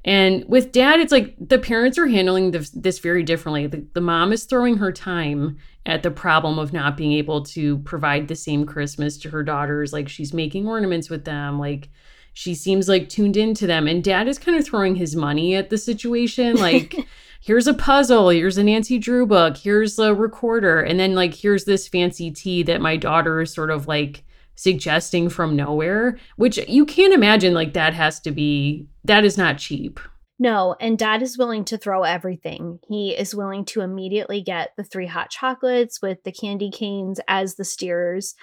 And 0.05 0.45
with 0.49 0.73
dad, 0.73 1.01
it's 1.01 1.13
like 1.13 1.35
the 1.39 1.59
parents 1.59 1.97
are 1.97 2.09
handling 2.09 2.51
this, 2.51 2.71
this 2.71 2.99
very 2.99 3.23
differently. 3.23 3.67
The, 3.67 3.87
the 3.95 4.01
mom 4.01 4.33
is 4.33 4.45
throwing 4.45 4.79
her 4.79 4.91
time 4.91 5.59
at 5.87 6.03
the 6.03 6.11
problem 6.11 6.59
of 6.59 6.73
not 6.73 6.97
being 6.97 7.13
able 7.13 7.45
to 7.45 7.79
provide 7.79 8.29
the 8.29 8.35
same 8.35 8.67
Christmas 8.67 9.17
to 9.19 9.31
her 9.31 9.43
daughters. 9.43 9.93
Like 9.93 10.09
she's 10.09 10.33
making 10.33 10.67
ornaments 10.67 11.09
with 11.09 11.25
them. 11.25 11.59
Like 11.59 11.89
she 12.33 12.55
seems 12.55 12.89
like 12.89 13.09
tuned 13.09 13.37
into 13.37 13.67
them. 13.67 13.87
And 13.87 14.03
dad 14.03 14.27
is 14.27 14.39
kind 14.39 14.59
of 14.59 14.65
throwing 14.65 14.97
his 14.97 15.15
money 15.15 15.55
at 15.55 15.71
the 15.71 15.79
situation. 15.79 16.57
Like, 16.57 16.97
here's 17.41 17.67
a 17.67 17.75
puzzle, 17.75 18.31
here's 18.31 18.59
a 18.59 18.65
Nancy 18.65 18.99
Drew 18.99 19.27
book, 19.27 19.57
here's 19.57 19.99
a 19.99 20.15
recorder. 20.15 20.81
And 20.81 20.99
then, 20.99 21.15
like, 21.15 21.35
here's 21.35 21.65
this 21.65 21.89
fancy 21.89 22.31
tea 22.31 22.63
that 22.65 22.81
my 22.81 22.97
daughter 22.97 23.43
is 23.43 23.53
sort 23.53 23.71
of 23.71 23.87
like 23.87 24.25
suggesting 24.55 25.29
from 25.29 25.57
nowhere, 25.57 26.19
which 26.37 26.59
you 26.69 26.85
can't 26.87 27.15
imagine, 27.15 27.55
like, 27.55 27.73
that 27.73 27.95
has 27.95 28.21
to 28.21 28.31
be, 28.31 28.87
that 29.05 29.25
is 29.25 29.39
not 29.39 29.59
cheap. 29.59 29.99
No, 30.39 30.75
and 30.81 30.99
dad 30.99 31.23
is 31.23 31.39
willing 31.39 31.65
to 31.67 31.79
throw 31.79 32.03
everything. 32.03 32.81
He 32.89 33.11
is 33.11 33.35
willing 33.35 33.65
to 33.67 33.81
immediately 33.81 34.43
get 34.43 34.71
the 34.77 34.83
three 34.83 35.07
hot 35.07 35.31
chocolates 35.31 36.03
with 36.03 36.25
the 36.25 36.33
candy 36.33 36.71
canes 36.71 37.21
as 37.29 37.55
the 37.55 37.63
steerers. 37.63 38.35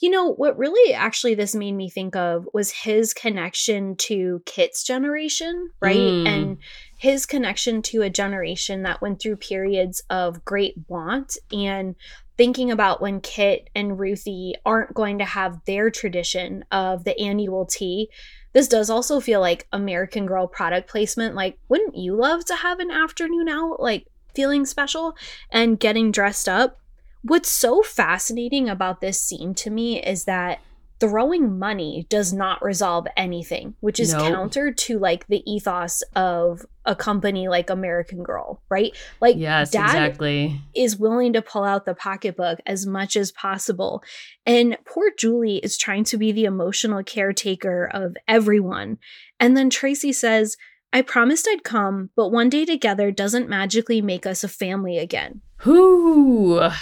You 0.00 0.10
know, 0.10 0.32
what 0.32 0.56
really 0.56 0.94
actually 0.94 1.34
this 1.34 1.56
made 1.56 1.72
me 1.72 1.90
think 1.90 2.14
of 2.14 2.46
was 2.54 2.70
his 2.70 3.12
connection 3.12 3.96
to 3.96 4.40
Kit's 4.46 4.84
generation, 4.84 5.70
right? 5.80 5.96
Mm. 5.96 6.28
And 6.28 6.58
his 6.96 7.26
connection 7.26 7.82
to 7.82 8.02
a 8.02 8.10
generation 8.10 8.84
that 8.84 9.02
went 9.02 9.20
through 9.20 9.36
periods 9.36 10.00
of 10.10 10.44
great 10.44 10.74
want 10.86 11.36
and 11.50 11.96
thinking 12.38 12.70
about 12.70 13.02
when 13.02 13.20
Kit 13.20 13.68
and 13.74 13.98
Ruthie 13.98 14.54
aren't 14.64 14.94
going 14.94 15.18
to 15.18 15.26
have 15.26 15.60
their 15.66 15.90
tradition 15.90 16.64
of 16.70 17.04
the 17.04 17.18
annual 17.20 17.66
tea 17.66 18.08
this 18.52 18.68
does 18.68 18.90
also 18.90 19.20
feel 19.20 19.40
like 19.40 19.66
American 19.72 20.26
Girl 20.26 20.46
product 20.46 20.88
placement. 20.88 21.34
Like, 21.34 21.58
wouldn't 21.68 21.96
you 21.96 22.14
love 22.14 22.44
to 22.46 22.56
have 22.56 22.80
an 22.80 22.90
afternoon 22.90 23.48
out, 23.48 23.80
like 23.80 24.06
feeling 24.34 24.64
special 24.66 25.16
and 25.50 25.78
getting 25.78 26.10
dressed 26.10 26.48
up? 26.48 26.80
What's 27.22 27.50
so 27.50 27.82
fascinating 27.82 28.68
about 28.68 29.00
this 29.00 29.20
scene 29.20 29.54
to 29.56 29.70
me 29.70 30.02
is 30.02 30.24
that 30.24 30.60
throwing 31.00 31.58
money 31.58 32.06
does 32.08 32.32
not 32.32 32.62
resolve 32.62 33.06
anything, 33.16 33.74
which 33.80 34.00
is 34.00 34.12
Nope. 34.12 34.28
counter 34.32 34.72
to 34.72 34.98
like 34.98 35.26
the 35.28 35.42
ethos 35.50 36.02
of 36.16 36.66
a 36.84 36.96
company 36.96 37.48
like 37.48 37.70
American 37.70 38.22
Girl, 38.22 38.60
right? 38.68 38.92
Like, 39.20 39.36
Yes, 39.36 39.70
dad 39.70 39.84
exactly. 39.86 40.60
is 40.74 40.96
willing 40.98 41.32
to 41.34 41.42
pull 41.42 41.62
out 41.64 41.84
the 41.84 41.94
pocketbook 41.94 42.58
as 42.66 42.86
much 42.86 43.14
as 43.16 43.30
possible. 43.30 44.02
And 44.46 44.76
poor 44.86 45.10
Julie 45.18 45.58
is 45.58 45.76
trying 45.76 46.04
to 46.04 46.16
be 46.16 46.32
the 46.32 46.46
emotional 46.46 47.02
caretaker 47.04 47.84
of 47.92 48.16
everyone. 48.26 48.98
And 49.38 49.56
then 49.56 49.70
Tracy 49.70 50.12
says, 50.12 50.56
I 50.92 51.02
promised 51.02 51.46
I'd 51.48 51.62
come, 51.64 52.10
but 52.16 52.30
one 52.30 52.48
day 52.48 52.64
together 52.64 53.10
doesn't 53.10 53.48
magically 53.48 54.00
make 54.00 54.24
us 54.26 54.42
a 54.42 54.48
family 54.48 54.98
again. 54.98 55.42
Whoo. 55.64 56.68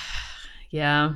Yeah. 0.71 1.15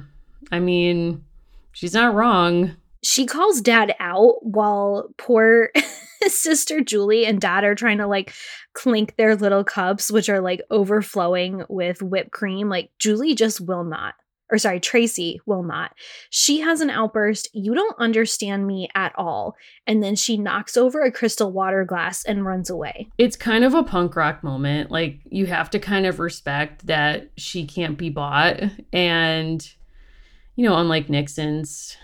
I 0.52 0.58
mean, 0.60 1.24
she's 1.72 1.92
not 1.92 2.14
wrong. 2.14 2.76
She 3.02 3.26
calls 3.26 3.60
dad 3.60 3.94
out 3.98 4.44
while 4.44 5.10
poor 5.16 5.70
sister 6.26 6.80
Julie 6.80 7.24
and 7.24 7.40
dad 7.40 7.64
are 7.64 7.74
trying 7.74 7.98
to 7.98 8.06
like 8.06 8.34
clink 8.74 9.16
their 9.16 9.36
little 9.36 9.64
cups, 9.64 10.10
which 10.10 10.28
are 10.28 10.40
like 10.40 10.62
overflowing 10.70 11.64
with 11.68 12.02
whipped 12.02 12.32
cream. 12.32 12.68
Like 12.68 12.90
Julie 12.98 13.34
just 13.34 13.60
will 13.60 13.84
not. 13.84 14.14
Or 14.52 14.58
sorry, 14.58 14.80
Tracy 14.80 15.40
will 15.46 15.62
not. 15.62 15.92
She 16.28 16.60
has 16.60 16.80
an 16.80 16.90
outburst. 16.90 17.48
You 17.52 17.72
don't 17.72 17.98
understand 18.00 18.66
me 18.66 18.88
at 18.96 19.12
all. 19.16 19.54
And 19.86 20.02
then 20.02 20.16
she 20.16 20.36
knocks 20.36 20.76
over 20.76 21.02
a 21.02 21.12
crystal 21.12 21.52
water 21.52 21.84
glass 21.84 22.24
and 22.24 22.44
runs 22.44 22.68
away. 22.68 23.08
It's 23.16 23.36
kind 23.36 23.64
of 23.64 23.74
a 23.74 23.84
punk 23.84 24.16
rock 24.16 24.42
moment. 24.42 24.90
Like, 24.90 25.20
you 25.24 25.46
have 25.46 25.70
to 25.70 25.78
kind 25.78 26.04
of 26.04 26.18
respect 26.18 26.88
that 26.88 27.30
she 27.36 27.64
can't 27.64 27.96
be 27.96 28.10
bought. 28.10 28.60
And, 28.92 29.64
you 30.56 30.64
know, 30.64 30.76
unlike 30.76 31.08
Nixon's 31.08 31.96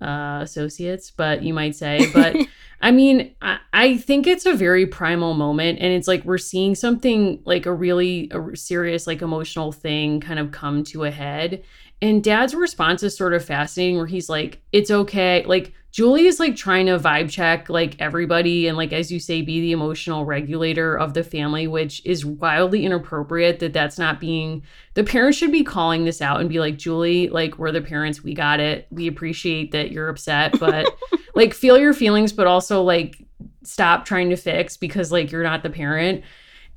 uh, 0.00 0.40
associates, 0.42 1.10
but 1.10 1.42
you 1.42 1.54
might 1.54 1.74
say, 1.74 2.10
but. 2.12 2.36
I 2.80 2.92
mean, 2.92 3.34
I, 3.42 3.58
I 3.72 3.96
think 3.96 4.28
it's 4.28 4.46
a 4.46 4.54
very 4.54 4.86
primal 4.86 5.34
moment, 5.34 5.80
and 5.80 5.92
it's 5.92 6.06
like 6.06 6.24
we're 6.24 6.38
seeing 6.38 6.76
something 6.76 7.42
like 7.44 7.66
a 7.66 7.72
really 7.72 8.30
a 8.30 8.56
serious, 8.56 9.04
like 9.04 9.20
emotional 9.20 9.72
thing 9.72 10.20
kind 10.20 10.38
of 10.38 10.52
come 10.52 10.84
to 10.84 11.02
a 11.02 11.10
head. 11.10 11.64
And 12.00 12.22
dad's 12.22 12.54
response 12.54 13.02
is 13.02 13.16
sort 13.16 13.34
of 13.34 13.44
fascinating, 13.44 13.96
where 13.96 14.06
he's 14.06 14.28
like, 14.28 14.60
It's 14.70 14.92
okay. 14.92 15.44
Like, 15.44 15.72
Julie 15.90 16.26
is 16.26 16.38
like 16.38 16.54
trying 16.54 16.86
to 16.86 16.98
vibe 16.98 17.30
check 17.30 17.68
like 17.68 17.96
everybody 17.98 18.68
and, 18.68 18.76
like, 18.76 18.92
as 18.92 19.10
you 19.10 19.18
say, 19.18 19.40
be 19.40 19.60
the 19.60 19.72
emotional 19.72 20.24
regulator 20.24 20.96
of 20.96 21.14
the 21.14 21.24
family, 21.24 21.66
which 21.66 22.04
is 22.04 22.26
wildly 22.26 22.84
inappropriate 22.84 23.58
that 23.60 23.72
that's 23.72 23.98
not 23.98 24.20
being 24.20 24.62
the 24.94 25.04
parents 25.04 25.38
should 25.38 25.52
be 25.52 25.64
calling 25.64 26.04
this 26.04 26.20
out 26.20 26.40
and 26.40 26.50
be 26.50 26.60
like, 26.60 26.76
Julie, 26.76 27.28
like, 27.28 27.58
we're 27.58 27.72
the 27.72 27.80
parents. 27.80 28.22
We 28.22 28.34
got 28.34 28.60
it. 28.60 28.86
We 28.90 29.06
appreciate 29.06 29.72
that 29.72 29.90
you're 29.90 30.08
upset, 30.08 30.58
but 30.60 30.86
like 31.38 31.54
feel 31.54 31.78
your 31.78 31.94
feelings 31.94 32.32
but 32.32 32.48
also 32.48 32.82
like 32.82 33.24
stop 33.62 34.04
trying 34.04 34.30
to 34.30 34.36
fix 34.36 34.76
because 34.76 35.12
like 35.12 35.30
you're 35.30 35.44
not 35.44 35.62
the 35.62 35.70
parent 35.70 36.24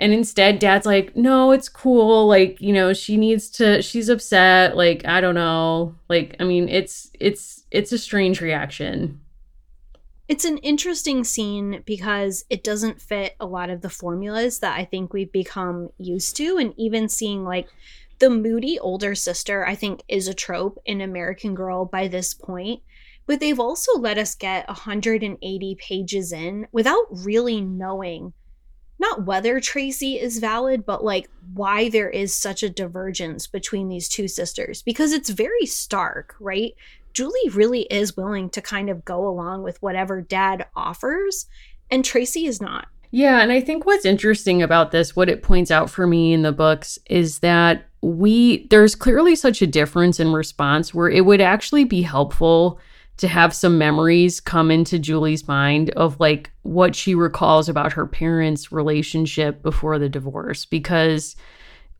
and 0.01 0.13
instead 0.13 0.59
dad's 0.59 0.85
like 0.85 1.15
no 1.15 1.51
it's 1.51 1.69
cool 1.69 2.27
like 2.27 2.59
you 2.59 2.73
know 2.73 2.91
she 2.91 3.15
needs 3.15 3.49
to 3.49 3.81
she's 3.81 4.09
upset 4.09 4.75
like 4.75 5.05
i 5.05 5.21
don't 5.21 5.35
know 5.35 5.95
like 6.09 6.35
i 6.39 6.43
mean 6.43 6.67
it's 6.67 7.09
it's 7.19 7.63
it's 7.71 7.93
a 7.93 7.97
strange 7.97 8.41
reaction 8.41 9.21
It's 10.27 10.45
an 10.45 10.59
interesting 10.59 11.25
scene 11.25 11.83
because 11.85 12.45
it 12.49 12.63
doesn't 12.63 13.01
fit 13.01 13.35
a 13.37 13.45
lot 13.45 13.69
of 13.69 13.81
the 13.81 13.89
formulas 13.89 14.59
that 14.59 14.79
I 14.79 14.85
think 14.85 15.11
we've 15.11 15.31
become 15.31 15.89
used 15.97 16.37
to. 16.37 16.57
And 16.57 16.73
even 16.77 17.09
seeing 17.09 17.43
like 17.43 17.67
the 18.19 18.29
moody 18.29 18.79
older 18.79 19.13
sister, 19.13 19.67
I 19.67 19.75
think, 19.75 20.03
is 20.07 20.29
a 20.29 20.33
trope 20.33 20.77
in 20.85 21.01
American 21.01 21.53
Girl 21.53 21.83
by 21.83 22.07
this 22.07 22.33
point. 22.33 22.81
But 23.25 23.41
they've 23.41 23.59
also 23.59 23.99
let 23.99 24.17
us 24.17 24.33
get 24.35 24.69
180 24.69 25.75
pages 25.75 26.31
in 26.31 26.65
without 26.71 27.05
really 27.09 27.59
knowing 27.59 28.31
not 29.01 29.25
whether 29.25 29.59
Tracy 29.59 30.19
is 30.19 30.39
valid, 30.39 30.85
but 30.85 31.03
like 31.03 31.29
why 31.53 31.89
there 31.89 32.09
is 32.09 32.33
such 32.33 32.63
a 32.63 32.69
divergence 32.69 33.47
between 33.47 33.89
these 33.89 34.07
two 34.07 34.29
sisters 34.29 34.81
because 34.81 35.11
it's 35.11 35.29
very 35.29 35.65
stark, 35.65 36.35
right? 36.39 36.73
Julie 37.13 37.49
really 37.51 37.81
is 37.81 38.15
willing 38.15 38.49
to 38.51 38.61
kind 38.61 38.89
of 38.89 39.03
go 39.03 39.27
along 39.27 39.63
with 39.63 39.81
whatever 39.81 40.21
dad 40.21 40.67
offers, 40.75 41.47
and 41.89 42.05
Tracy 42.05 42.45
is 42.45 42.61
not. 42.61 42.87
Yeah, 43.09 43.41
and 43.41 43.51
I 43.51 43.59
think 43.59 43.85
what's 43.85 44.05
interesting 44.05 44.61
about 44.61 44.91
this, 44.91 45.15
what 45.15 45.27
it 45.27 45.43
points 45.43 45.69
out 45.69 45.89
for 45.89 46.07
me 46.07 46.31
in 46.31 46.43
the 46.43 46.53
books, 46.53 46.97
is 47.07 47.39
that 47.39 47.87
we 48.01 48.67
there's 48.67 48.95
clearly 48.95 49.35
such 49.35 49.61
a 49.61 49.67
difference 49.67 50.19
in 50.19 50.31
response 50.31 50.93
where 50.93 51.09
it 51.09 51.25
would 51.25 51.41
actually 51.41 51.83
be 51.83 52.01
helpful 52.01 52.79
to 53.21 53.27
have 53.27 53.53
some 53.53 53.77
memories 53.77 54.39
come 54.39 54.71
into 54.71 54.97
Julie's 54.97 55.47
mind 55.47 55.91
of 55.91 56.19
like 56.19 56.49
what 56.63 56.95
she 56.95 57.13
recalls 57.13 57.69
about 57.69 57.93
her 57.93 58.07
parents' 58.07 58.71
relationship 58.71 59.61
before 59.61 59.99
the 59.99 60.09
divorce 60.09 60.65
because 60.65 61.35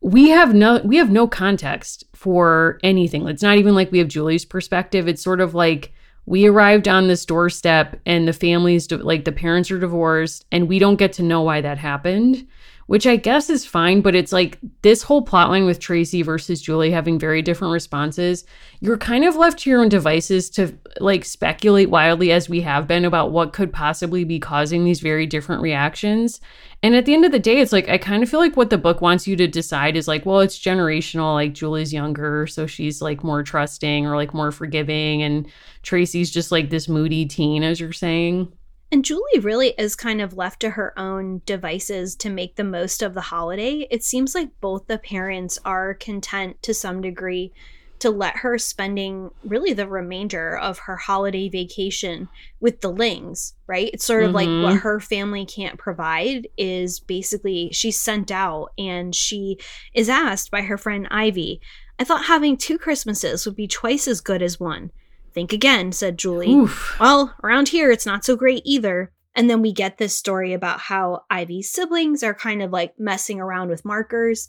we 0.00 0.30
have 0.30 0.52
no 0.52 0.80
we 0.82 0.96
have 0.96 1.12
no 1.12 1.28
context 1.28 2.02
for 2.12 2.80
anything. 2.82 3.28
It's 3.28 3.42
not 3.42 3.56
even 3.56 3.76
like 3.76 3.92
we 3.92 3.98
have 3.98 4.08
Julie's 4.08 4.44
perspective. 4.44 5.06
It's 5.06 5.22
sort 5.22 5.40
of 5.40 5.54
like 5.54 5.92
we 6.26 6.46
arrived 6.46 6.88
on 6.88 7.06
this 7.06 7.24
doorstep 7.24 8.00
and 8.04 8.26
the 8.26 8.32
families 8.32 8.90
like 8.90 9.24
the 9.24 9.30
parents 9.30 9.70
are 9.70 9.78
divorced 9.78 10.44
and 10.50 10.68
we 10.68 10.80
don't 10.80 10.96
get 10.96 11.12
to 11.14 11.22
know 11.22 11.42
why 11.42 11.60
that 11.60 11.78
happened 11.78 12.48
which 12.92 13.06
I 13.06 13.16
guess 13.16 13.48
is 13.48 13.64
fine, 13.64 14.02
but 14.02 14.14
it's 14.14 14.32
like 14.32 14.58
this 14.82 15.02
whole 15.02 15.24
plotline 15.24 15.64
with 15.64 15.78
Tracy 15.78 16.20
versus 16.20 16.60
Julie 16.60 16.90
having 16.90 17.18
very 17.18 17.40
different 17.40 17.72
responses. 17.72 18.44
You're 18.80 18.98
kind 18.98 19.24
of 19.24 19.34
left 19.34 19.60
to 19.60 19.70
your 19.70 19.80
own 19.80 19.88
devices 19.88 20.50
to 20.50 20.76
like 21.00 21.24
speculate 21.24 21.88
wildly 21.88 22.32
as 22.32 22.50
we 22.50 22.60
have 22.60 22.86
been 22.86 23.06
about 23.06 23.32
what 23.32 23.54
could 23.54 23.72
possibly 23.72 24.24
be 24.24 24.38
causing 24.38 24.84
these 24.84 25.00
very 25.00 25.24
different 25.24 25.62
reactions. 25.62 26.38
And 26.82 26.94
at 26.94 27.06
the 27.06 27.14
end 27.14 27.24
of 27.24 27.32
the 27.32 27.38
day, 27.38 27.60
it's 27.60 27.72
like 27.72 27.88
I 27.88 27.96
kind 27.96 28.22
of 28.22 28.28
feel 28.28 28.40
like 28.40 28.58
what 28.58 28.68
the 28.68 28.76
book 28.76 29.00
wants 29.00 29.26
you 29.26 29.36
to 29.36 29.48
decide 29.48 29.96
is 29.96 30.06
like, 30.06 30.26
well, 30.26 30.40
it's 30.40 30.58
generational. 30.58 31.32
Like 31.32 31.54
Julie's 31.54 31.94
younger, 31.94 32.46
so 32.46 32.66
she's 32.66 33.00
like 33.00 33.24
more 33.24 33.42
trusting 33.42 34.04
or 34.04 34.16
like 34.16 34.34
more 34.34 34.52
forgiving, 34.52 35.22
and 35.22 35.48
Tracy's 35.82 36.30
just 36.30 36.52
like 36.52 36.68
this 36.68 36.90
moody 36.90 37.24
teen, 37.24 37.62
as 37.62 37.80
you're 37.80 37.94
saying. 37.94 38.52
And 38.92 39.06
Julie 39.06 39.40
really 39.40 39.70
is 39.78 39.96
kind 39.96 40.20
of 40.20 40.36
left 40.36 40.60
to 40.60 40.70
her 40.70 40.92
own 40.98 41.40
devices 41.46 42.14
to 42.16 42.28
make 42.28 42.56
the 42.56 42.64
most 42.64 43.02
of 43.02 43.14
the 43.14 43.22
holiday. 43.22 43.86
It 43.90 44.04
seems 44.04 44.34
like 44.34 44.50
both 44.60 44.86
the 44.86 44.98
parents 44.98 45.58
are 45.64 45.94
content 45.94 46.62
to 46.62 46.74
some 46.74 47.00
degree 47.00 47.54
to 48.00 48.10
let 48.10 48.36
her 48.36 48.58
spending 48.58 49.30
really 49.44 49.72
the 49.72 49.86
remainder 49.86 50.58
of 50.58 50.80
her 50.80 50.96
holiday 50.96 51.48
vacation 51.48 52.28
with 52.60 52.82
the 52.82 52.90
Lings, 52.90 53.54
right? 53.66 53.88
It's 53.94 54.04
sort 54.04 54.24
of 54.24 54.32
mm-hmm. 54.32 54.62
like 54.62 54.72
what 54.72 54.82
her 54.82 55.00
family 55.00 55.46
can't 55.46 55.78
provide 55.78 56.48
is 56.58 57.00
basically 57.00 57.70
she's 57.72 57.98
sent 57.98 58.30
out 58.30 58.72
and 58.76 59.14
she 59.14 59.56
is 59.94 60.10
asked 60.10 60.50
by 60.50 60.62
her 60.62 60.76
friend 60.76 61.08
Ivy, 61.10 61.62
I 61.98 62.04
thought 62.04 62.24
having 62.24 62.56
two 62.56 62.76
Christmases 62.76 63.46
would 63.46 63.56
be 63.56 63.68
twice 63.68 64.06
as 64.08 64.20
good 64.20 64.42
as 64.42 64.60
one. 64.60 64.90
Think 65.34 65.52
again, 65.52 65.92
said 65.92 66.18
Julie. 66.18 66.52
Oof. 66.52 66.96
Well, 67.00 67.34
around 67.42 67.68
here 67.68 67.90
it's 67.90 68.06
not 68.06 68.24
so 68.24 68.36
great 68.36 68.62
either. 68.64 69.12
And 69.34 69.48
then 69.48 69.62
we 69.62 69.72
get 69.72 69.96
this 69.96 70.16
story 70.16 70.52
about 70.52 70.80
how 70.80 71.22
Ivy's 71.30 71.70
siblings 71.70 72.22
are 72.22 72.34
kind 72.34 72.62
of 72.62 72.70
like 72.70 72.94
messing 72.98 73.40
around 73.40 73.70
with 73.70 73.84
markers. 73.84 74.48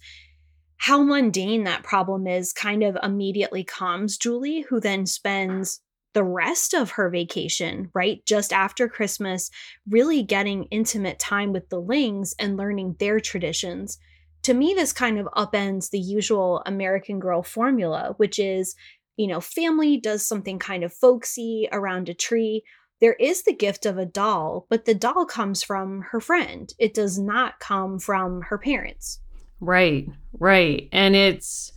How 0.78 1.02
mundane 1.02 1.64
that 1.64 1.84
problem 1.84 2.28
is 2.28 2.52
kind 2.52 2.84
of 2.84 2.98
immediately 3.02 3.64
calms 3.64 4.18
Julie, 4.18 4.66
who 4.68 4.82
then 4.82 5.06
spends 5.06 5.80
the 6.14 6.24
rest 6.24 6.74
of 6.74 6.92
her 6.92 7.10
vacation, 7.10 7.90
right? 7.94 8.24
Just 8.26 8.52
after 8.52 8.90
Christmas, 8.90 9.50
really 9.90 10.22
getting 10.22 10.66
intimate 10.66 11.18
time 11.18 11.54
with 11.54 11.70
the 11.70 11.80
Lings 11.80 12.36
and 12.38 12.58
learning 12.58 12.98
their 13.00 13.20
traditions. 13.20 13.98
To 14.44 14.54
me, 14.54 14.74
this 14.76 14.92
kind 14.92 15.18
of 15.18 15.28
upends 15.38 15.90
the 15.90 16.00
usual 16.00 16.62
American 16.66 17.20
Girl 17.20 17.42
formula, 17.42 18.14
which 18.18 18.38
is 18.38 18.76
you 19.18 19.28
know, 19.28 19.42
family 19.42 20.00
does 20.00 20.26
something 20.26 20.60
kind 20.60 20.84
of 20.84 20.94
folksy 20.94 21.68
around 21.72 22.10
a 22.10 22.14
tree. 22.14 22.64
There 23.00 23.14
is 23.14 23.44
the 23.44 23.54
gift 23.54 23.86
of 23.86 23.98
a 23.98 24.06
doll, 24.06 24.66
but 24.70 24.86
the 24.86 24.96
doll 24.96 25.26
comes 25.26 25.64
from 25.64 26.06
her 26.12 26.20
friend. 26.20 26.74
It 26.80 26.94
does 26.94 27.20
not 27.20 27.60
come 27.60 28.00
from 28.00 28.42
her 28.44 28.58
parents. 28.58 29.20
Right, 29.60 30.08
right. 30.40 30.90
And 30.92 31.16
it's, 31.16 31.74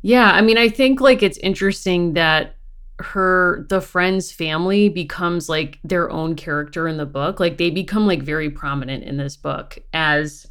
yeah, 0.00 0.32
I 0.32 0.40
mean, 0.40 0.58
I 0.58 0.68
think 0.68 1.00
like 1.00 1.22
it's 1.22 1.38
interesting 1.38 2.14
that 2.14 2.56
her 2.98 3.66
the 3.68 3.80
friend's 3.80 4.30
family 4.30 4.88
becomes 4.88 5.48
like 5.48 5.78
their 5.82 6.10
own 6.10 6.36
character 6.36 6.86
in 6.86 6.98
the 6.98 7.06
book 7.06 7.40
like 7.40 7.58
they 7.58 7.70
become 7.70 8.06
like 8.06 8.22
very 8.22 8.50
prominent 8.50 9.02
in 9.02 9.16
this 9.16 9.36
book 9.36 9.78
as 9.92 10.46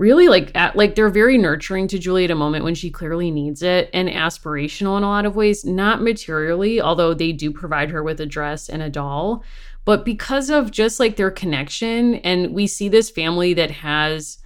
really 0.00 0.28
like 0.28 0.50
at, 0.54 0.74
like 0.74 0.94
they're 0.94 1.10
very 1.10 1.36
nurturing 1.36 1.86
to 1.86 1.98
Julie 1.98 2.24
at 2.24 2.30
a 2.30 2.34
moment 2.34 2.64
when 2.64 2.74
she 2.74 2.90
clearly 2.90 3.30
needs 3.30 3.62
it 3.62 3.90
and 3.92 4.08
aspirational 4.08 4.96
in 4.96 5.02
a 5.02 5.08
lot 5.08 5.26
of 5.26 5.36
ways, 5.36 5.62
not 5.62 6.02
materially, 6.02 6.80
although 6.80 7.12
they 7.12 7.32
do 7.32 7.52
provide 7.52 7.90
her 7.90 8.02
with 8.02 8.18
a 8.18 8.26
dress 8.26 8.70
and 8.70 8.82
a 8.82 8.88
doll, 8.88 9.44
but 9.84 10.04
because 10.04 10.48
of 10.48 10.70
just 10.70 11.00
like 11.00 11.16
their 11.16 11.30
connection 11.30 12.14
and 12.16 12.54
we 12.54 12.66
see 12.66 12.88
this 12.88 13.10
family 13.10 13.52
that 13.52 13.70
has 13.70 14.38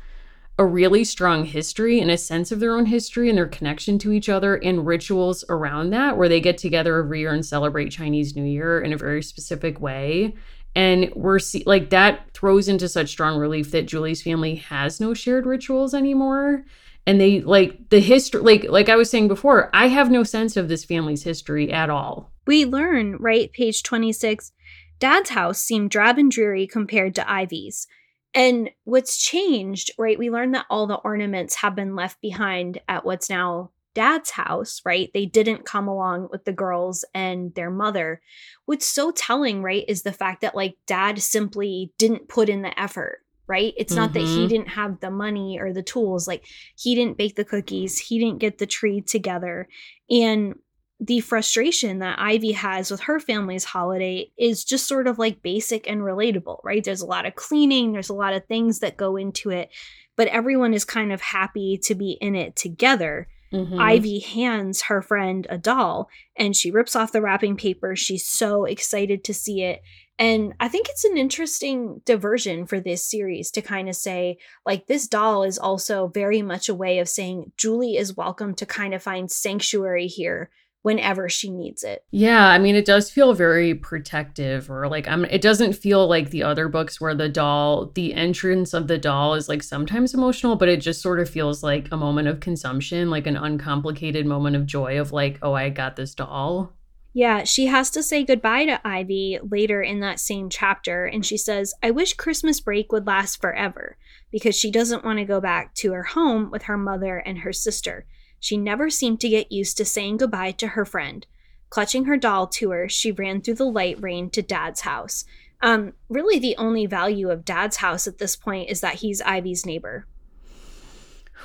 a 0.59 0.67
really 0.67 1.05
strong 1.05 1.45
history 1.45 2.01
and 2.01 2.11
a 2.11 2.19
sense 2.19 2.51
of 2.51 2.59
their 2.59 2.77
own 2.77 2.87
history 2.87 3.29
and 3.29 3.39
their 3.39 3.47
connection 3.47 3.97
to 3.99 4.13
each 4.13 4.29
other 4.29 4.57
and 4.57 4.87
rituals 4.87 5.45
around 5.49 5.91
that 5.91 6.17
where 6.17 6.29
they 6.29 6.41
get 6.41 6.59
together 6.59 6.99
every 6.99 7.21
year 7.21 7.33
and 7.33 7.47
celebrate 7.47 7.91
Chinese 7.91 8.35
New 8.35 8.45
Year 8.45 8.81
in 8.81 8.93
a 8.93 8.97
very 8.97 9.23
specific 9.23 9.81
way 9.81 10.35
and 10.75 11.13
we're 11.15 11.39
see- 11.39 11.63
like 11.67 11.91
that 11.91 12.31
throws 12.33 12.69
into 12.69 12.89
such 12.89 13.11
strong 13.11 13.39
relief 13.39 13.71
that 13.71 13.87
Julie's 13.87 14.23
family 14.23 14.57
has 14.57 15.01
no 15.01 15.15
shared 15.15 15.47
rituals 15.47 15.95
anymore 15.95 16.65
and 17.07 17.21
they 17.21 17.41
like 17.41 17.91
the 17.91 18.01
history 18.01 18.41
like 18.41 18.65
like 18.65 18.89
I 18.89 18.97
was 18.97 19.11
saying 19.11 19.29
before 19.29 19.71
I 19.75 19.89
have 19.89 20.11
no 20.11 20.23
sense 20.23 20.57
of 20.57 20.69
this 20.69 20.85
family's 20.85 21.23
history 21.23 21.73
at 21.73 21.91
all. 21.91 22.33
We 22.47 22.65
learn, 22.67 23.17
right, 23.17 23.51
page 23.53 23.83
26, 23.83 24.53
dad's 24.99 25.31
house 25.31 25.59
seemed 25.61 25.91
drab 25.91 26.19
and 26.19 26.31
dreary 26.31 26.67
compared 26.67 27.15
to 27.15 27.31
Ivy's. 27.31 27.87
And 28.35 28.71
what's 28.83 29.17
changed, 29.17 29.93
right? 29.97 30.19
We 30.19 30.29
learn 30.29 30.51
that 30.53 30.67
all 30.69 30.87
the 30.87 30.97
ornaments 30.97 31.57
have 31.57 31.77
been 31.77 31.95
left 31.95 32.21
behind 32.21 32.81
at 32.89 33.05
what's 33.05 33.31
now 33.31 33.71
dad's 33.95 34.31
house, 34.31 34.81
right? 34.85 35.11
They 35.15 35.27
didn't 35.27 35.65
come 35.65 35.89
along 35.89 36.29
with 36.31 36.45
the 36.45 36.53
girls 36.53 37.05
and 37.15 37.55
their 37.55 37.71
mother. 37.71 38.21
What's 38.67 38.87
so 38.87 39.11
telling, 39.11 39.63
right, 39.63 39.85
is 39.89 40.03
the 40.03 40.13
fact 40.13 40.43
that 40.43 40.55
like 40.55 40.77
dad 40.87 41.21
simply 41.23 41.93
didn't 41.99 42.29
put 42.29 42.49
in 42.49 42.63
the 42.63 42.79
effort, 42.79 43.21
right? 43.47 43.73
It's 43.77 43.93
mm-hmm. 43.93 44.03
not 44.03 44.13
that 44.13 44.21
he 44.21 44.39
mm-hmm. 44.41 44.49
didn't 44.49 44.69
have 44.69 45.01
the 45.01 45.11
money 45.11 45.59
or 45.59 45.73
the 45.73 45.83
tools, 45.83 46.29
like 46.29 46.45
he 46.77 46.95
didn't 46.95 47.19
bake 47.19 47.37
the 47.37 47.45
cookies, 47.45 47.99
he 47.99 48.19
didn't 48.19 48.41
get 48.41 48.59
the 48.59 48.67
tree 48.67 49.01
together. 49.01 49.69
And 50.11 50.57
the 51.01 51.21
frustration 51.21 51.99
that 51.99 52.19
Ivy 52.19 52.53
has 52.53 52.91
with 52.91 53.01
her 53.01 53.21
family's 53.21 53.65
holiday 53.65 54.31
is 54.39 54.65
just 54.65 54.87
sort 54.87 55.07
of 55.07 55.19
like 55.19 55.43
basic 55.43 55.89
and 55.89 56.01
relatable, 56.01 56.61
right? 56.65 56.83
There's 56.83 57.03
a 57.03 57.07
lot 57.07 57.27
of 57.27 57.35
cleaning, 57.35 57.93
there's 57.93 58.09
a 58.09 58.15
lot 58.15 58.33
of 58.33 58.47
things 58.47 58.79
that 58.79 58.97
go 58.97 59.17
into 59.17 59.51
it, 59.51 59.71
but 60.17 60.29
everyone 60.29 60.73
is 60.73 60.85
kind 60.85 61.13
of 61.13 61.21
happy 61.21 61.79
to 61.85 61.95
be 61.95 62.13
in 62.21 62.37
it 62.37 62.57
together. 62.57 63.29
Mm-hmm. 63.55 63.79
Ivy 63.79 64.19
hands 64.19 64.83
her 64.83 65.01
friend 65.01 65.47
a 65.49 65.57
doll 65.57 66.09
and 66.37 66.57
she 66.57 66.73
rips 66.73 66.97
off 66.97 67.13
the 67.13 67.23
wrapping 67.23 67.57
paper. 67.57 67.95
She's 67.95 68.27
so 68.27 68.65
excited 68.65 69.23
to 69.25 69.35
see 69.35 69.63
it. 69.63 69.81
And 70.19 70.55
I 70.61 70.69
think 70.69 70.89
it's 70.89 71.05
an 71.05 71.17
interesting 71.17 72.01
diversion 72.05 72.67
for 72.67 72.81
this 72.81 73.09
series 73.09 73.51
to 73.53 73.63
kind 73.63 73.89
of 73.89 73.97
say, 73.97 74.39
like, 74.65 74.87
this 74.87 75.09
doll 75.09 75.43
is 75.43 75.59
also 75.59 76.09
very 76.09 76.41
much 76.41 76.69
a 76.69 76.75
way 76.75 76.99
of 76.99 77.09
saying 77.09 77.53
Julie 77.57 77.97
is 77.97 78.17
welcome 78.17 78.55
to 78.55 78.67
kind 78.67 78.95
of 78.95 79.03
find 79.03 79.31
sanctuary 79.31 80.07
here 80.07 80.51
whenever 80.85 81.31
she 81.31 81.49
needs 81.49 81.83
it. 81.83 82.05
Yeah, 82.11 82.47
I 82.47 82.59
mean 82.59 82.77
it 82.77 82.85
does 82.85 83.11
feel 83.11 83.33
very 83.33 83.75
protective 83.75 84.71
or 84.71 84.87
like 84.87 85.09
I'm 85.09 85.25
it 85.25 85.41
doesn't 85.41 85.73
feel 85.73 86.07
like 86.07 86.29
the 86.29 86.43
other 86.43 86.69
books 86.69 87.01
where 87.01 87.15
the 87.15 87.31
doll 87.31 87.91
the 87.95 88.13
entrance 88.13 88.75
of 88.75 88.87
the 88.87 88.99
doll 88.99 89.33
is 89.33 89.49
like 89.49 89.63
sometimes 89.63 90.13
emotional 90.13 90.57
but 90.57 90.69
it 90.69 90.83
just 90.83 91.01
sort 91.01 91.21
of 91.21 91.31
feels 91.31 91.63
like 91.63 91.89
a 91.91 91.97
moment 91.97 92.29
of 92.29 92.41
consumption, 92.41 93.09
like 93.09 93.27
an 93.27 93.39
uncomplicated 93.39 94.27
moment 94.27 94.57
of 94.57 94.67
joy 94.67 95.01
of 95.01 95.11
like 95.11 95.39
oh 95.41 95.55
I 95.55 95.71
got 95.71 95.97
this 95.97 96.15
doll. 96.15 96.75
Yeah, 97.15 97.45
she 97.45 97.65
has 97.67 97.89
to 97.93 98.03
say 98.03 98.23
goodbye 98.23 98.67
to 98.67 98.87
Ivy 98.87 99.39
later 99.51 99.81
in 99.81 100.01
that 100.01 100.21
same 100.21 100.51
chapter 100.51 101.07
and 101.07 101.25
she 101.25 101.39
says, 101.39 101.73
"I 101.83 101.93
wish 101.93 102.13
Christmas 102.13 102.61
break 102.61 102.93
would 102.93 103.07
last 103.07 103.41
forever." 103.41 103.97
Because 104.31 104.55
she 104.55 104.71
doesn't 104.71 105.05
want 105.05 105.19
to 105.19 105.25
go 105.25 105.41
back 105.41 105.75
to 105.77 105.93
her 105.93 106.03
home 106.03 106.51
with 106.51 106.65
her 106.65 106.77
mother 106.77 107.17
and 107.17 107.39
her 107.39 107.55
sister. 107.55 108.05
She 108.45 108.59
never 108.59 108.91
seemed 108.91 109.21
to 109.21 109.29
get 109.31 109.51
used 109.51 109.79
to 109.79 109.87
saying 109.87 110.19
goodbye 110.19 110.51
to 110.51 110.67
her 110.67 110.85
friend. 110.85 111.27
Clutching 111.71 112.05
her 112.05 112.19
doll 112.19 112.47
to 112.49 112.73
her, 112.73 112.91
she 112.91 113.11
ran 113.11 113.41
through 113.41 113.55
the 113.55 113.65
light 113.65 113.97
rain 114.03 114.29
to 114.29 114.43
Dad's 114.43 114.83
house. 114.83 115.25
Um, 115.63 115.95
really, 116.11 116.39
the 116.39 116.55
only 116.59 116.85
value 116.85 117.31
of 117.31 117.47
Dad's 117.47 117.79
house 117.79 118.07
at 118.07 118.19
this 118.19 118.37
point 118.37 118.69
is 118.69 118.83
that 118.83 118.97
he's 118.97 119.23
Ivy's 119.23 119.65
neighbor. 119.65 120.07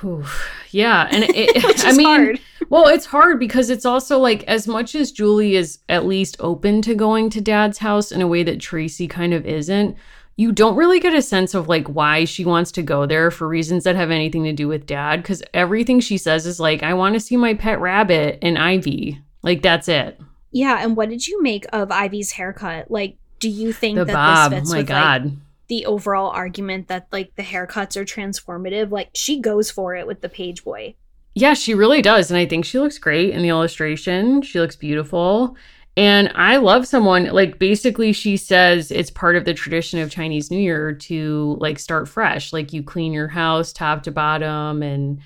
Whew. 0.00 0.26
Yeah, 0.72 1.08
and 1.10 1.24
it, 1.26 1.82
I 1.86 1.92
mean, 1.92 2.06
hard. 2.06 2.40
well, 2.68 2.86
it's 2.86 3.06
hard 3.06 3.40
because 3.40 3.70
it's 3.70 3.86
also 3.86 4.18
like 4.18 4.42
as 4.42 4.68
much 4.68 4.94
as 4.94 5.10
Julie 5.10 5.56
is 5.56 5.78
at 5.88 6.04
least 6.04 6.36
open 6.38 6.82
to 6.82 6.94
going 6.94 7.30
to 7.30 7.40
Dad's 7.40 7.78
house 7.78 8.12
in 8.12 8.20
a 8.20 8.28
way 8.28 8.42
that 8.42 8.60
Tracy 8.60 9.08
kind 9.08 9.32
of 9.32 9.46
isn't 9.46 9.96
you 10.40 10.52
don't 10.52 10.74
really 10.74 11.00
get 11.00 11.12
a 11.12 11.20
sense 11.20 11.52
of 11.52 11.68
like 11.68 11.86
why 11.88 12.24
she 12.24 12.46
wants 12.46 12.72
to 12.72 12.82
go 12.82 13.04
there 13.04 13.30
for 13.30 13.46
reasons 13.46 13.84
that 13.84 13.94
have 13.94 14.10
anything 14.10 14.42
to 14.44 14.54
do 14.54 14.68
with 14.68 14.86
dad 14.86 15.20
because 15.20 15.42
everything 15.52 16.00
she 16.00 16.16
says 16.16 16.46
is 16.46 16.58
like 16.58 16.82
i 16.82 16.94
want 16.94 17.12
to 17.12 17.20
see 17.20 17.36
my 17.36 17.52
pet 17.52 17.78
rabbit 17.78 18.38
and 18.40 18.56
ivy. 18.56 19.20
Like 19.42 19.60
that's 19.60 19.86
it. 19.86 20.18
Yeah 20.50 20.78
and 20.82 20.96
what 20.96 21.10
did 21.10 21.26
you 21.26 21.42
make 21.42 21.66
of 21.74 21.92
ivy's 21.92 22.32
haircut? 22.32 22.90
Like 22.90 23.18
do 23.38 23.50
you 23.50 23.74
think 23.74 23.98
the 23.98 24.06
that 24.06 24.14
bob 24.14 24.50
this 24.52 24.60
fits 24.60 24.70
my 24.70 24.78
with 24.78 24.86
god. 24.86 25.24
like 25.24 25.32
the 25.68 25.84
overall 25.84 26.30
argument 26.30 26.88
that 26.88 27.08
like 27.12 27.36
the 27.36 27.42
haircuts 27.42 27.98
are 27.98 28.06
transformative? 28.06 28.90
Like 28.90 29.10
she 29.14 29.40
goes 29.40 29.70
for 29.70 29.94
it 29.94 30.06
with 30.06 30.22
the 30.22 30.30
page 30.30 30.64
boy. 30.64 30.94
Yeah 31.34 31.52
she 31.52 31.74
really 31.74 32.00
does 32.00 32.30
and 32.30 32.38
i 32.38 32.46
think 32.46 32.64
she 32.64 32.78
looks 32.78 32.96
great 32.96 33.34
in 33.34 33.42
the 33.42 33.50
illustration. 33.50 34.40
She 34.40 34.58
looks 34.58 34.74
beautiful 34.76 35.54
and 36.00 36.32
I 36.34 36.56
love 36.56 36.86
someone 36.86 37.26
like 37.26 37.58
basically 37.58 38.14
she 38.14 38.38
says 38.38 38.90
it's 38.90 39.10
part 39.10 39.36
of 39.36 39.44
the 39.44 39.52
tradition 39.52 40.00
of 40.00 40.10
Chinese 40.10 40.50
New 40.50 40.58
Year 40.58 40.94
to 40.94 41.58
like 41.60 41.78
start 41.78 42.08
fresh. 42.08 42.54
Like 42.54 42.72
you 42.72 42.82
clean 42.82 43.12
your 43.12 43.28
house 43.28 43.70
top 43.70 44.04
to 44.04 44.10
bottom 44.10 44.82
and 44.82 45.20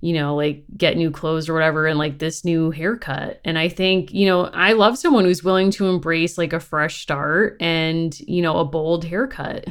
you 0.00 0.12
know, 0.12 0.36
like 0.36 0.62
get 0.76 0.96
new 0.96 1.10
clothes 1.10 1.48
or 1.48 1.54
whatever 1.54 1.88
and 1.88 1.98
like 1.98 2.20
this 2.20 2.44
new 2.44 2.70
haircut. 2.70 3.40
And 3.44 3.58
I 3.58 3.68
think, 3.68 4.12
you 4.12 4.26
know, 4.26 4.44
I 4.44 4.74
love 4.74 4.96
someone 4.96 5.24
who's 5.24 5.42
willing 5.42 5.72
to 5.72 5.88
embrace 5.88 6.38
like 6.38 6.52
a 6.52 6.60
fresh 6.60 7.02
start 7.02 7.56
and, 7.60 8.16
you 8.20 8.42
know, 8.42 8.58
a 8.58 8.64
bold 8.64 9.04
haircut. 9.04 9.66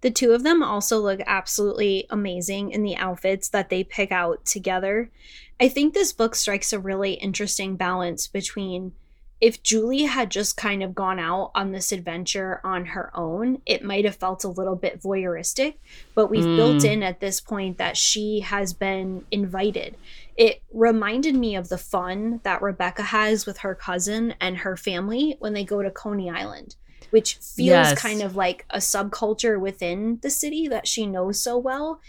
The 0.00 0.10
two 0.10 0.32
of 0.32 0.42
them 0.42 0.60
also 0.60 0.98
look 0.98 1.20
absolutely 1.24 2.06
amazing 2.10 2.72
in 2.72 2.82
the 2.82 2.96
outfits 2.96 3.48
that 3.50 3.68
they 3.68 3.84
pick 3.84 4.10
out 4.10 4.44
together. 4.44 5.12
I 5.60 5.68
think 5.68 5.94
this 5.94 6.12
book 6.12 6.34
strikes 6.34 6.72
a 6.72 6.80
really 6.80 7.12
interesting 7.12 7.76
balance 7.76 8.26
between 8.26 8.92
if 9.40 9.62
Julie 9.62 10.04
had 10.04 10.30
just 10.30 10.56
kind 10.56 10.82
of 10.82 10.94
gone 10.94 11.18
out 11.18 11.50
on 11.54 11.72
this 11.72 11.92
adventure 11.92 12.60
on 12.62 12.86
her 12.86 13.10
own, 13.16 13.62
it 13.64 13.82
might 13.82 14.04
have 14.04 14.16
felt 14.16 14.44
a 14.44 14.48
little 14.48 14.76
bit 14.76 15.00
voyeuristic. 15.00 15.76
But 16.14 16.28
we've 16.28 16.44
mm. 16.44 16.56
built 16.56 16.84
in 16.84 17.02
at 17.02 17.20
this 17.20 17.40
point 17.40 17.78
that 17.78 17.96
she 17.96 18.40
has 18.40 18.74
been 18.74 19.24
invited. 19.30 19.96
It 20.36 20.62
reminded 20.72 21.34
me 21.34 21.56
of 21.56 21.68
the 21.68 21.78
fun 21.78 22.40
that 22.42 22.60
Rebecca 22.60 23.02
has 23.02 23.46
with 23.46 23.58
her 23.58 23.74
cousin 23.74 24.34
and 24.40 24.58
her 24.58 24.76
family 24.76 25.36
when 25.38 25.54
they 25.54 25.64
go 25.64 25.82
to 25.82 25.90
Coney 25.90 26.28
Island, 26.28 26.76
which 27.08 27.36
feels 27.36 27.68
yes. 27.68 27.98
kind 27.98 28.20
of 28.22 28.36
like 28.36 28.66
a 28.70 28.78
subculture 28.78 29.58
within 29.58 30.18
the 30.20 30.30
city 30.30 30.68
that 30.68 30.86
she 30.86 31.06
knows 31.06 31.40
so 31.40 31.56
well 31.56 32.00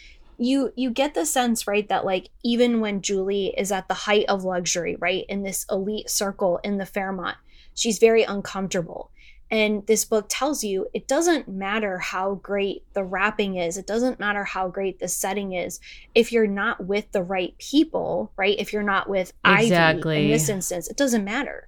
you 0.41 0.73
you 0.75 0.89
get 0.89 1.13
the 1.13 1.25
sense 1.25 1.67
right 1.67 1.87
that 1.87 2.03
like 2.03 2.29
even 2.43 2.81
when 2.81 3.01
Julie 3.01 3.53
is 3.57 3.71
at 3.71 3.87
the 3.87 3.93
height 3.93 4.25
of 4.27 4.43
luxury 4.43 4.95
right 4.99 5.23
in 5.29 5.43
this 5.43 5.65
elite 5.69 6.09
circle 6.09 6.59
in 6.63 6.77
the 6.77 6.85
Fairmont 6.85 7.37
she's 7.75 7.99
very 7.99 8.23
uncomfortable. 8.23 9.11
And 9.51 9.85
this 9.85 10.05
book 10.05 10.27
tells 10.29 10.63
you 10.63 10.87
it 10.93 11.07
doesn't 11.07 11.47
matter 11.47 11.97
how 11.97 12.35
great 12.35 12.85
the 12.93 13.03
wrapping 13.03 13.57
is. 13.57 13.77
It 13.77 13.85
doesn't 13.85 14.17
matter 14.17 14.45
how 14.45 14.69
great 14.69 14.99
the 14.99 15.09
setting 15.09 15.51
is. 15.51 15.81
If 16.15 16.31
you're 16.31 16.47
not 16.47 16.85
with 16.85 17.11
the 17.11 17.21
right 17.21 17.55
people 17.59 18.31
right 18.35 18.57
if 18.57 18.73
you're 18.73 18.81
not 18.81 19.09
with 19.09 19.33
exactly. 19.45 20.15
Ivy 20.15 20.25
in 20.25 20.31
this 20.31 20.49
instance 20.49 20.87
it 20.87 20.97
doesn't 20.97 21.23
matter 21.23 21.67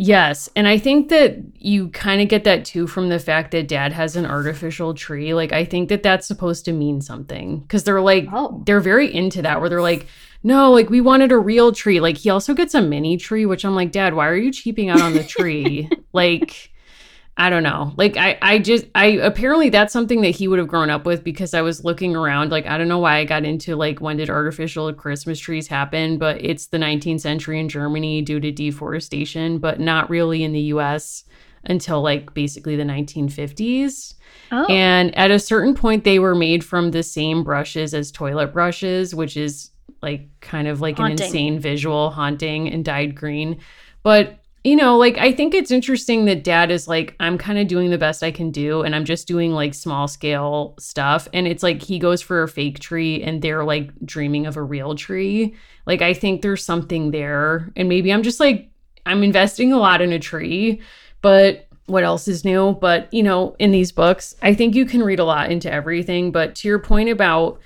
Yes. 0.00 0.48
And 0.54 0.68
I 0.68 0.78
think 0.78 1.08
that 1.08 1.38
you 1.56 1.88
kind 1.88 2.22
of 2.22 2.28
get 2.28 2.44
that 2.44 2.64
too 2.64 2.86
from 2.86 3.08
the 3.08 3.18
fact 3.18 3.50
that 3.50 3.66
dad 3.66 3.92
has 3.92 4.14
an 4.14 4.26
artificial 4.26 4.94
tree. 4.94 5.34
Like, 5.34 5.52
I 5.52 5.64
think 5.64 5.88
that 5.88 6.04
that's 6.04 6.26
supposed 6.26 6.64
to 6.66 6.72
mean 6.72 7.00
something 7.00 7.58
because 7.60 7.82
they're 7.82 8.00
like, 8.00 8.28
oh. 8.32 8.62
they're 8.64 8.80
very 8.80 9.12
into 9.12 9.42
that 9.42 9.60
where 9.60 9.68
they're 9.68 9.82
like, 9.82 10.06
no, 10.44 10.70
like 10.70 10.88
we 10.88 11.00
wanted 11.00 11.32
a 11.32 11.38
real 11.38 11.72
tree. 11.72 11.98
Like, 11.98 12.16
he 12.16 12.30
also 12.30 12.54
gets 12.54 12.74
a 12.74 12.80
mini 12.80 13.16
tree, 13.16 13.44
which 13.44 13.64
I'm 13.64 13.74
like, 13.74 13.90
dad, 13.90 14.14
why 14.14 14.28
are 14.28 14.36
you 14.36 14.52
cheaping 14.52 14.88
out 14.88 15.00
on 15.00 15.14
the 15.14 15.24
tree? 15.24 15.90
like, 16.12 16.70
I 17.40 17.50
don't 17.50 17.62
know. 17.62 17.92
Like 17.96 18.16
I 18.16 18.36
I 18.42 18.58
just 18.58 18.86
I 18.96 19.06
apparently 19.06 19.68
that's 19.68 19.92
something 19.92 20.22
that 20.22 20.30
he 20.30 20.48
would 20.48 20.58
have 20.58 20.66
grown 20.66 20.90
up 20.90 21.06
with 21.06 21.22
because 21.22 21.54
I 21.54 21.62
was 21.62 21.84
looking 21.84 22.16
around 22.16 22.50
like 22.50 22.66
I 22.66 22.76
don't 22.76 22.88
know 22.88 22.98
why 22.98 23.18
I 23.18 23.24
got 23.24 23.44
into 23.44 23.76
like 23.76 24.00
when 24.00 24.16
did 24.16 24.28
artificial 24.28 24.92
Christmas 24.92 25.38
trees 25.38 25.68
happen, 25.68 26.18
but 26.18 26.44
it's 26.44 26.66
the 26.66 26.78
19th 26.78 27.20
century 27.20 27.60
in 27.60 27.68
Germany 27.68 28.22
due 28.22 28.40
to 28.40 28.50
deforestation, 28.50 29.58
but 29.58 29.78
not 29.78 30.10
really 30.10 30.42
in 30.42 30.52
the 30.52 30.60
US 30.72 31.24
until 31.62 32.02
like 32.02 32.34
basically 32.34 32.74
the 32.74 32.82
1950s. 32.82 34.14
Oh. 34.50 34.66
And 34.66 35.16
at 35.16 35.30
a 35.30 35.38
certain 35.38 35.74
point 35.74 36.02
they 36.02 36.18
were 36.18 36.34
made 36.34 36.64
from 36.64 36.90
the 36.90 37.04
same 37.04 37.44
brushes 37.44 37.94
as 37.94 38.10
toilet 38.10 38.52
brushes, 38.52 39.14
which 39.14 39.36
is 39.36 39.70
like 40.02 40.28
kind 40.40 40.66
of 40.66 40.80
like 40.80 40.96
haunting. 40.96 41.20
an 41.20 41.24
insane 41.24 41.60
visual 41.60 42.10
haunting 42.10 42.68
and 42.68 42.84
dyed 42.84 43.14
green. 43.14 43.60
But 44.02 44.40
you 44.68 44.76
know, 44.76 44.98
like 44.98 45.16
I 45.16 45.32
think 45.32 45.54
it's 45.54 45.70
interesting 45.70 46.26
that 46.26 46.44
dad 46.44 46.70
is 46.70 46.86
like, 46.86 47.16
I'm 47.18 47.38
kind 47.38 47.58
of 47.58 47.68
doing 47.68 47.88
the 47.88 47.96
best 47.96 48.22
I 48.22 48.30
can 48.30 48.50
do, 48.50 48.82
and 48.82 48.94
I'm 48.94 49.06
just 49.06 49.26
doing 49.26 49.52
like 49.52 49.72
small 49.72 50.06
scale 50.06 50.74
stuff. 50.78 51.26
And 51.32 51.48
it's 51.48 51.62
like 51.62 51.80
he 51.80 51.98
goes 51.98 52.20
for 52.20 52.42
a 52.42 52.48
fake 52.48 52.78
tree 52.78 53.22
and 53.22 53.40
they're 53.40 53.64
like 53.64 53.90
dreaming 54.04 54.44
of 54.44 54.58
a 54.58 54.62
real 54.62 54.94
tree. 54.94 55.54
Like, 55.86 56.02
I 56.02 56.12
think 56.12 56.42
there's 56.42 56.62
something 56.62 57.12
there. 57.12 57.72
And 57.76 57.88
maybe 57.88 58.12
I'm 58.12 58.22
just 58.22 58.40
like, 58.40 58.68
I'm 59.06 59.22
investing 59.22 59.72
a 59.72 59.78
lot 59.78 60.02
in 60.02 60.12
a 60.12 60.18
tree, 60.18 60.82
but 61.22 61.66
what 61.86 62.04
else 62.04 62.28
is 62.28 62.44
new? 62.44 62.74
But, 62.74 63.10
you 63.10 63.22
know, 63.22 63.56
in 63.58 63.70
these 63.70 63.90
books, 63.90 64.36
I 64.42 64.52
think 64.52 64.74
you 64.74 64.84
can 64.84 65.02
read 65.02 65.18
a 65.18 65.24
lot 65.24 65.50
into 65.50 65.72
everything. 65.72 66.30
But 66.30 66.54
to 66.56 66.68
your 66.68 66.78
point 66.78 67.08
about, 67.08 67.58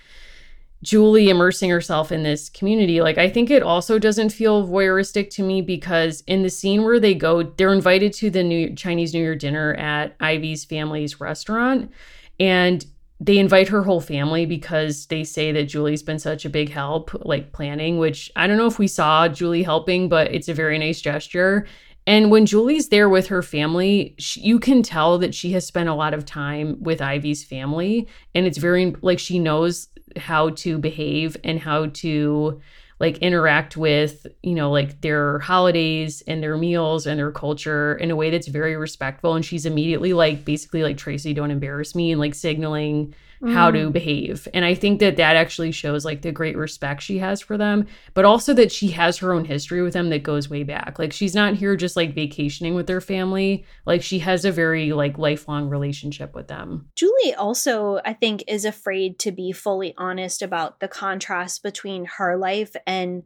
Julie 0.83 1.29
immersing 1.29 1.71
herself 1.71 2.11
in 2.11 2.25
this 2.25 2.49
community. 2.49 3.01
Like, 3.01 3.17
I 3.17 3.31
think 3.31 3.51
it 3.51 3.63
also 3.63 3.99
doesn't 3.99 4.31
feel 4.31 4.67
voyeuristic 4.67 5.31
to 5.31 5.43
me 5.43 5.63
because 5.63 6.23
in 6.27 6.43
the 6.43 6.51
scene 6.51 6.83
where 6.83 6.99
they 6.99 7.15
go, 7.15 7.43
they're 7.43 7.73
invited 7.73 8.13
to 8.15 8.31
the 8.31 8.43
new 8.43 8.75
Chinese 8.75 9.15
New 9.15 9.21
Year 9.21 9.37
dinner 9.37 9.75
at 9.75 10.17
Ivy's 10.21 10.65
family's 10.65 11.21
restaurant. 11.21 11.93
And 12.41 12.85
they 13.21 13.39
invite 13.39 13.69
her 13.69 13.85
whole 13.85 14.01
family 14.01 14.47
because 14.47 15.07
they 15.07 15.23
say 15.23 15.53
that 15.53 15.65
Julie's 15.67 16.03
been 16.03 16.19
such 16.19 16.45
a 16.45 16.51
big 16.51 16.71
help, 16.71 17.15
like 17.25 17.53
planning, 17.53 17.99
which 17.99 18.33
I 18.35 18.49
don't 18.49 18.57
know 18.57 18.67
if 18.67 18.81
we 18.81 18.89
saw 18.89 19.29
Julie 19.29 19.63
helping, 19.63 20.09
but 20.09 20.35
it's 20.35 20.49
a 20.49 20.55
very 20.55 20.77
nice 20.77 21.01
gesture. 21.01 21.67
And 22.05 22.33
when 22.33 22.47
Julie's 22.47 22.89
there 22.89 23.09
with 23.09 23.29
her 23.29 23.43
family, 23.43 24.17
she, 24.19 24.41
you 24.41 24.59
can 24.59 24.83
tell 24.83 25.19
that 25.19 25.37
she 25.37 25.53
has 25.53 25.65
spent 25.65 25.89
a 25.89 25.95
lot 25.95 26.15
of 26.15 26.25
time 26.25 26.83
with 26.83 27.01
Ivy's 27.01 27.45
family. 27.45 28.09
And 28.35 28.45
it's 28.45 28.59
very 28.59 28.97
like 29.03 29.21
she 29.21 29.39
knows 29.39 29.87
how 30.17 30.51
to 30.51 30.79
behave 30.79 31.37
and 31.45 31.59
how 31.59 31.87
to 31.87 32.61
like 33.01 33.19
interact 33.19 33.77
with 33.77 34.27
you 34.43 34.55
know 34.55 34.71
like 34.71 35.01
their 35.01 35.41
holidays 35.41 36.23
and 36.29 36.43
their 36.43 36.57
meals 36.57 37.07
and 37.07 37.19
their 37.19 37.33
culture 37.33 37.97
in 37.97 38.11
a 38.11 38.17
way 38.17 38.31
that's 38.31 38.47
very 38.47 38.77
respectful. 38.77 39.35
And 39.35 39.45
she's 39.45 39.67
immediately 39.67 40.13
like 40.13 40.45
basically 40.45 40.83
like 40.83 40.97
tracy 40.97 41.35
don't 41.35 41.51
embarrass 41.51 41.95
me 41.95 42.13
and 42.13 42.21
like 42.21 42.35
signaling 42.35 43.15
mm. 43.43 43.53
how 43.53 43.71
to 43.71 43.89
mm. 43.89 43.93
behave 43.93 44.47
and 44.55 44.65
i 44.65 44.75
think 44.75 45.01
that 45.01 45.17
that 45.17 45.37
actually 45.37 45.73
shows 45.73 46.05
like 46.05 46.23
the 46.23 46.33
great 46.33 46.57
respect 46.57 47.03
she 47.03 47.19
has 47.19 47.41
for 47.41 47.59
them 47.59 47.87
but 48.15 48.25
also 48.25 48.55
that 48.55 48.71
she 48.71 48.89
has 48.89 49.19
her 49.19 49.33
own 49.33 49.45
history 49.45 49.83
with 49.83 49.93
them 49.93 50.11
that 50.11 50.23
goes 50.23 50.49
way 50.49 50.63
back 50.63 50.99
like 50.99 51.13
she's 51.13 51.35
not 51.35 51.55
here 51.55 51.77
just 51.77 51.97
like 51.97 52.15
vacationing 52.15 52.75
with 52.75 52.87
their 52.87 53.01
family 53.01 53.65
like 53.87 54.03
she 54.03 54.19
has 54.21 54.45
a 54.45 54.53
very 54.53 54.93
like 54.93 55.19
lifelong 55.19 55.69
relationship 55.69 56.35
with 56.35 56.49
them 56.49 56.89
julie 56.95 57.35
also 57.35 58.01
i 58.05 58.13
think 58.13 58.45
is 58.47 58.65
afraid 58.65 59.19
to 59.19 59.33
be 59.33 59.53
fully 59.53 59.95
honest 59.99 60.43
about 60.43 60.81
the 60.81 60.89
contrast 60.89 61.63
between 61.63 62.05
her 62.05 62.37
life 62.37 62.75
and 62.87 63.23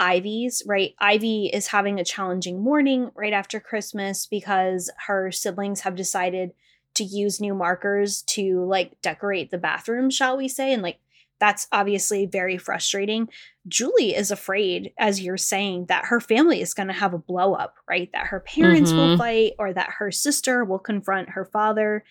Ivy's, 0.00 0.62
right? 0.66 0.94
Ivy 0.98 1.50
is 1.52 1.66
having 1.66 2.00
a 2.00 2.04
challenging 2.04 2.64
morning 2.64 3.10
right 3.14 3.34
after 3.34 3.60
Christmas 3.60 4.26
because 4.26 4.90
her 5.06 5.30
siblings 5.30 5.80
have 5.82 5.94
decided 5.94 6.52
to 6.94 7.04
use 7.04 7.40
new 7.40 7.54
markers 7.54 8.22
to 8.22 8.64
like 8.64 9.00
decorate 9.02 9.50
the 9.50 9.58
bathroom, 9.58 10.10
shall 10.10 10.36
we 10.36 10.48
say? 10.48 10.72
And 10.72 10.82
like 10.82 10.98
that's 11.40 11.66
obviously 11.72 12.26
very 12.26 12.58
frustrating. 12.58 13.28
Julie 13.66 14.14
is 14.14 14.30
afraid, 14.30 14.92
as 14.98 15.22
you're 15.22 15.38
saying, 15.38 15.86
that 15.86 16.04
her 16.06 16.20
family 16.20 16.60
is 16.60 16.74
going 16.74 16.88
to 16.88 16.92
have 16.92 17.14
a 17.14 17.18
blow 17.18 17.54
up, 17.54 17.76
right? 17.88 18.10
That 18.12 18.26
her 18.26 18.40
parents 18.40 18.90
mm-hmm. 18.90 18.98
will 18.98 19.18
fight 19.18 19.52
or 19.58 19.72
that 19.72 19.94
her 19.98 20.10
sister 20.10 20.64
will 20.64 20.78
confront 20.78 21.30
her 21.30 21.46
father. 21.46 22.04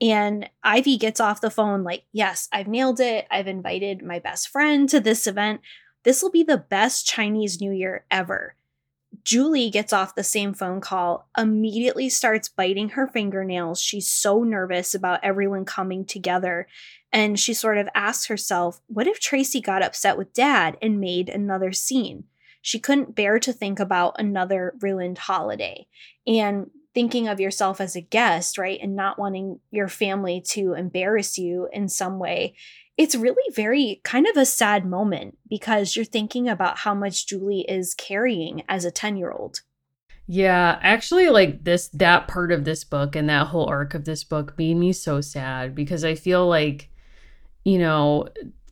And 0.00 0.48
Ivy 0.62 0.96
gets 0.96 1.20
off 1.20 1.42
the 1.42 1.50
phone 1.50 1.84
like, 1.84 2.04
Yes, 2.10 2.48
I've 2.52 2.68
nailed 2.68 3.00
it. 3.00 3.26
I've 3.30 3.46
invited 3.46 4.02
my 4.02 4.18
best 4.18 4.48
friend 4.48 4.88
to 4.88 4.98
this 4.98 5.26
event. 5.26 5.60
This 6.02 6.22
will 6.22 6.30
be 6.30 6.42
the 6.42 6.56
best 6.56 7.06
Chinese 7.06 7.60
New 7.60 7.72
Year 7.72 8.06
ever. 8.10 8.54
Julie 9.24 9.70
gets 9.70 9.92
off 9.92 10.14
the 10.14 10.24
same 10.24 10.54
phone 10.54 10.80
call, 10.80 11.28
immediately 11.36 12.08
starts 12.08 12.48
biting 12.48 12.90
her 12.90 13.06
fingernails. 13.08 13.80
She's 13.80 14.08
so 14.08 14.42
nervous 14.44 14.94
about 14.94 15.20
everyone 15.22 15.64
coming 15.64 16.04
together. 16.04 16.66
And 17.12 17.38
she 17.38 17.54
sort 17.54 17.78
of 17.78 17.88
asks 17.94 18.26
herself, 18.26 18.80
what 18.86 19.06
if 19.06 19.18
Tracy 19.20 19.60
got 19.60 19.82
upset 19.82 20.16
with 20.16 20.32
dad 20.32 20.76
and 20.80 21.00
made 21.00 21.28
another 21.28 21.72
scene? 21.72 22.24
She 22.62 22.78
couldn't 22.78 23.16
bear 23.16 23.38
to 23.40 23.52
think 23.52 23.80
about 23.80 24.16
another 24.18 24.74
ruined 24.80 25.18
holiday. 25.18 25.86
And 26.26 26.70
thinking 26.94 27.28
of 27.28 27.40
yourself 27.40 27.80
as 27.80 27.96
a 27.96 28.00
guest, 28.00 28.58
right? 28.58 28.78
And 28.82 28.96
not 28.96 29.18
wanting 29.18 29.60
your 29.70 29.88
family 29.88 30.40
to 30.48 30.74
embarrass 30.74 31.38
you 31.38 31.68
in 31.72 31.88
some 31.88 32.18
way 32.18 32.54
it's 33.00 33.14
really 33.14 33.50
very 33.54 33.98
kind 34.04 34.26
of 34.26 34.36
a 34.36 34.44
sad 34.44 34.84
moment 34.84 35.38
because 35.48 35.96
you're 35.96 36.04
thinking 36.04 36.50
about 36.50 36.80
how 36.80 36.92
much 36.92 37.26
Julie 37.26 37.64
is 37.66 37.94
carrying 37.94 38.62
as 38.68 38.84
a 38.84 38.90
10 38.90 39.16
year 39.16 39.30
old. 39.30 39.62
Yeah, 40.26 40.78
actually, 40.82 41.30
like 41.30 41.64
this, 41.64 41.88
that 41.94 42.28
part 42.28 42.52
of 42.52 42.64
this 42.64 42.84
book 42.84 43.16
and 43.16 43.26
that 43.30 43.46
whole 43.46 43.64
arc 43.64 43.94
of 43.94 44.04
this 44.04 44.22
book 44.22 44.52
made 44.58 44.74
me 44.74 44.92
so 44.92 45.22
sad 45.22 45.74
because 45.74 46.04
I 46.04 46.14
feel 46.14 46.46
like, 46.46 46.90
you 47.64 47.78
know, 47.78 48.28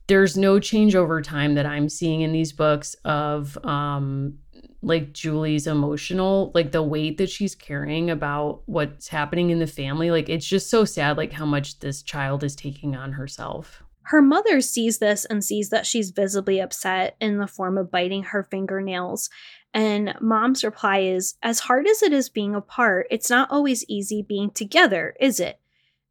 there's 0.08 0.36
no 0.36 0.60
change 0.60 0.94
over 0.94 1.22
time 1.22 1.54
that 1.54 1.64
I'm 1.64 1.88
seeing 1.88 2.20
in 2.20 2.32
these 2.32 2.52
books 2.52 2.94
of 3.06 3.56
um 3.64 4.40
like 4.82 5.14
Julie's 5.14 5.66
emotional, 5.66 6.52
like 6.54 6.70
the 6.72 6.82
weight 6.82 7.16
that 7.16 7.30
she's 7.30 7.54
carrying 7.54 8.10
about 8.10 8.60
what's 8.66 9.08
happening 9.08 9.48
in 9.48 9.58
the 9.58 9.66
family. 9.66 10.10
Like 10.10 10.28
it's 10.28 10.46
just 10.46 10.68
so 10.68 10.84
sad, 10.84 11.16
like 11.16 11.32
how 11.32 11.46
much 11.46 11.78
this 11.78 12.02
child 12.02 12.44
is 12.44 12.54
taking 12.54 12.94
on 12.94 13.12
herself. 13.12 13.82
Her 14.08 14.22
mother 14.22 14.62
sees 14.62 14.98
this 14.98 15.26
and 15.26 15.44
sees 15.44 15.68
that 15.68 15.84
she's 15.84 16.12
visibly 16.12 16.60
upset 16.60 17.14
in 17.20 17.36
the 17.36 17.46
form 17.46 17.76
of 17.76 17.90
biting 17.90 18.22
her 18.22 18.42
fingernails. 18.50 19.28
And 19.74 20.14
mom's 20.18 20.64
reply 20.64 21.00
is 21.00 21.34
As 21.42 21.60
hard 21.60 21.86
as 21.86 22.02
it 22.02 22.14
is 22.14 22.30
being 22.30 22.54
apart, 22.54 23.06
it's 23.10 23.28
not 23.28 23.50
always 23.50 23.84
easy 23.86 24.22
being 24.26 24.50
together, 24.50 25.14
is 25.20 25.40
it? 25.40 25.60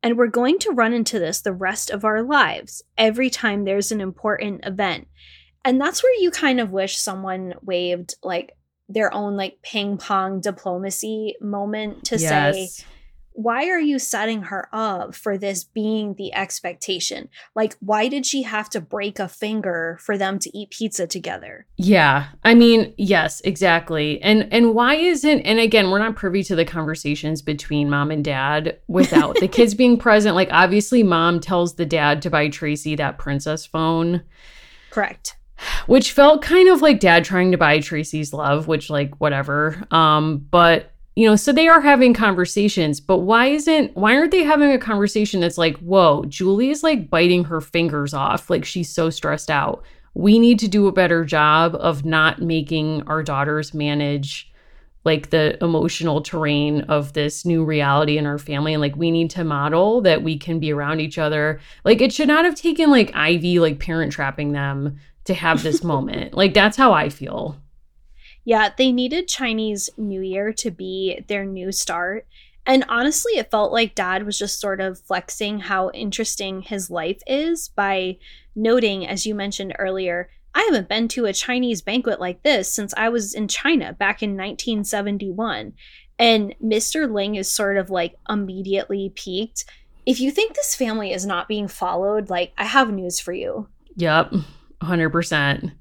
And 0.03 0.15
we're 0.15 0.27
going 0.27 0.59
to 0.59 0.71
run 0.71 0.93
into 0.93 1.17
this 1.17 1.41
the 1.41 1.53
rest 1.53 1.89
of 1.89 2.05
our 2.05 2.21
lives 2.21 2.83
every 2.99 3.31
time 3.31 3.65
there's 3.65 3.91
an 3.91 3.99
important 3.99 4.63
event. 4.63 5.07
And 5.65 5.81
that's 5.81 6.03
where 6.03 6.21
you 6.21 6.29
kind 6.29 6.59
of 6.59 6.71
wish 6.71 6.97
someone 6.97 7.55
waved 7.63 8.13
like 8.21 8.55
their 8.87 9.11
own 9.11 9.35
like 9.35 9.63
ping 9.63 9.97
pong 9.97 10.39
diplomacy 10.39 11.35
moment 11.41 12.03
to 12.05 12.17
yes. 12.19 12.75
say, 12.75 12.85
why 13.37 13.69
are 13.69 13.79
you 13.79 13.99
setting 13.99 14.41
her 14.41 14.67
up 14.73 15.13
for 15.13 15.37
this 15.37 15.63
being 15.63 16.15
the 16.15 16.33
expectation? 16.33 17.29
Like, 17.53 17.75
why 17.81 18.07
did 18.07 18.25
she 18.25 18.41
have 18.41 18.67
to 18.71 18.81
break 18.81 19.19
a 19.19 19.27
finger 19.27 19.99
for 20.01 20.17
them 20.17 20.39
to 20.39 20.57
eat 20.57 20.71
pizza 20.71 21.05
together? 21.05 21.67
Yeah. 21.77 22.29
I 22.43 22.55
mean, 22.55 22.95
yes, 22.97 23.39
exactly. 23.41 24.19
And 24.23 24.51
and 24.51 24.73
why 24.73 24.95
isn't 24.95 25.41
and 25.41 25.59
again, 25.59 25.91
we're 25.91 25.99
not 25.99 26.15
privy 26.15 26.41
to 26.45 26.55
the 26.55 26.65
conversations 26.65 27.43
between 27.43 27.91
mom 27.91 28.09
and 28.09 28.25
dad 28.25 28.79
without 28.87 29.35
the 29.35 29.47
kids 29.47 29.75
being 29.75 29.99
present. 29.99 30.33
Like 30.33 30.49
obviously 30.51 31.03
mom 31.03 31.39
tells 31.39 31.75
the 31.75 31.85
dad 31.85 32.23
to 32.23 32.31
buy 32.31 32.49
Tracy 32.49 32.95
that 32.95 33.19
princess 33.19 33.67
phone. 33.67 34.23
Correct 34.89 35.35
which 35.87 36.11
felt 36.11 36.43
kind 36.43 36.69
of 36.69 36.83
like 36.83 36.99
dad 36.99 37.25
trying 37.25 37.51
to 37.51 37.57
buy 37.57 37.79
Tracy's 37.79 38.31
love, 38.31 38.67
which 38.67 38.91
like 38.91 39.15
whatever. 39.15 39.83
Um, 39.89 40.45
but 40.51 40.91
you 41.17 41.27
know, 41.27 41.35
so 41.35 41.51
they 41.51 41.67
are 41.67 41.81
having 41.81 42.13
conversations, 42.13 42.99
but 42.99 43.21
why 43.21 43.47
isn't 43.47 43.97
why 43.97 44.15
aren't 44.15 44.29
they 44.29 44.43
having 44.43 44.71
a 44.71 44.77
conversation 44.77 45.41
that's 45.41 45.57
like, 45.57 45.75
whoa, 45.79 46.23
Julie 46.25 46.69
is 46.69 46.83
like 46.83 47.09
biting 47.09 47.45
her 47.45 47.59
fingers 47.59 48.13
off, 48.13 48.51
like 48.51 48.63
she's 48.63 48.87
so 48.87 49.09
stressed 49.09 49.49
out. 49.49 49.83
We 50.13 50.37
need 50.37 50.59
to 50.59 50.67
do 50.67 50.85
a 50.85 50.91
better 50.91 51.25
job 51.25 51.73
of 51.73 52.05
not 52.05 52.43
making 52.43 53.01
our 53.07 53.23
daughters 53.23 53.73
manage 53.73 54.51
like 55.05 55.31
the 55.31 55.57
emotional 55.63 56.21
terrain 56.21 56.81
of 56.81 57.13
this 57.13 57.45
new 57.45 57.65
reality 57.65 58.19
in 58.19 58.27
our 58.27 58.37
family 58.37 58.75
and 58.75 58.81
like 58.81 58.95
we 58.95 59.09
need 59.09 59.31
to 59.31 59.43
model 59.43 60.01
that 60.01 60.21
we 60.21 60.37
can 60.37 60.59
be 60.59 60.71
around 60.71 60.99
each 60.99 61.17
other. 61.17 61.59
Like 61.83 61.99
it 61.99 62.13
should 62.13 62.27
not 62.27 62.45
have 62.45 62.53
taken 62.53 62.91
like 62.91 63.15
ivy 63.15 63.57
like 63.57 63.79
parent 63.79 64.11
trapping 64.11 64.51
them 64.51 64.99
to 65.23 65.33
have 65.33 65.63
this 65.63 65.83
moment. 65.93 66.35
Like 66.35 66.53
that's 66.53 66.77
how 66.77 66.93
i 66.93 67.09
feel 67.09 67.59
yeah, 68.47 68.69
they 68.77 68.93
needed 68.93 69.27
Chinese 69.27 69.89
New 69.97 70.21
Year 70.21 70.53
to 70.53 70.71
be 70.71 71.19
their 71.27 71.43
new 71.43 71.73
start. 71.73 72.25
And 72.65 72.85
honestly, 72.87 73.33
it 73.33 73.51
felt 73.51 73.73
like 73.73 73.93
dad 73.93 74.25
was 74.25 74.37
just 74.37 74.61
sort 74.61 74.79
of 74.79 75.01
flexing 75.01 75.59
how 75.59 75.91
interesting 75.91 76.61
his 76.61 76.89
life 76.89 77.21
is 77.27 77.67
by 77.67 78.19
noting, 78.55 79.05
as 79.05 79.25
you 79.25 79.35
mentioned 79.35 79.75
earlier, 79.77 80.29
I 80.55 80.61
haven't 80.61 80.87
been 80.87 81.09
to 81.09 81.25
a 81.25 81.33
Chinese 81.33 81.81
banquet 81.81 82.21
like 82.21 82.43
this 82.43 82.71
since 82.71 82.93
I 82.95 83.09
was 83.09 83.33
in 83.33 83.49
China 83.49 83.91
back 83.91 84.23
in 84.23 84.37
1971. 84.37 85.73
And 86.17 86.55
Mr. 86.63 87.13
Ling 87.13 87.35
is 87.35 87.51
sort 87.51 87.75
of 87.75 87.89
like 87.89 88.15
immediately 88.29 89.11
piqued. 89.13 89.65
If 90.05 90.21
you 90.21 90.31
think 90.31 90.55
this 90.55 90.73
family 90.73 91.11
is 91.11 91.25
not 91.25 91.49
being 91.49 91.67
followed, 91.67 92.29
like, 92.29 92.53
I 92.57 92.63
have 92.63 92.93
news 92.93 93.19
for 93.19 93.33
you. 93.33 93.67
Yep, 93.97 94.35
100%. 94.81 95.73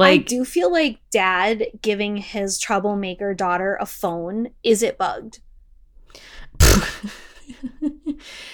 Like 0.00 0.20
I 0.20 0.24
do 0.24 0.44
feel 0.46 0.72
like 0.72 0.98
dad 1.10 1.66
giving 1.82 2.16
his 2.16 2.58
troublemaker 2.58 3.34
daughter 3.34 3.76
a 3.80 3.86
phone, 3.86 4.48
is 4.62 4.82
it 4.82 4.96
bugged? 4.96 5.40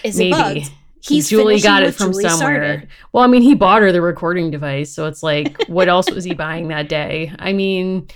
is 0.03 0.19
Maybe. 0.19 0.29
it 0.29 0.33
bugged? 0.33 0.71
He's 1.01 1.29
Julie 1.29 1.61
got 1.61 1.85
it 1.85 1.95
from 1.95 2.11
Julie 2.11 2.25
somewhere. 2.25 2.65
Started. 2.65 2.89
Well, 3.13 3.23
I 3.23 3.29
mean, 3.29 3.43
he 3.43 3.55
bought 3.55 3.83
her 3.83 3.93
the 3.93 4.03
recording 4.03 4.51
device, 4.51 4.93
so 4.93 5.07
it's 5.07 5.23
like, 5.23 5.63
what 5.69 5.89
else 5.89 6.11
was 6.11 6.25
he 6.25 6.35
buying 6.35 6.67
that 6.69 6.89
day? 6.89 7.33
I 7.39 7.53
mean, 7.53 8.09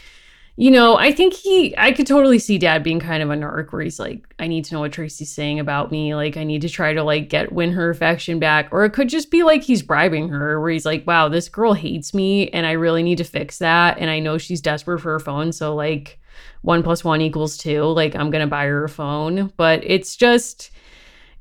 you 0.61 0.71
know, 0.71 0.99
I 0.99 1.11
think 1.11 1.33
he, 1.33 1.75
I 1.79 1.91
could 1.91 2.07
totally 2.07 2.39
see 2.39 2.59
dad 2.59 2.83
being 2.83 3.01
kind 3.01 3.23
of 3.23 3.31
a 3.31 3.35
narc 3.35 3.73
where 3.73 3.81
he's 3.81 3.99
like, 3.99 4.27
I 4.39 4.47
need 4.47 4.67
to 4.67 4.75
know 4.75 4.81
what 4.81 4.93
Tracy's 4.93 5.33
saying 5.33 5.59
about 5.59 5.91
me. 5.91 6.15
Like, 6.15 6.37
I 6.37 6.45
need 6.45 6.61
to 6.61 6.69
try 6.69 6.93
to 6.93 7.03
like 7.03 7.31
get, 7.31 7.51
win 7.51 7.73
her 7.73 7.89
affection 7.89 8.39
back. 8.39 8.69
Or 8.71 8.85
it 8.85 8.91
could 8.91 9.09
just 9.09 9.31
be 9.31 9.43
like 9.43 9.63
he's 9.63 9.81
bribing 9.81 10.29
her 10.29 10.61
where 10.61 10.69
he's 10.69 10.85
like, 10.85 11.07
wow, 11.07 11.31
this 11.31 11.49
girl 11.49 11.73
hates 11.73 12.13
me 12.13 12.51
and 12.51 12.67
I 12.67 12.73
really 12.73 13.03
need 13.03 13.17
to 13.17 13.25
fix 13.25 13.57
that. 13.61 13.97
And 13.97 14.11
I 14.11 14.19
know 14.19 14.37
she's 14.37 14.61
desperate 14.61 14.99
for 14.99 15.13
her 15.13 15.19
phone. 15.19 15.51
So, 15.53 15.75
like, 15.75 16.21
one 16.61 16.83
plus 16.83 17.03
one 17.03 17.23
equals 17.23 17.57
two. 17.57 17.85
Like, 17.85 18.15
I'm 18.15 18.31
going 18.31 18.45
to 18.45 18.47
buy 18.47 18.67
her 18.67 18.85
a 18.85 18.89
phone. 18.91 19.55
But 19.57 19.83
it's 19.83 20.15
just, 20.15 20.73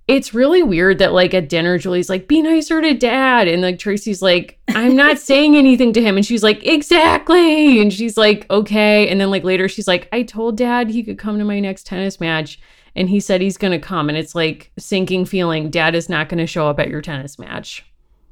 it's 0.09 0.33
really 0.33 0.63
weird 0.63 0.97
that 0.97 1.13
like 1.13 1.35
at 1.35 1.47
dinner 1.47 1.77
julie's 1.77 2.09
like 2.09 2.27
be 2.27 2.41
nicer 2.41 2.81
to 2.81 2.95
dad 2.95 3.47
and 3.47 3.61
like 3.61 3.77
tracy's 3.77 4.23
like 4.23 4.59
i'm 4.69 4.95
not 4.95 5.19
saying 5.29 5.55
anything 5.55 5.93
to 5.93 6.01
him 6.01 6.17
and 6.17 6.25
she's 6.25 6.41
like 6.41 6.65
exactly 6.65 7.79
and 7.79 7.93
she's 7.93 8.17
like 8.17 8.49
okay 8.49 9.07
and 9.07 9.21
then 9.21 9.29
like 9.29 9.43
later 9.43 9.69
she's 9.69 9.87
like 9.87 10.09
i 10.11 10.23
told 10.23 10.57
dad 10.57 10.89
he 10.89 11.03
could 11.03 11.19
come 11.19 11.37
to 11.37 11.45
my 11.45 11.59
next 11.59 11.85
tennis 11.85 12.19
match 12.19 12.59
and 12.95 13.07
he 13.07 13.19
said 13.19 13.39
he's 13.39 13.57
going 13.57 13.71
to 13.71 13.79
come 13.79 14.09
and 14.09 14.17
it's 14.17 14.33
like 14.33 14.71
sinking 14.79 15.25
feeling 15.25 15.69
dad 15.69 15.93
is 15.93 16.09
not 16.09 16.27
going 16.27 16.39
to 16.39 16.47
show 16.47 16.67
up 16.67 16.79
at 16.79 16.89
your 16.89 17.01
tennis 17.01 17.37
match 17.37 17.85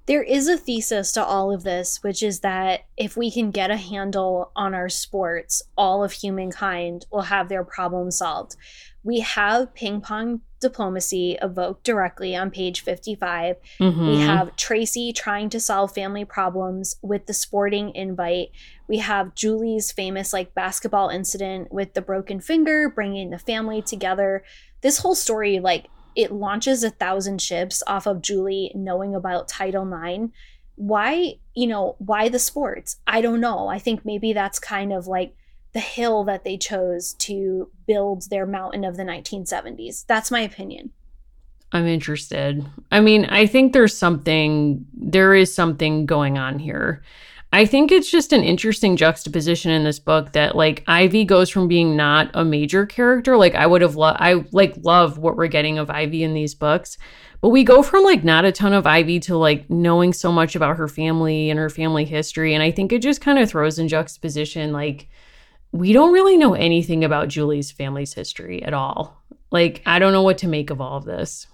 there 0.08 0.24
is 0.24 0.48
a 0.48 0.58
thesis 0.58 1.12
to 1.12 1.24
all 1.24 1.54
of 1.54 1.64
this, 1.64 2.02
which 2.02 2.24
is 2.24 2.40
that 2.40 2.86
if 2.96 3.18
we 3.18 3.30
can 3.30 3.52
get 3.52 3.70
a 3.70 3.78
handle 3.78 4.52
on 4.56 4.74
our 4.74 4.88
sports, 4.88 5.62
all 5.78 6.04
of 6.04 6.14
humankind 6.14 7.06
will 7.12 7.24
have 7.24 7.50
their 7.50 7.64
problem 7.64 8.10
solved. 8.10 8.56
We 9.04 9.20
have 9.20 9.74
ping 9.74 10.00
pong 10.02 10.42
diplomacy 10.60 11.38
evoked 11.42 11.84
directly 11.84 12.36
on 12.36 12.52
page 12.52 12.82
55. 12.82 13.58
Mm-hmm. 13.80 14.08
We 14.08 14.20
have 14.22 14.56
Tracy 14.56 15.12
trying 15.12 15.50
to 15.50 15.60
solve 15.60 15.94
family 15.94 16.26
problems 16.26 16.96
with 17.02 17.26
the 17.26 17.34
sporting 17.34 17.94
invite. 17.94 18.52
We 18.88 18.98
have 19.00 19.36
Julie's 19.36 19.92
famous 19.92 20.32
like 20.32 20.56
basketball 20.56 21.10
incident 21.10 21.72
with 21.72 21.94
the 21.94 22.02
broken 22.02 22.40
finger 22.40 22.90
bringing 22.90 23.30
the 23.30 23.40
family 23.40 23.82
together. 23.82 24.44
This 24.82 25.00
whole 25.00 25.16
story 25.16 25.60
like 25.60 25.88
it 26.18 26.32
launches 26.32 26.84
a 26.84 26.90
thousand 26.90 27.40
ships 27.42 27.84
off 27.86 28.08
of 28.08 28.24
Julie 28.24 28.72
knowing 28.74 29.14
about 29.14 29.48
Title 29.48 29.88
IX. 29.88 30.34
Why, 30.76 31.36
you 31.54 31.68
know, 31.68 31.96
why 32.00 32.28
the 32.28 32.40
sports? 32.40 32.98
I 33.06 33.22
don't 33.22 33.40
know. 33.40 33.68
I 33.68 33.78
think 33.78 34.04
maybe 34.04 34.34
that's 34.34 34.58
kind 34.58 34.92
of 34.92 35.06
like 35.06 35.36
the 35.74 35.80
hill 35.80 36.24
that 36.24 36.44
they 36.44 36.58
chose 36.58 37.14
to 37.14 37.70
build 37.86 38.30
their 38.32 38.48
mountain 38.48 38.84
of 38.84 38.98
the 38.98 39.04
1970s. 39.04 40.06
That's 40.08 40.32
my 40.32 40.40
opinion. 40.40 40.92
I'm 41.72 41.86
interested. 41.86 42.66
I 42.92 43.00
mean, 43.00 43.26
I 43.26 43.46
think 43.46 43.74
there's 43.74 43.96
something, 43.96 44.86
there 44.94 45.36
is 45.36 45.54
something 45.54 46.08
going 46.08 46.40
on 46.40 46.58
here. 46.58 47.04
I 47.54 47.66
think 47.66 47.92
it's 47.92 48.12
just 48.12 48.34
an 48.34 48.44
interesting 48.44 48.98
juxtaposition 48.98 49.72
in 49.72 49.86
this 49.86 50.00
book 50.00 50.34
that 50.34 50.56
like 50.56 50.84
Ivy 50.86 51.24
goes 51.24 51.50
from 51.50 51.68
being 51.70 51.96
not 51.96 52.30
a 52.34 52.44
major 52.44 52.86
character, 52.86 53.38
like 53.38 53.56
I 53.56 53.66
would 53.66 53.82
have 53.82 53.96
loved, 53.96 54.18
I 54.20 54.46
like 54.52 54.76
love 54.84 55.18
what 55.18 55.38
we're 55.38 55.48
getting 55.48 55.78
of 55.78 55.90
Ivy 55.90 56.24
in 56.24 56.34
these 56.34 56.54
books, 56.54 56.98
but 57.40 57.50
we 57.50 57.64
go 57.64 57.82
from 57.82 58.04
like 58.04 58.24
not 58.24 58.44
a 58.44 58.52
ton 58.52 58.74
of 58.74 58.86
Ivy 58.86 59.22
to 59.22 59.38
like 59.38 59.70
knowing 59.70 60.12
so 60.12 60.32
much 60.32 60.56
about 60.56 60.78
her 60.78 60.90
family 60.90 61.50
and 61.50 61.58
her 61.58 61.70
family 61.70 62.04
history, 62.04 62.54
and 62.54 62.62
I 62.62 62.72
think 62.72 62.92
it 62.92 63.02
just 63.02 63.22
kind 63.22 63.40
of 63.40 63.50
throws 63.50 63.80
in 63.80 63.88
juxtaposition 63.88 64.74
like 64.74 65.08
we 65.72 65.94
don't 65.94 66.14
really 66.14 66.38
know 66.38 66.54
anything 66.54 67.04
about 67.04 67.30
Julie's 67.30 67.72
family's 67.72 68.14
history 68.14 68.62
at 68.64 68.74
all. 68.74 69.24
Like 69.52 69.82
I 69.86 70.00
don't 70.00 70.14
know 70.14 70.24
what 70.24 70.40
to 70.40 70.48
make 70.48 70.70
of 70.70 70.82
all 70.82 70.98
of 70.98 71.06
this. 71.06 71.48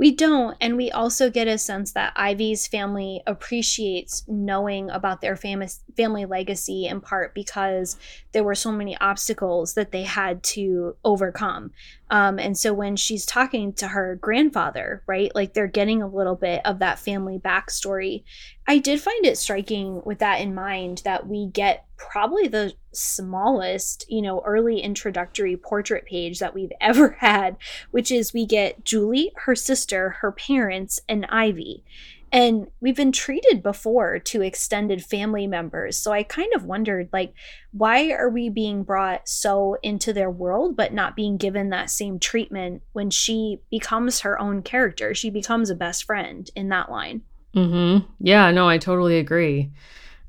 We 0.00 0.12
don't. 0.12 0.56
And 0.62 0.78
we 0.78 0.90
also 0.90 1.28
get 1.28 1.46
a 1.46 1.58
sense 1.58 1.92
that 1.92 2.14
Ivy's 2.16 2.66
family 2.66 3.22
appreciates 3.26 4.24
knowing 4.26 4.88
about 4.88 5.20
their 5.20 5.36
famous 5.36 5.84
family 5.94 6.24
legacy 6.24 6.86
in 6.86 7.02
part 7.02 7.34
because 7.34 7.98
there 8.32 8.42
were 8.42 8.54
so 8.54 8.72
many 8.72 8.96
obstacles 8.96 9.74
that 9.74 9.92
they 9.92 10.04
had 10.04 10.42
to 10.42 10.96
overcome. 11.04 11.72
Um, 12.08 12.38
and 12.38 12.56
so 12.56 12.72
when 12.72 12.96
she's 12.96 13.26
talking 13.26 13.74
to 13.74 13.88
her 13.88 14.16
grandfather, 14.16 15.02
right, 15.06 15.34
like 15.34 15.52
they're 15.52 15.66
getting 15.66 16.00
a 16.00 16.08
little 16.08 16.34
bit 16.34 16.62
of 16.64 16.78
that 16.78 16.98
family 16.98 17.38
backstory. 17.38 18.24
I 18.66 18.78
did 18.78 19.02
find 19.02 19.26
it 19.26 19.36
striking 19.36 20.00
with 20.06 20.20
that 20.20 20.40
in 20.40 20.54
mind 20.54 21.02
that 21.04 21.26
we 21.26 21.48
get 21.48 21.84
probably 21.98 22.48
the 22.48 22.72
smallest, 22.92 24.04
you 24.08 24.22
know, 24.22 24.42
early 24.44 24.80
introductory 24.80 25.56
portrait 25.56 26.06
page 26.06 26.38
that 26.38 26.54
we've 26.54 26.72
ever 26.80 27.16
had, 27.20 27.56
which 27.90 28.10
is 28.10 28.32
we 28.32 28.46
get 28.46 28.84
Julie, 28.84 29.32
her 29.44 29.54
sister, 29.54 30.10
her 30.20 30.32
parents, 30.32 31.00
and 31.08 31.26
Ivy. 31.26 31.84
And 32.32 32.68
we've 32.80 32.96
been 32.96 33.10
treated 33.10 33.62
before 33.62 34.20
to 34.20 34.42
extended 34.42 35.04
family 35.04 35.48
members. 35.48 35.96
So 35.96 36.12
I 36.12 36.22
kind 36.22 36.52
of 36.54 36.64
wondered 36.64 37.08
like 37.12 37.34
why 37.72 38.10
are 38.12 38.28
we 38.28 38.48
being 38.48 38.84
brought 38.84 39.28
so 39.28 39.76
into 39.82 40.12
their 40.12 40.30
world 40.30 40.76
but 40.76 40.92
not 40.92 41.16
being 41.16 41.36
given 41.36 41.70
that 41.70 41.90
same 41.90 42.20
treatment 42.20 42.82
when 42.92 43.10
she 43.10 43.58
becomes 43.68 44.20
her 44.20 44.40
own 44.40 44.62
character? 44.62 45.12
She 45.12 45.28
becomes 45.28 45.70
a 45.70 45.74
best 45.74 46.04
friend 46.04 46.48
in 46.54 46.68
that 46.68 46.90
line. 46.90 47.22
Mm-hmm. 47.54 48.06
Yeah, 48.20 48.52
no, 48.52 48.68
I 48.68 48.78
totally 48.78 49.18
agree. 49.18 49.72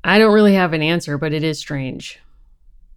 I 0.02 0.18
don't 0.18 0.34
really 0.34 0.54
have 0.54 0.72
an 0.72 0.82
answer, 0.82 1.16
but 1.18 1.32
it 1.32 1.44
is 1.44 1.58
strange. 1.60 2.20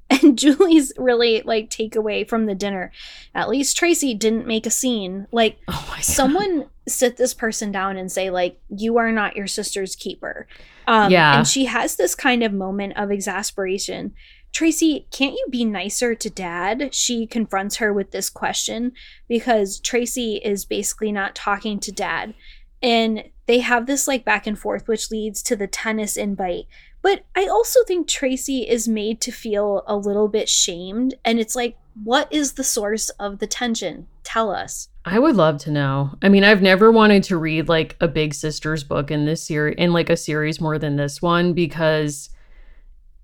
And 0.24 0.38
Julie's 0.38 0.93
really 0.97 1.41
like 1.45 1.70
takeaway 1.70 2.28
from 2.28 2.45
the 2.45 2.56
dinner. 2.56 2.91
At 3.34 3.49
least 3.49 3.76
Tracy 3.78 4.14
didn't 4.14 4.47
make 4.47 4.66
a 4.66 4.72
scene. 4.72 5.28
Like 5.32 5.58
Oh 5.68 5.95
someone 6.01 6.66
sit 6.88 7.18
this 7.18 7.34
person 7.34 7.72
down 7.72 7.97
and 7.97 8.12
say 8.12 8.30
like 8.30 8.60
you 8.70 8.97
are 8.97 9.12
not 9.12 9.36
your 9.36 9.47
sister's 9.47 9.95
keeper. 9.95 10.47
Um 10.88 11.12
Yeah. 11.12 11.38
and 11.38 11.47
she 11.47 11.66
has 11.66 11.95
this 11.95 12.14
kind 12.16 12.43
of 12.43 12.53
moment 12.53 12.93
of 12.97 13.10
exasperation. 13.12 14.14
Tracy, 14.53 15.08
can't 15.12 15.34
you 15.34 15.45
be 15.49 15.66
nicer 15.66 16.16
to 16.16 16.30
dad? 16.30 16.93
She 16.93 17.28
confronts 17.28 17.76
her 17.78 17.91
with 17.91 18.12
this 18.12 18.30
question 18.30 18.93
because 19.28 19.80
Tracy 19.80 20.36
is 20.43 20.66
basically 20.66 21.12
not 21.12 21.36
talking 21.36 21.80
to 21.82 21.91
dad. 21.91 22.34
And 22.82 23.24
they 23.47 23.60
have 23.60 23.86
this 23.86 24.08
like 24.08 24.24
back 24.24 24.47
and 24.47 24.58
forth, 24.58 24.88
which 24.88 25.12
leads 25.12 25.43
to 25.43 25.56
the 25.56 25.68
tennis 25.68 26.16
invite. 26.16 26.68
But 27.06 27.24
I 27.36 27.45
also 27.45 27.84
think 27.84 28.08
Tracy 28.08 28.68
is 28.68 28.88
made 28.88 29.22
to 29.22 29.32
feel 29.32 29.84
a 29.86 29.95
little 29.95 30.28
bit 30.28 30.49
shamed. 30.49 31.14
And 31.24 31.39
it's 31.39 31.56
like, 31.56 31.78
what 32.03 32.28
is 32.34 32.53
the 32.53 32.64
source 32.64 33.10
of 33.20 33.38
the 33.38 33.45
tension? 33.45 34.08
Tell 34.24 34.49
us. 34.49 34.89
I 35.06 35.20
would 35.20 35.36
love 35.36 35.60
to 35.60 35.72
know. 35.72 36.18
I 36.24 36.30
mean, 36.30 36.43
I've 36.43 36.64
never 36.64 36.91
wanted 36.91 37.22
to 37.26 37.38
read 37.38 37.70
like 37.70 37.95
a 38.01 38.08
Big 38.08 38.34
Sisters 38.34 38.84
book 38.84 39.12
in 39.12 39.26
this 39.26 39.43
series, 39.43 39.76
in 39.78 39.93
like 39.93 40.10
a 40.10 40.18
series 40.18 40.60
more 40.60 40.80
than 40.80 40.95
this 40.95 41.22
one, 41.22 41.53
because 41.53 42.32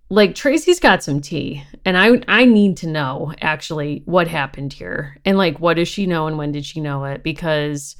like 0.09 0.35
Tracy's 0.35 0.79
got 0.79 1.01
some 1.01 1.19
tea, 1.19 1.63
and 1.83 1.97
I 1.97 2.21
I 2.27 2.45
need 2.45 2.77
to 2.77 2.87
know 2.87 3.33
actually 3.41 4.03
what 4.05 4.27
happened 4.27 4.73
here, 4.73 5.17
and 5.25 5.39
like 5.39 5.59
what 5.59 5.77
does 5.77 5.87
she 5.87 6.05
know, 6.05 6.27
and 6.27 6.37
when 6.37 6.51
did 6.51 6.65
she 6.65 6.81
know 6.81 7.05
it? 7.05 7.23
Because, 7.23 7.95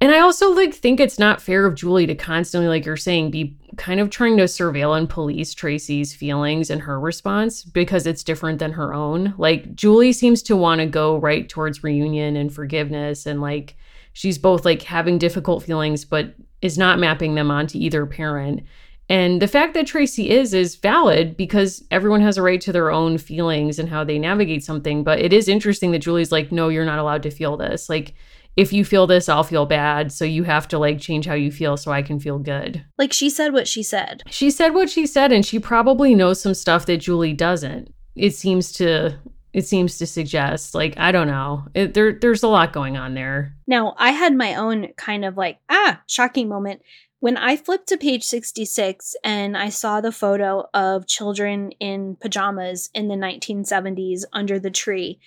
and 0.00 0.12
I 0.12 0.20
also 0.20 0.50
like 0.52 0.72
think 0.72 0.98
it's 0.98 1.18
not 1.18 1.42
fair 1.42 1.66
of 1.66 1.74
Julie 1.74 2.06
to 2.06 2.14
constantly, 2.14 2.68
like 2.68 2.86
you're 2.86 2.96
saying, 2.96 3.30
be 3.30 3.58
kind 3.76 4.00
of 4.00 4.08
trying 4.08 4.38
to 4.38 4.44
surveil 4.44 4.96
and 4.96 5.08
police 5.08 5.52
Tracy's 5.52 6.14
feelings 6.14 6.70
and 6.70 6.80
her 6.80 6.98
response 6.98 7.64
because 7.64 8.06
it's 8.06 8.24
different 8.24 8.58
than 8.58 8.72
her 8.72 8.94
own. 8.94 9.34
Like 9.36 9.74
Julie 9.74 10.14
seems 10.14 10.42
to 10.44 10.56
want 10.56 10.80
to 10.80 10.86
go 10.86 11.18
right 11.18 11.48
towards 11.48 11.84
reunion 11.84 12.36
and 12.36 12.52
forgiveness 12.52 13.26
and 13.26 13.42
like 13.42 13.76
she's 14.14 14.38
both 14.38 14.64
like 14.64 14.82
having 14.82 15.18
difficult 15.18 15.62
feelings 15.62 16.04
but 16.04 16.34
is 16.62 16.78
not 16.78 16.98
mapping 16.98 17.34
them 17.34 17.50
onto 17.50 17.78
either 17.78 18.06
parent. 18.06 18.62
And 19.10 19.42
the 19.42 19.48
fact 19.48 19.74
that 19.74 19.88
Tracy 19.88 20.30
is 20.30 20.54
is 20.54 20.76
valid 20.76 21.36
because 21.36 21.84
everyone 21.90 22.20
has 22.22 22.38
a 22.38 22.42
right 22.42 22.60
to 22.60 22.72
their 22.72 22.90
own 22.90 23.18
feelings 23.18 23.78
and 23.78 23.88
how 23.88 24.04
they 24.04 24.18
navigate 24.18 24.64
something, 24.64 25.02
but 25.02 25.18
it 25.18 25.32
is 25.32 25.48
interesting 25.48 25.90
that 25.90 25.98
Julie's 25.98 26.32
like 26.32 26.50
no, 26.50 26.68
you're 26.68 26.86
not 26.86 27.00
allowed 27.00 27.22
to 27.24 27.30
feel 27.30 27.58
this. 27.58 27.90
Like 27.90 28.14
if 28.56 28.72
you 28.72 28.84
feel 28.84 29.06
this, 29.06 29.28
I'll 29.28 29.44
feel 29.44 29.66
bad, 29.66 30.12
so 30.12 30.24
you 30.24 30.44
have 30.44 30.68
to 30.68 30.78
like 30.78 31.00
change 31.00 31.26
how 31.26 31.34
you 31.34 31.50
feel 31.50 31.76
so 31.76 31.92
I 31.92 32.02
can 32.02 32.20
feel 32.20 32.38
good. 32.38 32.84
Like 32.98 33.12
she 33.12 33.30
said 33.30 33.52
what 33.52 33.68
she 33.68 33.82
said. 33.82 34.22
She 34.28 34.50
said 34.50 34.74
what 34.74 34.90
she 34.90 35.06
said, 35.06 35.32
and 35.32 35.44
she 35.44 35.58
probably 35.58 36.14
knows 36.14 36.40
some 36.40 36.54
stuff 36.54 36.86
that 36.86 36.98
Julie 36.98 37.32
doesn't. 37.32 37.94
It 38.16 38.34
seems 38.34 38.72
to 38.72 39.18
it 39.52 39.66
seems 39.66 39.98
to 39.98 40.06
suggest. 40.06 40.74
Like 40.74 40.94
I 40.98 41.12
don't 41.12 41.26
know. 41.26 41.64
It, 41.74 41.94
there 41.94 42.12
there's 42.12 42.42
a 42.42 42.48
lot 42.48 42.72
going 42.72 42.96
on 42.96 43.14
there. 43.14 43.54
Now, 43.66 43.94
I 43.98 44.10
had 44.10 44.34
my 44.34 44.54
own 44.54 44.88
kind 44.96 45.24
of 45.24 45.36
like, 45.36 45.58
ah, 45.68 46.00
shocking 46.06 46.48
moment. 46.48 46.82
When 47.20 47.36
I 47.36 47.56
flipped 47.56 47.88
to 47.88 47.98
page 47.98 48.24
66 48.24 49.14
and 49.22 49.54
I 49.54 49.68
saw 49.68 50.00
the 50.00 50.10
photo 50.10 50.64
of 50.72 51.06
children 51.06 51.70
in 51.72 52.16
pajamas 52.16 52.88
in 52.94 53.08
the 53.08 53.14
1970s 53.14 54.22
under 54.32 54.58
the 54.58 54.70
tree, 54.70 55.20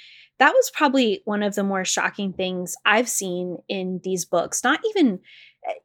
that 0.44 0.54
was 0.54 0.70
probably 0.72 1.22
one 1.24 1.42
of 1.42 1.56
the 1.56 1.64
more 1.64 1.86
shocking 1.86 2.34
things 2.34 2.76
I've 2.86 3.08
seen 3.08 3.60
in 3.70 4.02
these 4.04 4.26
books. 4.26 4.62
Not 4.62 4.82
even, 4.90 5.22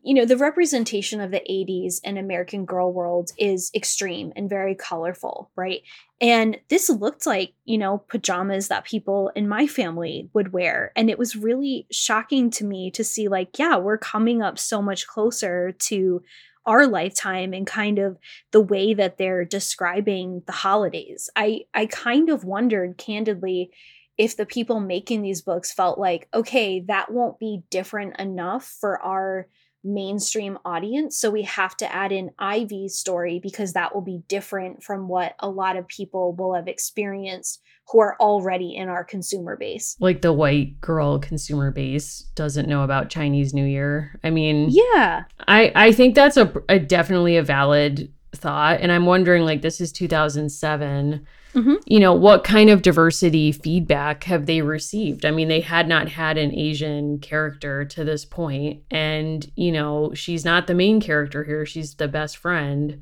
you 0.02 0.14
know, 0.14 0.24
the 0.24 0.36
representation 0.36 1.20
of 1.20 1.30
the 1.30 1.44
80s 1.48 2.00
in 2.02 2.18
American 2.18 2.64
Girl 2.64 2.92
world 2.92 3.30
is 3.38 3.70
extreme 3.72 4.32
and 4.34 4.50
very 4.50 4.74
colorful, 4.74 5.52
right? 5.54 5.82
And 6.20 6.58
this 6.70 6.90
looked 6.90 7.24
like, 7.24 7.52
you 7.66 7.78
know, 7.78 7.98
pajamas 8.08 8.66
that 8.66 8.84
people 8.84 9.30
in 9.36 9.48
my 9.48 9.68
family 9.68 10.28
would 10.32 10.52
wear. 10.52 10.90
And 10.96 11.08
it 11.08 11.20
was 11.20 11.36
really 11.36 11.86
shocking 11.92 12.50
to 12.50 12.64
me 12.64 12.90
to 12.90 13.04
see, 13.04 13.28
like, 13.28 13.60
yeah, 13.60 13.76
we're 13.76 13.96
coming 13.96 14.42
up 14.42 14.58
so 14.58 14.82
much 14.82 15.06
closer 15.06 15.70
to 15.70 16.20
our 16.66 16.88
lifetime 16.88 17.52
and 17.52 17.64
kind 17.64 18.00
of 18.00 18.18
the 18.50 18.60
way 18.60 18.92
that 18.92 19.18
they're 19.18 19.44
describing 19.44 20.42
the 20.46 20.52
holidays. 20.52 21.30
I 21.36 21.60
I 21.74 21.86
kind 21.86 22.28
of 22.28 22.42
wondered 22.42 22.98
candidly 22.98 23.70
if 24.18 24.36
the 24.36 24.46
people 24.46 24.80
making 24.80 25.22
these 25.22 25.40
books 25.40 25.72
felt 25.72 25.98
like, 25.98 26.28
okay, 26.34 26.80
that 26.88 27.10
won't 27.10 27.38
be 27.38 27.62
different 27.70 28.18
enough 28.18 28.76
for 28.80 29.00
our 29.00 29.46
mainstream 29.84 30.58
audience. 30.64 31.18
So 31.18 31.30
we 31.30 31.42
have 31.42 31.76
to 31.78 31.94
add 31.94 32.10
in 32.10 32.32
Ivy's 32.38 32.98
story 32.98 33.38
because 33.40 33.72
that 33.72 33.94
will 33.94 34.02
be 34.02 34.22
different 34.28 34.82
from 34.82 35.08
what 35.08 35.34
a 35.38 35.48
lot 35.48 35.76
of 35.76 35.86
people 35.86 36.34
will 36.34 36.54
have 36.54 36.66
experienced 36.66 37.62
who 37.90 38.00
are 38.00 38.16
already 38.20 38.74
in 38.74 38.88
our 38.88 39.04
consumer 39.04 39.56
base. 39.56 39.96
Like 39.98 40.20
the 40.20 40.32
white 40.32 40.80
girl 40.80 41.18
consumer 41.18 41.70
base 41.70 42.26
doesn't 42.34 42.68
know 42.68 42.82
about 42.82 43.08
Chinese 43.08 43.54
New 43.54 43.64
Year. 43.64 44.18
I 44.22 44.30
mean, 44.30 44.68
Yeah. 44.70 45.24
I 45.46 45.72
I 45.74 45.92
think 45.92 46.14
that's 46.14 46.36
a, 46.36 46.52
a 46.68 46.78
definitely 46.78 47.36
a 47.36 47.42
valid 47.42 48.12
thought, 48.34 48.80
and 48.80 48.92
I'm 48.92 49.06
wondering 49.06 49.44
like 49.44 49.62
this 49.62 49.80
is 49.80 49.90
2007. 49.92 51.26
Mhm. 51.54 51.78
You 51.86 51.98
know 52.00 52.12
what 52.12 52.44
kind 52.44 52.68
of 52.68 52.82
diversity 52.82 53.52
feedback 53.52 54.24
have 54.24 54.46
they 54.46 54.60
received? 54.60 55.24
I 55.24 55.30
mean, 55.30 55.48
they 55.48 55.60
had 55.60 55.88
not 55.88 56.08
had 56.08 56.36
an 56.36 56.54
Asian 56.54 57.18
character 57.20 57.84
to 57.86 58.04
this 58.04 58.24
point, 58.24 58.82
and 58.90 59.50
you 59.56 59.72
know 59.72 60.12
she's 60.14 60.44
not 60.44 60.66
the 60.66 60.74
main 60.74 61.00
character 61.00 61.44
here; 61.44 61.64
she's 61.64 61.94
the 61.94 62.08
best 62.08 62.36
friend. 62.36 63.00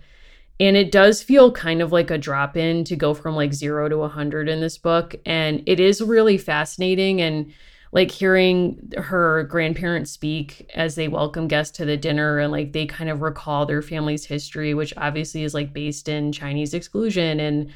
And 0.60 0.76
it 0.76 0.92
does 0.92 1.22
feel 1.22 1.52
kind 1.52 1.82
of 1.82 1.92
like 1.92 2.10
a 2.10 2.18
drop 2.18 2.56
in 2.56 2.84
to 2.84 2.96
go 2.96 3.14
from 3.14 3.36
like 3.36 3.52
zero 3.54 3.88
to 3.90 3.98
100 3.98 4.48
in 4.48 4.60
this 4.60 4.78
book. 4.78 5.14
And 5.26 5.62
it 5.66 5.80
is 5.80 6.00
really 6.02 6.38
fascinating. 6.38 7.20
And 7.20 7.52
like 7.92 8.10
hearing 8.10 8.92
her 8.98 9.44
grandparents 9.44 10.10
speak 10.12 10.70
as 10.74 10.94
they 10.96 11.08
welcome 11.08 11.48
guests 11.48 11.76
to 11.78 11.84
the 11.86 11.96
dinner 11.96 12.38
and 12.38 12.52
like 12.52 12.72
they 12.72 12.86
kind 12.86 13.10
of 13.10 13.22
recall 13.22 13.66
their 13.66 13.82
family's 13.82 14.24
history, 14.26 14.74
which 14.74 14.94
obviously 14.96 15.44
is 15.44 15.54
like 15.54 15.72
based 15.74 16.08
in 16.08 16.32
Chinese 16.32 16.74
exclusion 16.74 17.40
and 17.40 17.70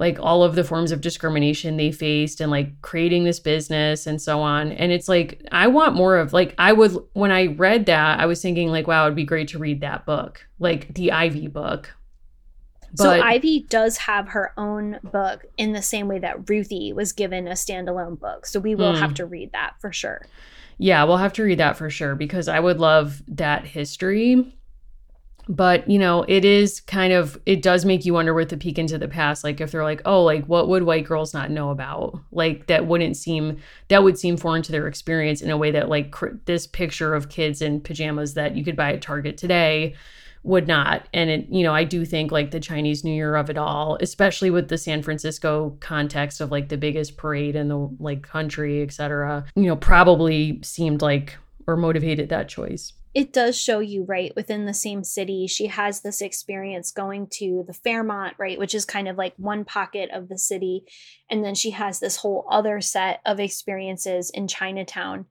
like 0.00 0.18
all 0.18 0.42
of 0.42 0.54
the 0.54 0.64
forms 0.64 0.90
of 0.92 1.02
discrimination 1.02 1.76
they 1.76 1.92
faced 1.92 2.40
and 2.40 2.50
like 2.50 2.80
creating 2.80 3.24
this 3.24 3.38
business 3.38 4.06
and 4.06 4.20
so 4.20 4.40
on. 4.40 4.72
And 4.72 4.90
it's 4.90 5.08
like, 5.08 5.46
I 5.52 5.66
want 5.66 5.94
more 5.94 6.16
of 6.16 6.32
like, 6.32 6.54
I 6.56 6.72
would, 6.72 6.96
when 7.12 7.30
I 7.30 7.48
read 7.48 7.84
that, 7.86 8.18
I 8.18 8.24
was 8.24 8.40
thinking 8.40 8.70
like, 8.70 8.86
wow, 8.86 9.04
it'd 9.04 9.14
be 9.14 9.24
great 9.24 9.48
to 9.48 9.58
read 9.58 9.82
that 9.82 10.06
book, 10.06 10.48
like 10.58 10.94
the 10.94 11.12
Ivy 11.12 11.48
book. 11.48 11.94
so 12.94 13.10
Ivy 13.10 13.66
does 13.68 13.98
have 13.98 14.28
her 14.30 14.52
own 14.56 14.98
book 15.12 15.44
in 15.58 15.72
the 15.74 15.82
same 15.82 16.08
way 16.08 16.18
that 16.18 16.48
Ruthie 16.48 16.94
was 16.94 17.12
given 17.12 17.46
a 17.46 17.52
standalone 17.52 18.18
book. 18.18 18.46
So 18.46 18.58
we 18.58 18.74
will 18.74 18.94
Hmm. 18.94 19.00
have 19.00 19.14
to 19.14 19.26
read 19.26 19.52
that 19.52 19.74
for 19.80 19.92
sure. 19.92 20.26
Yeah, 20.78 21.04
we'll 21.04 21.18
have 21.18 21.34
to 21.34 21.42
read 21.42 21.58
that 21.58 21.76
for 21.76 21.90
sure 21.90 22.14
because 22.14 22.48
I 22.48 22.58
would 22.58 22.80
love 22.80 23.22
that 23.28 23.66
history. 23.66 24.56
But, 25.48 25.90
you 25.90 25.98
know, 25.98 26.24
it 26.28 26.44
is 26.44 26.80
kind 26.80 27.12
of, 27.12 27.40
it 27.44 27.60
does 27.60 27.84
make 27.84 28.04
you 28.04 28.14
wonder 28.14 28.32
with 28.32 28.50
the 28.50 28.56
peek 28.56 28.78
into 28.78 28.98
the 28.98 29.08
past. 29.08 29.42
Like, 29.42 29.60
if 29.60 29.72
they're 29.72 29.82
like, 29.82 30.02
oh, 30.04 30.22
like, 30.22 30.44
what 30.46 30.68
would 30.68 30.84
white 30.84 31.06
girls 31.06 31.34
not 31.34 31.50
know 31.50 31.70
about? 31.70 32.20
Like, 32.30 32.68
that 32.68 32.86
wouldn't 32.86 33.16
seem, 33.16 33.58
that 33.88 34.04
would 34.04 34.18
seem 34.18 34.36
foreign 34.36 34.62
to 34.62 34.72
their 34.72 34.86
experience 34.86 35.42
in 35.42 35.50
a 35.50 35.56
way 35.56 35.72
that, 35.72 35.88
like, 35.88 36.12
cr- 36.12 36.36
this 36.44 36.66
picture 36.68 37.14
of 37.14 37.30
kids 37.30 37.62
in 37.62 37.80
pajamas 37.80 38.34
that 38.34 38.56
you 38.56 38.64
could 38.64 38.76
buy 38.76 38.92
at 38.92 39.02
Target 39.02 39.36
today 39.36 39.96
would 40.42 40.66
not. 40.66 41.06
And 41.12 41.28
it, 41.28 41.48
you 41.50 41.62
know, 41.62 41.74
I 41.74 41.84
do 41.84 42.04
think 42.04 42.32
like 42.32 42.50
the 42.50 42.60
Chinese 42.60 43.04
New 43.04 43.12
Year 43.12 43.36
of 43.36 43.50
it 43.50 43.58
all, 43.58 43.98
especially 44.00 44.50
with 44.50 44.68
the 44.68 44.78
San 44.78 45.02
Francisco 45.02 45.76
context 45.80 46.40
of 46.40 46.50
like 46.50 46.70
the 46.70 46.78
biggest 46.78 47.16
parade 47.16 47.56
in 47.56 47.68
the 47.68 47.94
like 47.98 48.22
country, 48.22 48.82
et 48.82 48.92
cetera, 48.92 49.44
you 49.54 49.64
know, 49.64 49.76
probably 49.76 50.60
seemed 50.62 51.02
like 51.02 51.36
or 51.66 51.76
motivated 51.76 52.30
that 52.30 52.48
choice. 52.48 52.94
It 53.12 53.32
does 53.32 53.58
show 53.58 53.80
you 53.80 54.04
right 54.04 54.32
within 54.36 54.66
the 54.66 54.74
same 54.74 55.02
city 55.02 55.46
she 55.46 55.66
has 55.66 56.00
this 56.00 56.20
experience 56.20 56.92
going 56.92 57.26
to 57.26 57.64
the 57.66 57.72
fairmont 57.72 58.34
right 58.38 58.58
which 58.58 58.74
is 58.74 58.84
kind 58.84 59.08
of 59.08 59.16
like 59.16 59.34
one 59.36 59.64
pocket 59.64 60.10
of 60.12 60.28
the 60.28 60.38
city. 60.38 60.84
And 61.28 61.44
then 61.44 61.54
she 61.54 61.70
has 61.70 61.98
this 61.98 62.16
whole 62.16 62.46
other 62.50 62.80
set 62.80 63.20
of 63.26 63.40
experiences 63.40 64.30
in 64.30 64.48
chinatown. 64.48 65.26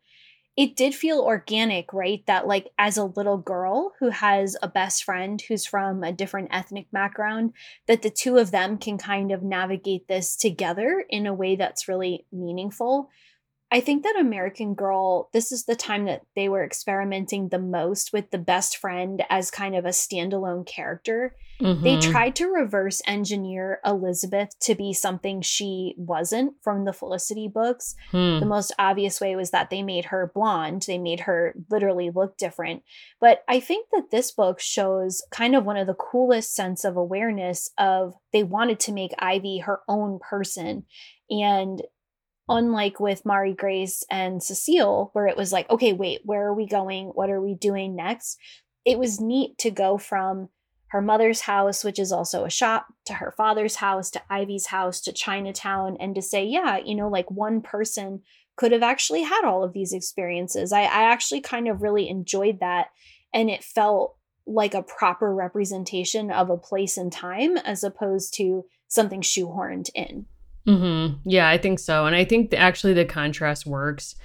It 0.57 0.75
did 0.75 0.93
feel 0.93 1.21
organic 1.21 1.93
right 1.93 2.25
that 2.27 2.47
like 2.47 2.67
as 2.77 2.97
a 2.97 3.05
little 3.05 3.37
girl 3.37 3.93
who 3.99 4.09
has 4.09 4.57
a 4.61 4.67
best 4.67 5.03
friend 5.03 5.41
who's 5.41 5.65
from 5.65 6.03
a 6.03 6.11
different 6.11 6.49
ethnic 6.51 6.91
background 6.91 7.53
that 7.87 8.01
the 8.01 8.09
two 8.09 8.37
of 8.37 8.51
them 8.51 8.77
can 8.77 8.97
kind 8.97 9.31
of 9.31 9.41
navigate 9.41 10.07
this 10.07 10.35
together 10.35 11.05
in 11.09 11.27
a 11.27 11.33
way 11.33 11.55
that's 11.55 11.87
really 11.87 12.25
meaningful 12.31 13.09
I 13.71 13.81
think 13.81 14.03
that 14.03 14.19
American 14.19 14.73
Girl, 14.73 15.29
this 15.31 15.51
is 15.51 15.65
the 15.65 15.75
time 15.75 16.05
that 16.05 16.23
they 16.35 16.49
were 16.49 16.63
experimenting 16.63 17.49
the 17.49 17.59
most 17.59 18.11
with 18.11 18.31
the 18.31 18.39
best 18.39 18.77
friend 18.77 19.23
as 19.29 19.51
kind 19.51 19.75
of 19.75 19.85
a 19.85 19.89
standalone 19.89 20.65
character. 20.65 21.35
Mm-hmm. 21.61 21.83
They 21.83 21.99
tried 21.99 22.35
to 22.37 22.47
reverse 22.47 23.01
engineer 23.05 23.79
Elizabeth 23.85 24.57
to 24.61 24.75
be 24.75 24.93
something 24.93 25.41
she 25.41 25.93
wasn't 25.97 26.53
from 26.63 26.85
the 26.85 26.93
Felicity 26.93 27.47
books. 27.47 27.95
Hmm. 28.11 28.39
The 28.39 28.45
most 28.45 28.73
obvious 28.79 29.19
way 29.19 29.35
was 29.35 29.51
that 29.51 29.69
they 29.69 29.83
made 29.83 30.05
her 30.05 30.31
blonde, 30.33 30.85
they 30.87 30.97
made 30.97 31.21
her 31.21 31.53
literally 31.69 32.09
look 32.09 32.37
different. 32.37 32.83
But 33.19 33.43
I 33.47 33.59
think 33.59 33.87
that 33.91 34.09
this 34.09 34.31
book 34.31 34.59
shows 34.59 35.21
kind 35.31 35.55
of 35.55 35.65
one 35.65 35.77
of 35.77 35.85
the 35.85 35.93
coolest 35.93 36.55
sense 36.55 36.85
of 36.85 36.95
awareness 36.95 37.69
of 37.77 38.15
they 38.31 38.43
wanted 38.43 38.79
to 38.81 38.93
make 38.93 39.11
Ivy 39.19 39.59
her 39.59 39.81
own 39.87 40.19
person. 40.19 40.85
And 41.29 41.81
unlike 42.49 42.99
with 42.99 43.25
Marie-Grace 43.25 44.03
and 44.09 44.41
Cecile, 44.41 45.11
where 45.13 45.27
it 45.27 45.37
was 45.37 45.53
like, 45.53 45.69
okay, 45.69 45.93
wait, 45.93 46.21
where 46.23 46.47
are 46.47 46.53
we 46.53 46.65
going? 46.65 47.07
What 47.09 47.29
are 47.29 47.41
we 47.41 47.53
doing 47.53 47.95
next? 47.95 48.37
It 48.85 48.97
was 48.97 49.21
neat 49.21 49.57
to 49.59 49.71
go 49.71 49.97
from 49.97 50.49
her 50.87 51.01
mother's 51.01 51.41
house, 51.41 51.83
which 51.83 51.99
is 51.99 52.11
also 52.11 52.45
a 52.45 52.49
shop, 52.49 52.87
to 53.05 53.13
her 53.13 53.31
father's 53.31 53.75
house, 53.75 54.09
to 54.11 54.21
Ivy's 54.29 54.67
house, 54.67 55.01
to 55.01 55.13
Chinatown, 55.13 55.97
and 55.99 56.15
to 56.15 56.21
say, 56.21 56.43
yeah, 56.43 56.77
you 56.77 56.95
know, 56.95 57.07
like 57.07 57.29
one 57.29 57.61
person 57.61 58.21
could 58.55 58.71
have 58.71 58.83
actually 58.83 59.21
had 59.21 59.45
all 59.45 59.63
of 59.63 59.73
these 59.73 59.93
experiences. 59.93 60.73
I, 60.73 60.81
I 60.81 61.03
actually 61.03 61.41
kind 61.41 61.67
of 61.67 61.81
really 61.81 62.09
enjoyed 62.09 62.59
that. 62.59 62.87
And 63.33 63.49
it 63.49 63.63
felt 63.63 64.15
like 64.47 64.73
a 64.73 64.81
proper 64.81 65.33
representation 65.33 66.31
of 66.31 66.49
a 66.49 66.57
place 66.57 66.97
and 66.97 67.11
time 67.11 67.55
as 67.57 67.83
opposed 67.83 68.33
to 68.33 68.65
something 68.87 69.21
shoehorned 69.21 69.89
in. 69.93 70.25
Mm-hmm. 70.67 71.29
Yeah, 71.29 71.49
I 71.49 71.57
think 71.57 71.79
so. 71.79 72.05
And 72.05 72.15
I 72.15 72.25
think 72.25 72.53
actually 72.53 72.93
the 72.93 73.05
contrast 73.05 73.65
works 73.65 74.15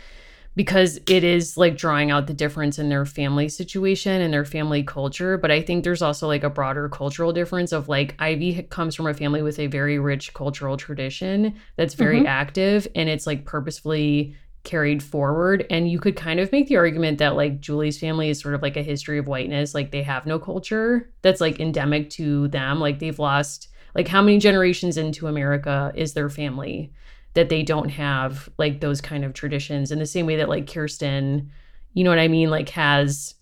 because 0.56 1.00
it 1.08 1.24
is 1.24 1.56
like 1.56 1.76
drawing 1.76 2.10
out 2.10 2.26
the 2.26 2.34
difference 2.34 2.78
in 2.78 2.88
their 2.88 3.04
family 3.04 3.48
situation 3.48 4.20
and 4.20 4.32
their 4.32 4.44
family 4.44 4.82
culture. 4.82 5.36
But 5.36 5.50
I 5.50 5.60
think 5.60 5.84
there's 5.84 6.02
also 6.02 6.28
like 6.28 6.44
a 6.44 6.50
broader 6.50 6.88
cultural 6.88 7.32
difference 7.32 7.72
of 7.72 7.88
like 7.88 8.14
Ivy 8.18 8.62
comes 8.64 8.94
from 8.94 9.06
a 9.06 9.14
family 9.14 9.42
with 9.42 9.58
a 9.58 9.66
very 9.66 9.98
rich 9.98 10.32
cultural 10.34 10.76
tradition 10.76 11.54
that's 11.76 11.94
very 11.94 12.18
mm-hmm. 12.18 12.26
active 12.26 12.86
and 12.94 13.08
it's 13.08 13.26
like 13.26 13.44
purposefully 13.44 14.36
carried 14.62 15.02
forward. 15.02 15.66
And 15.70 15.90
you 15.90 15.98
could 15.98 16.16
kind 16.16 16.40
of 16.40 16.50
make 16.52 16.68
the 16.68 16.76
argument 16.76 17.18
that 17.18 17.36
like 17.36 17.60
Julie's 17.60 17.98
family 17.98 18.30
is 18.30 18.40
sort 18.40 18.54
of 18.54 18.62
like 18.62 18.76
a 18.76 18.82
history 18.82 19.18
of 19.18 19.26
whiteness. 19.26 19.74
Like 19.74 19.90
they 19.90 20.02
have 20.02 20.24
no 20.24 20.38
culture 20.38 21.10
that's 21.22 21.40
like 21.40 21.60
endemic 21.60 22.10
to 22.10 22.48
them. 22.48 22.80
Like 22.80 22.98
they've 22.98 23.18
lost 23.18 23.68
like 23.94 24.08
how 24.08 24.22
many 24.22 24.38
generations 24.38 24.96
into 24.96 25.26
America 25.26 25.92
is 25.94 26.14
their 26.14 26.28
family 26.28 26.92
that 27.34 27.48
they 27.48 27.62
don't 27.62 27.90
have 27.90 28.48
like 28.58 28.80
those 28.80 29.00
kind 29.00 29.24
of 29.24 29.32
traditions 29.34 29.90
in 29.90 29.98
the 29.98 30.06
same 30.06 30.26
way 30.26 30.36
that 30.36 30.48
like 30.48 30.72
Kirsten, 30.72 31.50
you 31.92 32.04
know 32.04 32.10
what 32.10 32.18
I 32.18 32.28
mean, 32.28 32.50
like 32.50 32.68
has 32.70 33.34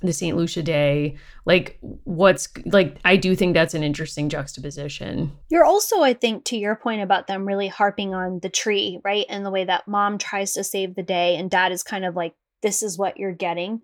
the 0.00 0.12
St. 0.12 0.36
Lucia 0.36 0.62
Day. 0.62 1.16
Like, 1.44 1.78
what's 2.04 2.48
like, 2.66 2.98
I 3.04 3.16
do 3.16 3.34
think 3.34 3.54
that's 3.54 3.74
an 3.74 3.82
interesting 3.82 4.28
juxtaposition. 4.28 5.32
You're 5.48 5.64
also, 5.64 6.02
I 6.02 6.14
think, 6.14 6.44
to 6.46 6.56
your 6.56 6.76
point 6.76 7.02
about 7.02 7.26
them 7.26 7.46
really 7.46 7.68
harping 7.68 8.14
on 8.14 8.40
the 8.40 8.48
tree, 8.48 9.00
right? 9.04 9.26
And 9.28 9.44
the 9.44 9.50
way 9.50 9.64
that 9.64 9.88
mom 9.88 10.18
tries 10.18 10.52
to 10.54 10.64
save 10.64 10.94
the 10.94 11.02
day, 11.02 11.36
and 11.36 11.50
dad 11.50 11.72
is 11.72 11.82
kind 11.82 12.04
of 12.04 12.14
like, 12.14 12.34
this 12.62 12.82
is 12.82 12.98
what 12.98 13.16
you're 13.16 13.32
getting 13.32 13.82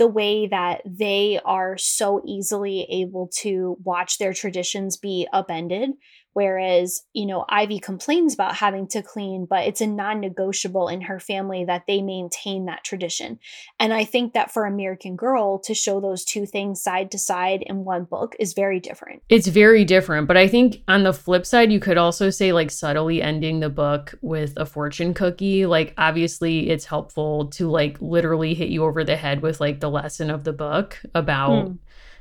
the 0.00 0.08
way 0.08 0.46
that 0.46 0.80
they 0.86 1.38
are 1.44 1.76
so 1.76 2.22
easily 2.24 2.86
able 2.90 3.28
to 3.28 3.76
watch 3.84 4.16
their 4.16 4.32
traditions 4.32 4.96
be 4.96 5.28
upended 5.30 5.90
Whereas, 6.32 7.02
you 7.12 7.26
know, 7.26 7.44
Ivy 7.48 7.80
complains 7.80 8.34
about 8.34 8.54
having 8.56 8.86
to 8.88 9.02
clean, 9.02 9.46
but 9.50 9.66
it's 9.66 9.80
a 9.80 9.86
non 9.86 10.20
negotiable 10.20 10.88
in 10.88 11.02
her 11.02 11.18
family 11.18 11.64
that 11.64 11.84
they 11.88 12.02
maintain 12.02 12.66
that 12.66 12.84
tradition. 12.84 13.40
And 13.80 13.92
I 13.92 14.04
think 14.04 14.34
that 14.34 14.52
for 14.52 14.64
American 14.64 15.16
Girl 15.16 15.58
to 15.60 15.74
show 15.74 16.00
those 16.00 16.24
two 16.24 16.46
things 16.46 16.82
side 16.82 17.10
to 17.10 17.18
side 17.18 17.64
in 17.66 17.84
one 17.84 18.04
book 18.04 18.36
is 18.38 18.52
very 18.52 18.78
different. 18.78 19.22
It's 19.28 19.48
very 19.48 19.84
different. 19.84 20.28
But 20.28 20.36
I 20.36 20.46
think 20.46 20.82
on 20.86 21.02
the 21.02 21.12
flip 21.12 21.44
side, 21.44 21.72
you 21.72 21.80
could 21.80 21.98
also 21.98 22.30
say, 22.30 22.52
like, 22.52 22.70
subtly 22.70 23.20
ending 23.20 23.58
the 23.58 23.68
book 23.68 24.14
with 24.22 24.52
a 24.56 24.66
fortune 24.66 25.14
cookie. 25.14 25.66
Like, 25.66 25.94
obviously, 25.98 26.70
it's 26.70 26.84
helpful 26.84 27.46
to, 27.50 27.68
like, 27.68 28.00
literally 28.00 28.54
hit 28.54 28.68
you 28.68 28.84
over 28.84 29.02
the 29.02 29.16
head 29.16 29.42
with, 29.42 29.60
like, 29.60 29.80
the 29.80 29.90
lesson 29.90 30.30
of 30.30 30.44
the 30.44 30.52
book 30.52 31.00
about. 31.12 31.68
Hmm 31.68 31.72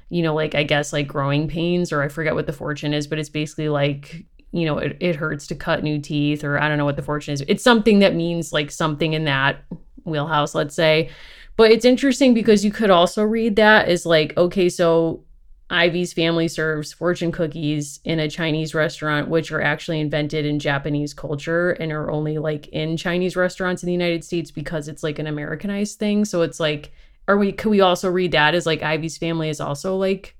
you 0.09 0.23
know, 0.23 0.33
like 0.33 0.55
I 0.55 0.63
guess 0.63 0.91
like 0.91 1.07
growing 1.07 1.47
pains, 1.47 1.91
or 1.91 2.01
I 2.01 2.07
forget 2.07 2.35
what 2.35 2.47
the 2.47 2.53
fortune 2.53 2.93
is, 2.93 3.07
but 3.07 3.19
it's 3.19 3.29
basically 3.29 3.69
like, 3.69 4.25
you 4.51 4.65
know, 4.65 4.77
it, 4.79 4.97
it 4.99 5.15
hurts 5.15 5.47
to 5.47 5.55
cut 5.55 5.83
new 5.83 5.99
teeth, 5.99 6.43
or 6.43 6.59
I 6.59 6.67
don't 6.67 6.77
know 6.77 6.85
what 6.85 6.95
the 6.95 7.03
fortune 7.03 7.33
is. 7.33 7.43
It's 7.47 7.63
something 7.63 7.99
that 7.99 8.15
means 8.15 8.51
like 8.51 8.71
something 8.71 9.13
in 9.13 9.25
that 9.25 9.63
wheelhouse, 10.03 10.55
let's 10.55 10.75
say. 10.75 11.09
But 11.55 11.71
it's 11.71 11.85
interesting 11.85 12.33
because 12.33 12.63
you 12.63 12.71
could 12.71 12.89
also 12.89 13.23
read 13.23 13.57
that 13.57 13.87
as 13.89 14.05
like, 14.05 14.35
okay, 14.37 14.69
so 14.69 15.23
Ivy's 15.69 16.13
family 16.13 16.47
serves 16.47 16.93
fortune 16.93 17.31
cookies 17.31 17.99
in 18.03 18.19
a 18.19 18.29
Chinese 18.29 18.73
restaurant, 18.73 19.27
which 19.27 19.51
are 19.51 19.61
actually 19.61 19.99
invented 19.99 20.45
in 20.45 20.57
Japanese 20.57 21.13
culture 21.13 21.71
and 21.71 21.91
are 21.91 22.09
only 22.09 22.39
like 22.39 22.67
in 22.69 22.97
Chinese 22.97 23.35
restaurants 23.35 23.83
in 23.83 23.87
the 23.87 23.93
United 23.93 24.23
States 24.23 24.49
because 24.49 24.87
it's 24.87 25.03
like 25.03 25.19
an 25.19 25.27
Americanized 25.27 25.99
thing. 25.99 26.25
So 26.25 26.41
it's 26.41 26.59
like 26.59 26.91
are 27.29 27.37
we 27.37 27.51
could 27.51 27.69
we 27.69 27.79
also 27.79 28.09
read 28.09 28.31
that 28.31 28.55
as 28.55 28.65
like 28.65 28.81
Ivy's 28.81 29.19
family 29.19 29.49
is 29.49 29.61
also 29.61 29.95
like 29.95 30.35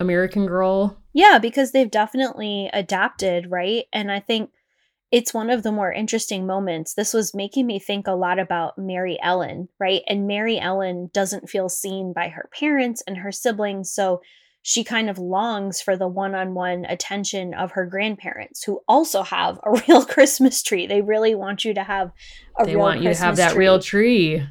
American 0.00 0.46
Girl? 0.46 0.98
Yeah, 1.12 1.38
because 1.38 1.72
they've 1.72 1.90
definitely 1.90 2.70
adapted, 2.72 3.50
right? 3.50 3.84
And 3.92 4.10
I 4.10 4.18
think 4.18 4.50
it's 5.10 5.34
one 5.34 5.50
of 5.50 5.62
the 5.62 5.70
more 5.70 5.92
interesting 5.92 6.46
moments. 6.46 6.94
This 6.94 7.12
was 7.12 7.34
making 7.34 7.66
me 7.66 7.78
think 7.78 8.06
a 8.06 8.12
lot 8.12 8.38
about 8.38 8.78
Maryellen, 8.78 9.68
right? 9.78 10.00
And 10.08 10.28
Maryellen 10.28 11.12
doesn't 11.12 11.50
feel 11.50 11.68
seen 11.68 12.14
by 12.14 12.28
her 12.28 12.48
parents 12.58 13.02
and 13.06 13.18
her 13.18 13.30
siblings, 13.30 13.92
so 13.92 14.22
she 14.62 14.84
kind 14.84 15.10
of 15.10 15.18
longs 15.18 15.82
for 15.82 15.98
the 15.98 16.08
one-on-one 16.08 16.86
attention 16.86 17.52
of 17.52 17.72
her 17.72 17.84
grandparents 17.84 18.64
who 18.64 18.80
also 18.88 19.22
have 19.22 19.58
a 19.64 19.70
real 19.88 20.04
christmas 20.04 20.62
tree 20.62 20.86
they 20.86 21.02
really 21.02 21.34
want 21.34 21.64
you 21.64 21.74
to 21.74 21.82
have 21.82 22.12
a 22.60 22.64
they 22.64 22.76
real 22.76 22.84
want 22.84 23.00
christmas 23.00 23.18
you 23.18 23.20
to 23.20 23.26
have 23.26 23.36
that 23.38 23.52
tree. 23.52 23.58
real 23.58 23.80
tree 23.80 24.46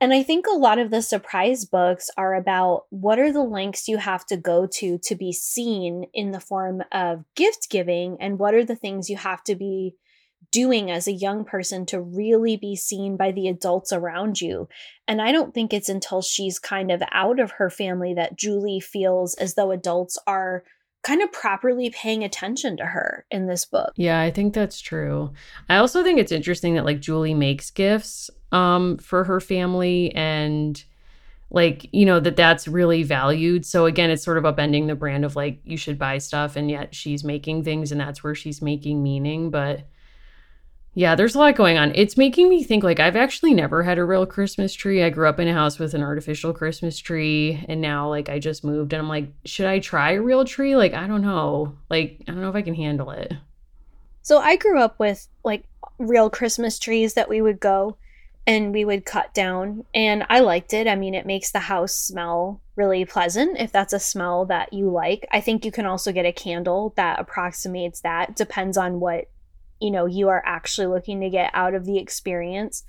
and 0.00 0.14
I 0.14 0.22
think 0.22 0.46
a 0.46 0.56
lot 0.56 0.78
of 0.78 0.90
the 0.90 1.02
surprise 1.02 1.64
books 1.64 2.08
are 2.16 2.34
about 2.34 2.84
what 2.90 3.18
are 3.18 3.32
the 3.32 3.42
lengths 3.42 3.88
you 3.88 3.98
have 3.98 4.24
to 4.26 4.36
go 4.36 4.66
to 4.78 4.98
to 4.98 5.14
be 5.14 5.32
seen 5.32 6.06
in 6.14 6.30
the 6.30 6.40
form 6.40 6.82
of 6.90 7.24
gift 7.36 7.68
giving, 7.70 8.16
and 8.20 8.38
what 8.38 8.54
are 8.54 8.64
the 8.64 8.76
things 8.76 9.10
you 9.10 9.16
have 9.16 9.44
to 9.44 9.54
be 9.54 9.94
doing 10.50 10.90
as 10.90 11.06
a 11.06 11.12
young 11.12 11.44
person 11.44 11.86
to 11.86 12.00
really 12.00 12.56
be 12.56 12.74
seen 12.74 13.16
by 13.16 13.30
the 13.30 13.46
adults 13.46 13.92
around 13.92 14.40
you. 14.40 14.68
And 15.06 15.20
I 15.20 15.32
don't 15.32 15.54
think 15.54 15.72
it's 15.72 15.88
until 15.88 16.22
she's 16.22 16.58
kind 16.58 16.90
of 16.90 17.02
out 17.12 17.38
of 17.38 17.52
her 17.52 17.70
family 17.70 18.14
that 18.14 18.36
Julie 18.36 18.80
feels 18.80 19.34
as 19.34 19.54
though 19.54 19.70
adults 19.70 20.18
are 20.26 20.64
kind 21.02 21.22
of 21.22 21.32
properly 21.32 21.90
paying 21.90 22.24
attention 22.24 22.76
to 22.76 22.84
her 22.84 23.24
in 23.30 23.46
this 23.46 23.64
book. 23.64 23.92
Yeah, 23.96 24.20
I 24.20 24.30
think 24.30 24.54
that's 24.54 24.80
true. 24.80 25.32
I 25.68 25.76
also 25.76 26.02
think 26.02 26.18
it's 26.18 26.32
interesting 26.32 26.74
that 26.74 26.84
like 26.84 27.00
Julie 27.00 27.34
makes 27.34 27.70
gifts 27.70 28.30
um 28.52 28.98
for 28.98 29.24
her 29.24 29.40
family 29.40 30.14
and 30.14 30.84
like 31.50 31.88
you 31.92 32.06
know 32.06 32.20
that 32.20 32.36
that's 32.36 32.68
really 32.68 33.02
valued. 33.02 33.66
So 33.66 33.86
again 33.86 34.10
it's 34.10 34.22
sort 34.22 34.38
of 34.38 34.44
upending 34.44 34.86
the 34.86 34.94
brand 34.94 35.24
of 35.24 35.36
like 35.36 35.60
you 35.64 35.76
should 35.76 35.98
buy 35.98 36.18
stuff 36.18 36.56
and 36.56 36.70
yet 36.70 36.94
she's 36.94 37.24
making 37.24 37.64
things 37.64 37.90
and 37.90 38.00
that's 38.00 38.22
where 38.22 38.34
she's 38.34 38.62
making 38.62 39.02
meaning. 39.02 39.50
But 39.50 39.86
yeah 40.94 41.14
there's 41.14 41.34
a 41.34 41.38
lot 41.38 41.56
going 41.56 41.76
on. 41.76 41.92
It's 41.94 42.16
making 42.16 42.48
me 42.48 42.62
think 42.62 42.84
like 42.84 43.00
i've 43.00 43.16
actually 43.16 43.52
never 43.54 43.82
had 43.82 43.98
a 43.98 44.04
real 44.04 44.26
christmas 44.26 44.74
tree. 44.74 45.02
I 45.02 45.10
grew 45.10 45.28
up 45.28 45.40
in 45.40 45.48
a 45.48 45.52
house 45.52 45.78
with 45.78 45.94
an 45.94 46.02
artificial 46.02 46.52
christmas 46.52 46.98
tree 46.98 47.64
and 47.68 47.80
now 47.80 48.08
like 48.08 48.28
i 48.28 48.38
just 48.38 48.64
moved 48.64 48.92
and 48.92 49.02
i'm 49.02 49.08
like 49.08 49.32
should 49.44 49.66
i 49.66 49.80
try 49.80 50.12
a 50.12 50.22
real 50.22 50.44
tree? 50.44 50.76
Like 50.76 50.94
i 50.94 51.06
don't 51.08 51.22
know. 51.22 51.76
Like 51.88 52.22
i 52.28 52.32
don't 52.32 52.42
know 52.42 52.50
if 52.50 52.56
i 52.56 52.62
can 52.62 52.74
handle 52.74 53.10
it. 53.10 53.32
So 54.22 54.38
i 54.38 54.54
grew 54.54 54.80
up 54.80 55.00
with 55.00 55.26
like 55.44 55.64
real 55.98 56.30
christmas 56.30 56.78
trees 56.78 57.14
that 57.14 57.28
we 57.28 57.42
would 57.42 57.58
go 57.58 57.96
and 58.50 58.72
we 58.72 58.84
would 58.84 59.06
cut 59.06 59.32
down 59.32 59.84
and 59.94 60.26
i 60.28 60.40
liked 60.40 60.74
it. 60.74 60.88
I 60.88 60.96
mean 60.96 61.14
it 61.14 61.24
makes 61.24 61.52
the 61.52 61.60
house 61.60 61.94
smell 61.94 62.60
really 62.74 63.04
pleasant 63.04 63.58
if 63.58 63.70
that's 63.70 63.92
a 63.92 64.00
smell 64.00 64.44
that 64.46 64.72
you 64.72 64.90
like. 64.90 65.26
I 65.30 65.40
think 65.40 65.64
you 65.64 65.70
can 65.70 65.86
also 65.86 66.12
get 66.12 66.26
a 66.26 66.32
candle 66.32 66.92
that 66.96 67.20
approximates 67.20 68.00
that 68.00 68.34
depends 68.34 68.76
on 68.76 68.98
what 68.98 69.30
you 69.80 69.92
know 69.92 70.06
you 70.06 70.28
are 70.28 70.42
actually 70.44 70.88
looking 70.88 71.20
to 71.20 71.30
get 71.30 71.52
out 71.54 71.74
of 71.74 71.86
the 71.86 71.98
experience. 71.98 72.82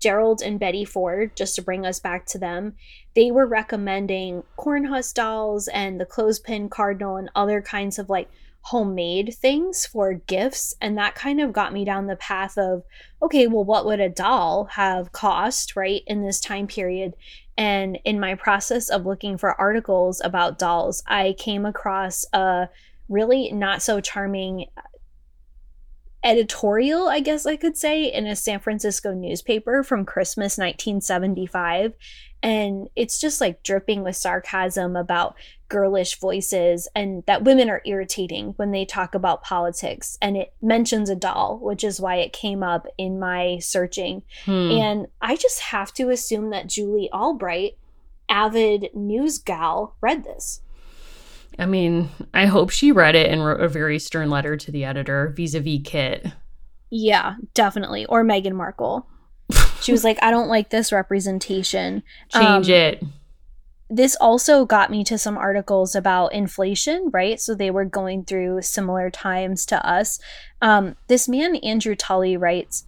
Gerald 0.00 0.40
and 0.40 0.60
betty 0.60 0.84
ford 0.84 1.34
just 1.34 1.56
to 1.56 1.62
bring 1.62 1.84
us 1.84 1.98
back 1.98 2.24
to 2.26 2.38
them 2.38 2.74
they 3.16 3.32
were 3.32 3.46
recommending 3.46 4.44
cornhusk 4.56 5.14
dolls 5.14 5.66
and 5.66 6.00
the 6.00 6.06
clothespin 6.06 6.68
cardinal 6.68 7.16
and 7.16 7.28
other 7.34 7.60
kinds 7.60 7.98
of 7.98 8.08
like 8.08 8.30
homemade 8.62 9.34
things 9.34 9.86
for 9.86 10.14
gifts. 10.14 10.74
And 10.80 10.98
that 10.98 11.14
kind 11.14 11.40
of 11.40 11.52
got 11.52 11.72
me 11.72 11.84
down 11.84 12.06
the 12.06 12.16
path 12.16 12.58
of, 12.58 12.82
okay, 13.22 13.46
well, 13.46 13.64
what 13.64 13.86
would 13.86 14.00
a 14.00 14.08
doll 14.08 14.64
have 14.66 15.12
cost, 15.12 15.76
right, 15.76 16.02
in 16.06 16.22
this 16.22 16.40
time 16.40 16.66
period? 16.66 17.14
And 17.56 17.98
in 18.04 18.20
my 18.20 18.34
process 18.34 18.88
of 18.88 19.06
looking 19.06 19.38
for 19.38 19.60
articles 19.60 20.20
about 20.22 20.58
dolls, 20.58 21.02
I 21.06 21.34
came 21.38 21.66
across 21.66 22.24
a 22.32 22.68
really 23.08 23.50
not 23.52 23.82
so 23.82 24.00
charming 24.00 24.66
editorial, 26.24 27.08
I 27.08 27.20
guess 27.20 27.46
I 27.46 27.56
could 27.56 27.76
say, 27.76 28.04
in 28.04 28.26
a 28.26 28.36
San 28.36 28.60
Francisco 28.60 29.12
newspaper 29.12 29.82
from 29.82 30.04
Christmas 30.04 30.58
1975. 30.58 31.94
And 32.42 32.88
it's 32.94 33.20
just 33.20 33.40
like 33.40 33.62
dripping 33.62 34.04
with 34.04 34.16
sarcasm 34.16 34.94
about 34.94 35.36
girlish 35.68 36.18
voices 36.18 36.88
and 36.94 37.24
that 37.26 37.42
women 37.42 37.68
are 37.68 37.82
irritating 37.84 38.54
when 38.56 38.70
they 38.70 38.84
talk 38.84 39.14
about 39.14 39.42
politics. 39.42 40.16
And 40.22 40.36
it 40.36 40.54
mentions 40.62 41.10
a 41.10 41.16
doll, 41.16 41.58
which 41.60 41.82
is 41.82 42.00
why 42.00 42.16
it 42.16 42.32
came 42.32 42.62
up 42.62 42.86
in 42.96 43.18
my 43.18 43.58
searching. 43.60 44.22
Hmm. 44.44 44.70
And 44.70 45.06
I 45.20 45.36
just 45.36 45.60
have 45.60 45.92
to 45.94 46.10
assume 46.10 46.50
that 46.50 46.68
Julie 46.68 47.10
Albright, 47.12 47.76
avid 48.28 48.90
news 48.94 49.38
gal, 49.38 49.96
read 50.00 50.24
this. 50.24 50.60
I 51.58 51.66
mean, 51.66 52.08
I 52.32 52.46
hope 52.46 52.70
she 52.70 52.92
read 52.92 53.14
it 53.14 53.30
and 53.30 53.44
wrote 53.44 53.60
a 53.60 53.68
very 53.68 53.98
stern 53.98 54.30
letter 54.30 54.56
to 54.56 54.70
the 54.70 54.84
editor 54.84 55.32
vis 55.36 55.54
a 55.54 55.60
vis 55.60 55.80
Kit. 55.84 56.26
Yeah, 56.90 57.34
definitely. 57.54 58.06
Or 58.06 58.24
Meghan 58.24 58.52
Markle. 58.52 59.06
she 59.80 59.92
was 59.92 60.04
like, 60.04 60.18
I 60.22 60.30
don't 60.30 60.48
like 60.48 60.70
this 60.70 60.92
representation. 60.92 62.02
Change 62.30 62.68
um, 62.68 62.74
it. 62.74 63.02
This 63.90 64.16
also 64.20 64.66
got 64.66 64.90
me 64.90 65.02
to 65.04 65.16
some 65.16 65.38
articles 65.38 65.94
about 65.94 66.34
inflation, 66.34 67.08
right? 67.12 67.40
So 67.40 67.54
they 67.54 67.70
were 67.70 67.86
going 67.86 68.24
through 68.24 68.62
similar 68.62 69.10
times 69.10 69.64
to 69.66 69.86
us. 69.86 70.20
Um, 70.60 70.96
this 71.08 71.26
man, 71.28 71.56
Andrew 71.56 71.94
Tully, 71.94 72.36
writes 72.36 72.84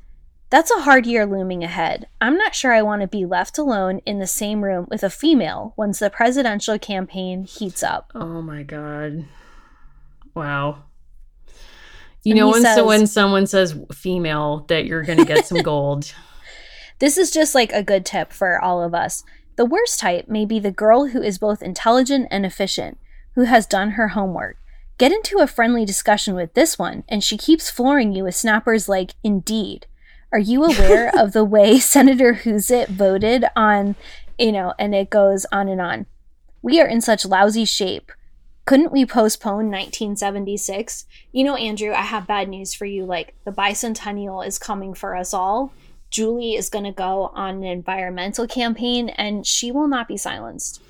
that's 0.51 0.71
a 0.73 0.83
hard 0.83 1.07
year 1.07 1.25
looming 1.25 1.63
ahead. 1.63 2.09
I'm 2.21 2.37
not 2.37 2.57
sure 2.57 2.73
I 2.73 2.83
want 2.83 3.03
to 3.03 3.09
be 3.09 3.25
left 3.25 3.57
alone 3.57 4.01
in 4.05 4.19
the 4.19 4.27
same 4.27 4.63
room 4.65 4.87
with 4.91 5.05
a 5.05 5.11
female 5.11 5.75
once 5.77 6.01
the 6.01 6.11
presidential 6.11 6.79
campaign 6.79 7.45
heats 7.45 7.85
up. 7.85 8.11
Oh 8.15 8.43
my 8.43 8.65
God. 8.65 9.27
Wow. 10.35 10.85
You 12.25 12.33
and 12.33 12.39
know, 12.39 12.49
when, 12.51 12.63
says, 12.63 12.77
so 12.77 12.87
when 12.87 13.07
someone 13.07 13.47
says 13.47 13.79
female, 13.95 14.67
that 14.69 14.85
you're 14.85 15.05
going 15.05 15.19
to 15.19 15.25
get 15.25 15.47
some 15.47 15.59
gold. 15.63 16.13
This 16.99 17.17
is 17.17 17.31
just 17.31 17.55
like 17.55 17.73
a 17.73 17.83
good 17.83 18.05
tip 18.05 18.33
for 18.33 18.61
all 18.61 18.83
of 18.83 18.93
us. 18.93 19.25
The 19.57 19.65
worst 19.65 20.01
type 20.01 20.29
may 20.29 20.45
be 20.45 20.59
the 20.59 20.71
girl 20.71 21.09
who 21.09 21.23
is 21.23 21.39
both 21.39 21.63
intelligent 21.63 22.29
and 22.31 22.45
efficient, 22.45 22.99
who 23.37 23.45
has 23.45 23.67
done 23.67 23.93
her 23.93 24.09
homework. 24.09 24.59
Get 24.99 25.13
into 25.13 25.39
a 25.39 25.47
friendly 25.47 25.87
discussion 25.87 26.35
with 26.35 26.53
this 26.55 26.79
one, 26.79 27.05
and 27.09 27.25
she 27.25 27.39
keeps 27.39 27.71
flooring 27.71 28.13
you 28.13 28.25
with 28.25 28.35
snappers 28.35 28.89
like, 28.89 29.15
indeed. 29.25 29.87
Are 30.33 30.39
you 30.39 30.65
aware 30.65 31.11
of 31.19 31.33
the 31.33 31.45
way 31.45 31.79
Senator 31.81 32.35
Hoozit 32.35 32.89
voted 32.89 33.45
on, 33.57 33.97
you 34.39 34.53
know, 34.53 34.75
and 34.79 34.95
it 34.95 35.11
goes 35.11 35.45
on 35.51 35.69
and 35.69 35.81
on. 35.81 36.07
We 36.63 36.81
are 36.81 36.87
in 36.87 37.01
such 37.01 37.25
lousy 37.27 37.65
shape. 37.65 38.13
Couldn't 38.65 38.93
we 38.93 39.05
postpone 39.05 39.71
1976? 39.71 41.07
You 41.33 41.43
know, 41.43 41.57
Andrew, 41.57 41.93
I 41.93 42.03
have 42.03 42.29
bad 42.29 42.49
news 42.49 42.75
for 42.75 42.85
you. 42.85 43.05
Like, 43.05 43.35
the 43.45 43.51
bicentennial 43.51 44.47
is 44.47 44.59
coming 44.59 44.95
for 44.95 45.17
us 45.17 45.35
all. 45.35 45.73
Julie 46.11 46.55
is 46.55 46.69
going 46.69 46.85
to 46.85 46.93
go 46.93 47.33
on 47.35 47.57
an 47.57 47.65
environmental 47.65 48.47
campaign 48.47 49.09
and 49.09 49.47
she 49.47 49.73
will 49.73 49.89
not 49.89 50.07
be 50.07 50.17
silenced. 50.17 50.83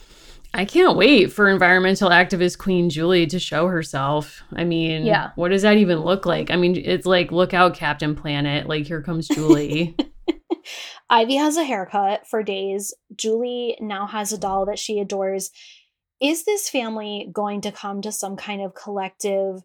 I 0.53 0.65
can't 0.65 0.97
wait 0.97 1.33
for 1.33 1.49
environmental 1.49 2.11
activist 2.11 2.59
Queen 2.59 2.91
Julie 2.91 3.27
to 3.29 3.39
show 3.39 3.69
herself. 3.69 4.43
I 4.55 4.65
mean, 4.65 5.05
yeah. 5.05 5.31
what 5.37 5.51
does 5.51 5.63
that 5.63 5.77
even 5.77 6.01
look 6.01 6.27
like? 6.27 6.51
I 6.51 6.57
mean, 6.57 6.77
it's 6.77 7.07
like, 7.07 7.31
look 7.31 7.55
out, 7.55 7.75
Captain 7.75 8.17
Planet. 8.17 8.69
Like, 8.69 8.87
here 8.87 9.03
comes 9.03 9.29
Julie. 9.29 9.97
Ivy 11.11 11.37
has 11.37 11.57
a 11.57 11.65
haircut 11.65 12.27
for 12.27 12.43
days. 12.43 12.95
Julie 13.15 13.77
now 13.81 14.07
has 14.07 14.33
a 14.33 14.39
doll 14.39 14.67
that 14.67 14.79
she 14.79 14.99
adores. 14.99 15.51
Is 16.21 16.45
this 16.45 16.69
family 16.69 17.29
going 17.33 17.61
to 17.63 17.73
come 17.73 18.03
to 18.03 18.13
some 18.13 18.37
kind 18.37 18.61
of 18.61 18.75
collective 18.75 19.63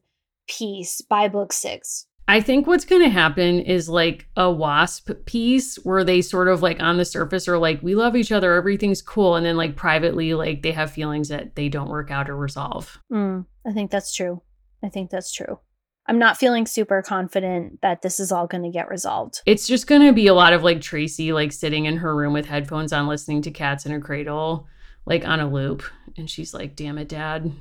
peace 0.48 1.02
by 1.02 1.28
book 1.28 1.52
six? 1.52 2.08
I 2.28 2.42
think 2.42 2.66
what's 2.66 2.86
going 2.86 3.04
to 3.04 3.10
happen 3.10 3.60
is 3.60 3.88
like 3.88 4.28
a 4.36 4.50
wasp 4.50 5.12
peace 5.26 5.76
where 5.84 6.04
they 6.04 6.22
sort 6.22 6.48
of 6.48 6.64
like 6.64 6.82
on 6.82 6.98
the 6.98 7.06
surface 7.06 7.48
are 7.48 7.58
like, 7.58 7.84
we 7.84 7.94
love 7.94 8.16
each 8.16 8.32
other, 8.32 8.54
everything's 8.54 9.02
cool. 9.02 9.36
And 9.36 9.46
then 9.46 9.58
like 9.58 9.76
privately, 9.76 10.34
like 10.34 10.64
they 10.64 10.72
have 10.72 10.92
feelings 10.92 11.30
that 11.30 11.56
they 11.56 11.70
don't 11.70 11.90
work 11.90 12.10
out 12.10 12.30
or 12.30 12.36
resolve. 12.36 13.00
Mm, 13.14 13.46
I 13.66 13.74
think 13.74 13.92
that's 13.92 14.14
true. 14.14 14.42
I 14.84 14.90
think 14.90 15.12
that's 15.12 15.32
true. 15.32 15.60
I'm 16.08 16.20
not 16.20 16.38
feeling 16.38 16.68
super 16.68 17.02
confident 17.02 17.82
that 17.82 18.02
this 18.02 18.20
is 18.20 18.32
all 18.32 18.48
going 18.48 18.64
to 18.64 18.70
get 18.70 18.90
resolved. 18.90 19.42
It's 19.46 19.68
just 19.68 19.88
going 19.88 20.04
to 20.04 20.14
be 20.14 20.28
a 20.28 20.36
lot 20.36 20.54
of 20.54 20.64
like 20.64 20.82
Tracy 20.82 21.34
like 21.34 21.52
sitting 21.52 21.86
in 21.86 21.98
her 21.98 22.16
room 22.16 22.34
with 22.34 22.46
headphones 22.46 22.94
on 22.94 23.08
listening 23.08 23.42
to 23.44 23.52
Cats 23.52 23.86
in 23.86 23.92
a 23.92 24.00
Cradle 24.00 24.68
like 25.06 25.28
on 25.28 25.40
a 25.40 25.50
loop 25.50 25.84
and 26.18 26.30
she's 26.30 26.54
like, 26.54 26.76
"Damn 26.76 26.98
it, 26.98 27.10
dad. 27.10 27.52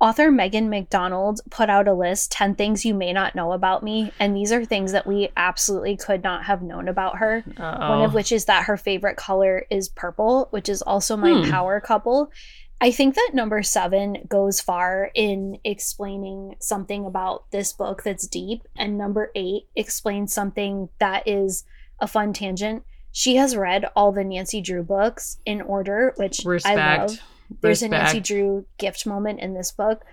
Author 0.00 0.30
Megan 0.30 0.70
McDonald 0.70 1.40
put 1.50 1.68
out 1.68 1.88
a 1.88 1.92
list 1.92 2.30
10 2.30 2.54
things 2.54 2.84
you 2.84 2.94
may 2.94 3.12
not 3.12 3.34
know 3.34 3.52
about 3.52 3.82
me. 3.82 4.12
And 4.20 4.36
these 4.36 4.52
are 4.52 4.64
things 4.64 4.92
that 4.92 5.06
we 5.06 5.30
absolutely 5.36 5.96
could 5.96 6.22
not 6.22 6.44
have 6.44 6.62
known 6.62 6.86
about 6.86 7.18
her. 7.18 7.42
Uh-oh. 7.56 7.90
One 7.90 8.02
of 8.02 8.14
which 8.14 8.30
is 8.30 8.44
that 8.44 8.64
her 8.64 8.76
favorite 8.76 9.16
color 9.16 9.66
is 9.70 9.88
purple, 9.88 10.46
which 10.50 10.68
is 10.68 10.82
also 10.82 11.16
my 11.16 11.42
hmm. 11.42 11.50
power 11.50 11.80
couple. 11.80 12.30
I 12.80 12.92
think 12.92 13.16
that 13.16 13.30
number 13.34 13.60
seven 13.64 14.18
goes 14.28 14.60
far 14.60 15.10
in 15.14 15.58
explaining 15.64 16.54
something 16.60 17.04
about 17.04 17.50
this 17.50 17.72
book 17.72 18.04
that's 18.04 18.28
deep. 18.28 18.62
And 18.76 18.96
number 18.96 19.32
eight 19.34 19.64
explains 19.74 20.32
something 20.32 20.90
that 21.00 21.26
is 21.26 21.64
a 21.98 22.06
fun 22.06 22.32
tangent. 22.32 22.84
She 23.10 23.34
has 23.34 23.56
read 23.56 23.86
all 23.96 24.12
the 24.12 24.22
Nancy 24.22 24.60
Drew 24.60 24.84
books 24.84 25.38
in 25.44 25.60
order, 25.60 26.14
which 26.18 26.42
Respect. 26.44 26.78
I 26.78 27.06
love. 27.06 27.18
There's 27.60 27.82
a 27.82 27.88
Nancy 27.88 28.20
Drew 28.20 28.66
gift 28.78 29.06
moment 29.06 29.40
in 29.40 29.54
this 29.54 29.72
book. 29.72 30.04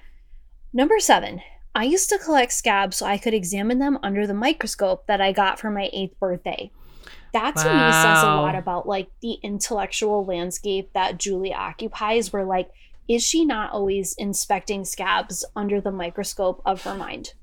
Number 0.73 0.99
seven. 0.99 1.41
I 1.75 1.83
used 1.83 2.07
to 2.09 2.17
collect 2.17 2.53
scabs 2.53 2.97
so 2.97 3.05
I 3.05 3.17
could 3.17 3.33
examine 3.33 3.79
them 3.79 3.99
under 4.01 4.25
the 4.25 4.33
microscope 4.33 5.07
that 5.07 5.19
I 5.19 5.33
got 5.33 5.59
for 5.59 5.69
my 5.69 5.89
eighth 5.91 6.17
birthday. 6.19 6.71
That 7.33 7.57
to 7.57 7.67
wow. 7.67 7.87
me 7.87 7.91
says 7.91 8.23
a 8.23 8.27
lot 8.27 8.55
about 8.55 8.87
like 8.87 9.09
the 9.21 9.33
intellectual 9.43 10.23
landscape 10.23 10.91
that 10.93 11.17
Julie 11.17 11.53
occupies, 11.53 12.31
where 12.31 12.45
like, 12.45 12.69
is 13.09 13.23
she 13.23 13.43
not 13.43 13.71
always 13.71 14.13
inspecting 14.13 14.85
scabs 14.85 15.43
under 15.53 15.81
the 15.81 15.91
microscope 15.91 16.61
of 16.65 16.81
her 16.83 16.95
mind? 16.95 17.33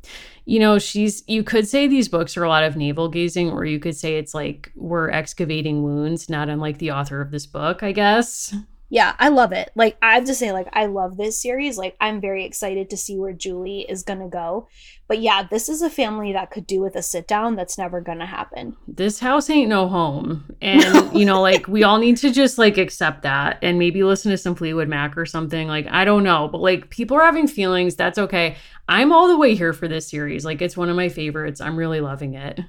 You 0.46 0.58
know, 0.58 0.78
she's, 0.78 1.22
you 1.28 1.44
could 1.44 1.68
say 1.68 1.86
these 1.86 2.08
books 2.08 2.36
are 2.36 2.42
a 2.42 2.48
lot 2.48 2.64
of 2.64 2.74
navel 2.74 3.08
gazing, 3.08 3.50
or 3.50 3.66
you 3.66 3.78
could 3.78 3.96
say 3.96 4.16
it's 4.16 4.34
like 4.34 4.72
we're 4.74 5.10
excavating 5.10 5.82
wounds, 5.82 6.30
not 6.30 6.48
unlike 6.48 6.78
the 6.78 6.90
author 6.90 7.20
of 7.20 7.30
this 7.30 7.46
book, 7.46 7.82
I 7.82 7.92
guess 7.92 8.54
yeah, 8.92 9.16
I 9.18 9.30
love 9.30 9.52
it. 9.52 9.70
Like 9.74 9.96
I 10.02 10.16
have 10.16 10.26
to 10.26 10.34
say, 10.34 10.52
like 10.52 10.68
I 10.74 10.84
love 10.84 11.16
this 11.16 11.40
series. 11.40 11.78
Like 11.78 11.96
I'm 11.98 12.20
very 12.20 12.44
excited 12.44 12.90
to 12.90 12.96
see 12.98 13.16
where 13.16 13.32
Julie 13.32 13.86
is 13.88 14.02
gonna 14.02 14.28
go. 14.28 14.68
But 15.08 15.22
yeah, 15.22 15.44
this 15.50 15.70
is 15.70 15.80
a 15.80 15.88
family 15.88 16.34
that 16.34 16.50
could 16.50 16.66
do 16.66 16.82
with 16.82 16.94
a 16.94 17.00
sit 17.00 17.26
down. 17.26 17.56
That's 17.56 17.78
never 17.78 18.02
gonna 18.02 18.26
happen. 18.26 18.76
This 18.86 19.18
house 19.18 19.48
ain't 19.48 19.70
no 19.70 19.88
home, 19.88 20.44
and 20.60 21.10
you 21.18 21.24
know, 21.24 21.40
like 21.40 21.66
we 21.68 21.84
all 21.84 21.96
need 21.96 22.18
to 22.18 22.30
just 22.30 22.58
like 22.58 22.76
accept 22.76 23.22
that 23.22 23.58
and 23.62 23.78
maybe 23.78 24.02
listen 24.02 24.30
to 24.30 24.36
some 24.36 24.54
Fleetwood 24.54 24.88
Mac 24.88 25.16
or 25.16 25.24
something. 25.24 25.68
Like 25.68 25.86
I 25.90 26.04
don't 26.04 26.22
know, 26.22 26.48
but 26.48 26.60
like 26.60 26.90
people 26.90 27.16
are 27.16 27.24
having 27.24 27.48
feelings. 27.48 27.96
That's 27.96 28.18
okay. 28.18 28.56
I'm 28.90 29.10
all 29.10 29.26
the 29.26 29.38
way 29.38 29.54
here 29.54 29.72
for 29.72 29.88
this 29.88 30.10
series. 30.10 30.44
Like 30.44 30.60
it's 30.60 30.76
one 30.76 30.90
of 30.90 30.96
my 30.96 31.08
favorites. 31.08 31.62
I'm 31.62 31.78
really 31.78 32.02
loving 32.02 32.34
it. 32.34 32.60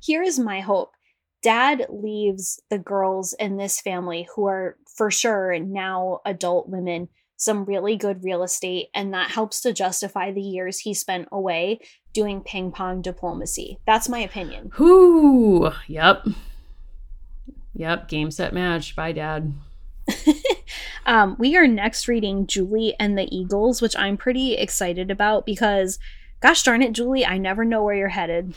Here 0.00 0.22
is 0.22 0.38
my 0.38 0.60
hope 0.60 0.92
dad 1.42 1.86
leaves 1.90 2.62
the 2.70 2.78
girls 2.78 3.34
in 3.34 3.56
this 3.56 3.80
family 3.80 4.28
who 4.34 4.46
are 4.46 4.76
for 4.96 5.10
sure 5.10 5.58
now 5.58 6.20
adult 6.24 6.68
women 6.68 7.08
some 7.36 7.64
really 7.64 7.96
good 7.96 8.22
real 8.22 8.44
estate 8.44 8.86
and 8.94 9.12
that 9.12 9.30
helps 9.30 9.60
to 9.60 9.72
justify 9.72 10.30
the 10.30 10.40
years 10.40 10.78
he 10.78 10.94
spent 10.94 11.28
away 11.32 11.80
doing 12.12 12.40
ping 12.40 12.70
pong 12.70 13.02
diplomacy. 13.02 13.78
That's 13.84 14.08
my 14.08 14.20
opinion. 14.20 14.70
Whoo 14.78 15.72
yep. 15.88 16.24
Yep. 17.74 18.08
Game 18.08 18.30
set 18.30 18.52
match. 18.52 18.94
Bye 18.94 19.12
dad. 19.12 19.52
Um, 21.04 21.36
we 21.38 21.56
are 21.56 21.66
next 21.66 22.06
reading 22.06 22.46
julie 22.46 22.94
and 23.00 23.18
the 23.18 23.26
eagles 23.34 23.82
which 23.82 23.96
i'm 23.96 24.16
pretty 24.16 24.54
excited 24.54 25.10
about 25.10 25.44
because 25.44 25.98
gosh 26.42 26.62
darn 26.62 26.82
it 26.82 26.92
julie 26.92 27.24
i 27.24 27.38
never 27.38 27.64
know 27.64 27.82
where 27.82 27.94
you're 27.94 28.08
headed 28.08 28.54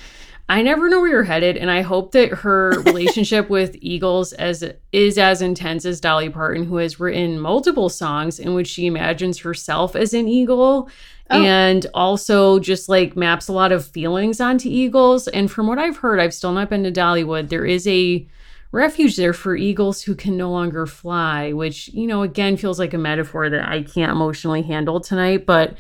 I 0.47 0.61
never 0.61 0.89
know 0.89 1.01
where 1.01 1.09
you're 1.09 1.23
headed, 1.23 1.57
and 1.57 1.71
I 1.71 1.81
hope 1.81 2.11
that 2.11 2.29
her 2.29 2.81
relationship 2.85 3.49
with 3.49 3.75
Eagles 3.81 4.31
as 4.33 4.63
is 4.91 5.17
as 5.17 5.41
intense 5.41 5.85
as 5.85 5.99
Dolly 5.99 6.29
Parton, 6.29 6.65
who 6.65 6.75
has 6.77 6.99
written 6.99 7.39
multiple 7.39 7.89
songs 7.89 8.39
in 8.39 8.53
which 8.53 8.67
she 8.67 8.85
imagines 8.85 9.39
herself 9.39 9.95
as 9.95 10.13
an 10.13 10.27
eagle. 10.27 10.89
Oh. 11.31 11.43
And 11.43 11.87
also 11.95 12.59
just 12.59 12.87
like 12.87 13.15
maps 13.15 13.47
a 13.47 13.53
lot 13.53 13.71
of 13.71 13.87
feelings 13.87 14.39
onto 14.39 14.69
eagles. 14.69 15.27
And 15.29 15.49
from 15.49 15.65
what 15.65 15.79
I've 15.79 15.97
heard, 15.97 16.19
I've 16.19 16.35
still 16.35 16.51
not 16.51 16.69
been 16.69 16.83
to 16.83 16.91
Dollywood. 16.91 17.49
There 17.49 17.65
is 17.65 17.87
a 17.87 18.27
refuge 18.71 19.15
there 19.15 19.33
for 19.33 19.55
eagles 19.55 20.03
who 20.03 20.13
can 20.13 20.37
no 20.37 20.51
longer 20.51 20.85
fly, 20.85 21.51
which, 21.51 21.87
you 21.87 22.05
know, 22.05 22.21
again 22.21 22.57
feels 22.57 22.77
like 22.77 22.93
a 22.93 22.99
metaphor 22.99 23.49
that 23.49 23.67
I 23.67 23.81
can't 23.81 24.11
emotionally 24.11 24.61
handle 24.61 24.99
tonight. 24.99 25.47
But 25.47 25.77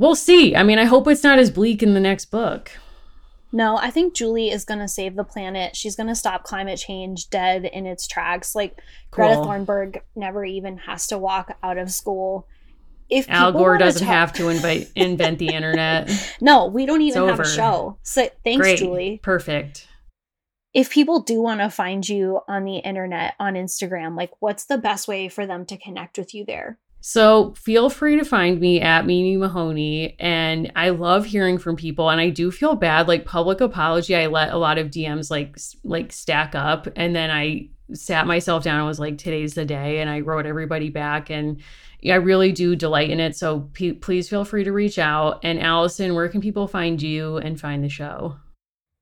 we'll 0.00 0.16
see. 0.16 0.56
I 0.56 0.64
mean, 0.64 0.78
I 0.78 0.84
hope 0.84 1.06
it's 1.06 1.22
not 1.22 1.38
as 1.38 1.50
bleak 1.50 1.82
in 1.82 1.94
the 1.94 2.00
next 2.00 2.26
book. 2.26 2.72
No, 3.52 3.76
I 3.76 3.90
think 3.90 4.14
Julie 4.14 4.50
is 4.50 4.64
going 4.64 4.78
to 4.80 4.86
save 4.88 5.16
the 5.16 5.24
planet. 5.24 5.74
She's 5.76 5.96
going 5.96 6.08
to 6.08 6.14
stop 6.14 6.44
climate 6.44 6.78
change 6.78 7.30
dead 7.30 7.64
in 7.64 7.84
its 7.84 8.06
tracks. 8.06 8.54
Like 8.54 8.80
cool. 9.10 9.26
Greta 9.26 9.40
Thunberg 9.40 10.00
never 10.14 10.44
even 10.44 10.78
has 10.78 11.06
to 11.08 11.18
walk 11.18 11.56
out 11.62 11.76
of 11.76 11.90
school. 11.90 12.46
if 13.08 13.28
Al 13.28 13.50
Gore 13.52 13.76
doesn't 13.76 14.06
talk- 14.06 14.14
have 14.14 14.32
to 14.34 14.48
invite 14.48 14.90
invent 14.94 15.38
the 15.40 15.48
internet. 15.48 16.08
No, 16.40 16.66
we 16.66 16.86
don't 16.86 17.02
even 17.02 17.26
have 17.28 17.40
a 17.40 17.44
show. 17.48 17.98
So 18.02 18.28
thanks, 18.44 18.60
Great. 18.62 18.78
Julie. 18.78 19.20
Perfect. 19.22 19.88
If 20.72 20.88
people 20.90 21.20
do 21.20 21.42
want 21.42 21.58
to 21.60 21.68
find 21.68 22.08
you 22.08 22.40
on 22.46 22.64
the 22.64 22.76
internet 22.76 23.34
on 23.40 23.54
Instagram, 23.54 24.16
like 24.16 24.30
what's 24.38 24.64
the 24.66 24.78
best 24.78 25.08
way 25.08 25.28
for 25.28 25.44
them 25.44 25.66
to 25.66 25.76
connect 25.76 26.16
with 26.16 26.32
you 26.34 26.44
there? 26.44 26.78
So 27.00 27.54
feel 27.54 27.88
free 27.88 28.18
to 28.18 28.24
find 28.24 28.60
me 28.60 28.80
at 28.80 29.06
Mimi 29.06 29.36
Mahoney. 29.36 30.16
And 30.18 30.70
I 30.76 30.90
love 30.90 31.24
hearing 31.24 31.58
from 31.58 31.76
people. 31.76 32.10
And 32.10 32.20
I 32.20 32.28
do 32.28 32.50
feel 32.50 32.74
bad, 32.74 33.08
like 33.08 33.24
public 33.24 33.60
apology. 33.60 34.14
I 34.14 34.26
let 34.26 34.52
a 34.52 34.58
lot 34.58 34.78
of 34.78 34.88
DMs 34.88 35.30
like 35.30 35.56
like 35.82 36.12
stack 36.12 36.54
up. 36.54 36.88
And 36.96 37.16
then 37.16 37.30
I 37.30 37.70
sat 37.94 38.26
myself 38.26 38.62
down 38.62 38.78
and 38.78 38.86
was 38.86 39.00
like, 39.00 39.18
today's 39.18 39.54
the 39.54 39.64
day. 39.64 40.00
And 40.00 40.10
I 40.10 40.20
wrote 40.20 40.46
everybody 40.46 40.90
back. 40.90 41.30
And 41.30 41.60
I 42.04 42.14
really 42.14 42.52
do 42.52 42.76
delight 42.76 43.10
in 43.10 43.20
it. 43.20 43.36
So 43.36 43.70
p- 43.72 43.92
please 43.92 44.28
feel 44.28 44.44
free 44.44 44.64
to 44.64 44.72
reach 44.72 44.98
out. 44.98 45.40
And 45.42 45.60
Allison, 45.60 46.14
where 46.14 46.28
can 46.28 46.40
people 46.40 46.66
find 46.66 47.00
you 47.00 47.38
and 47.38 47.60
find 47.60 47.82
the 47.82 47.88
show? 47.88 48.36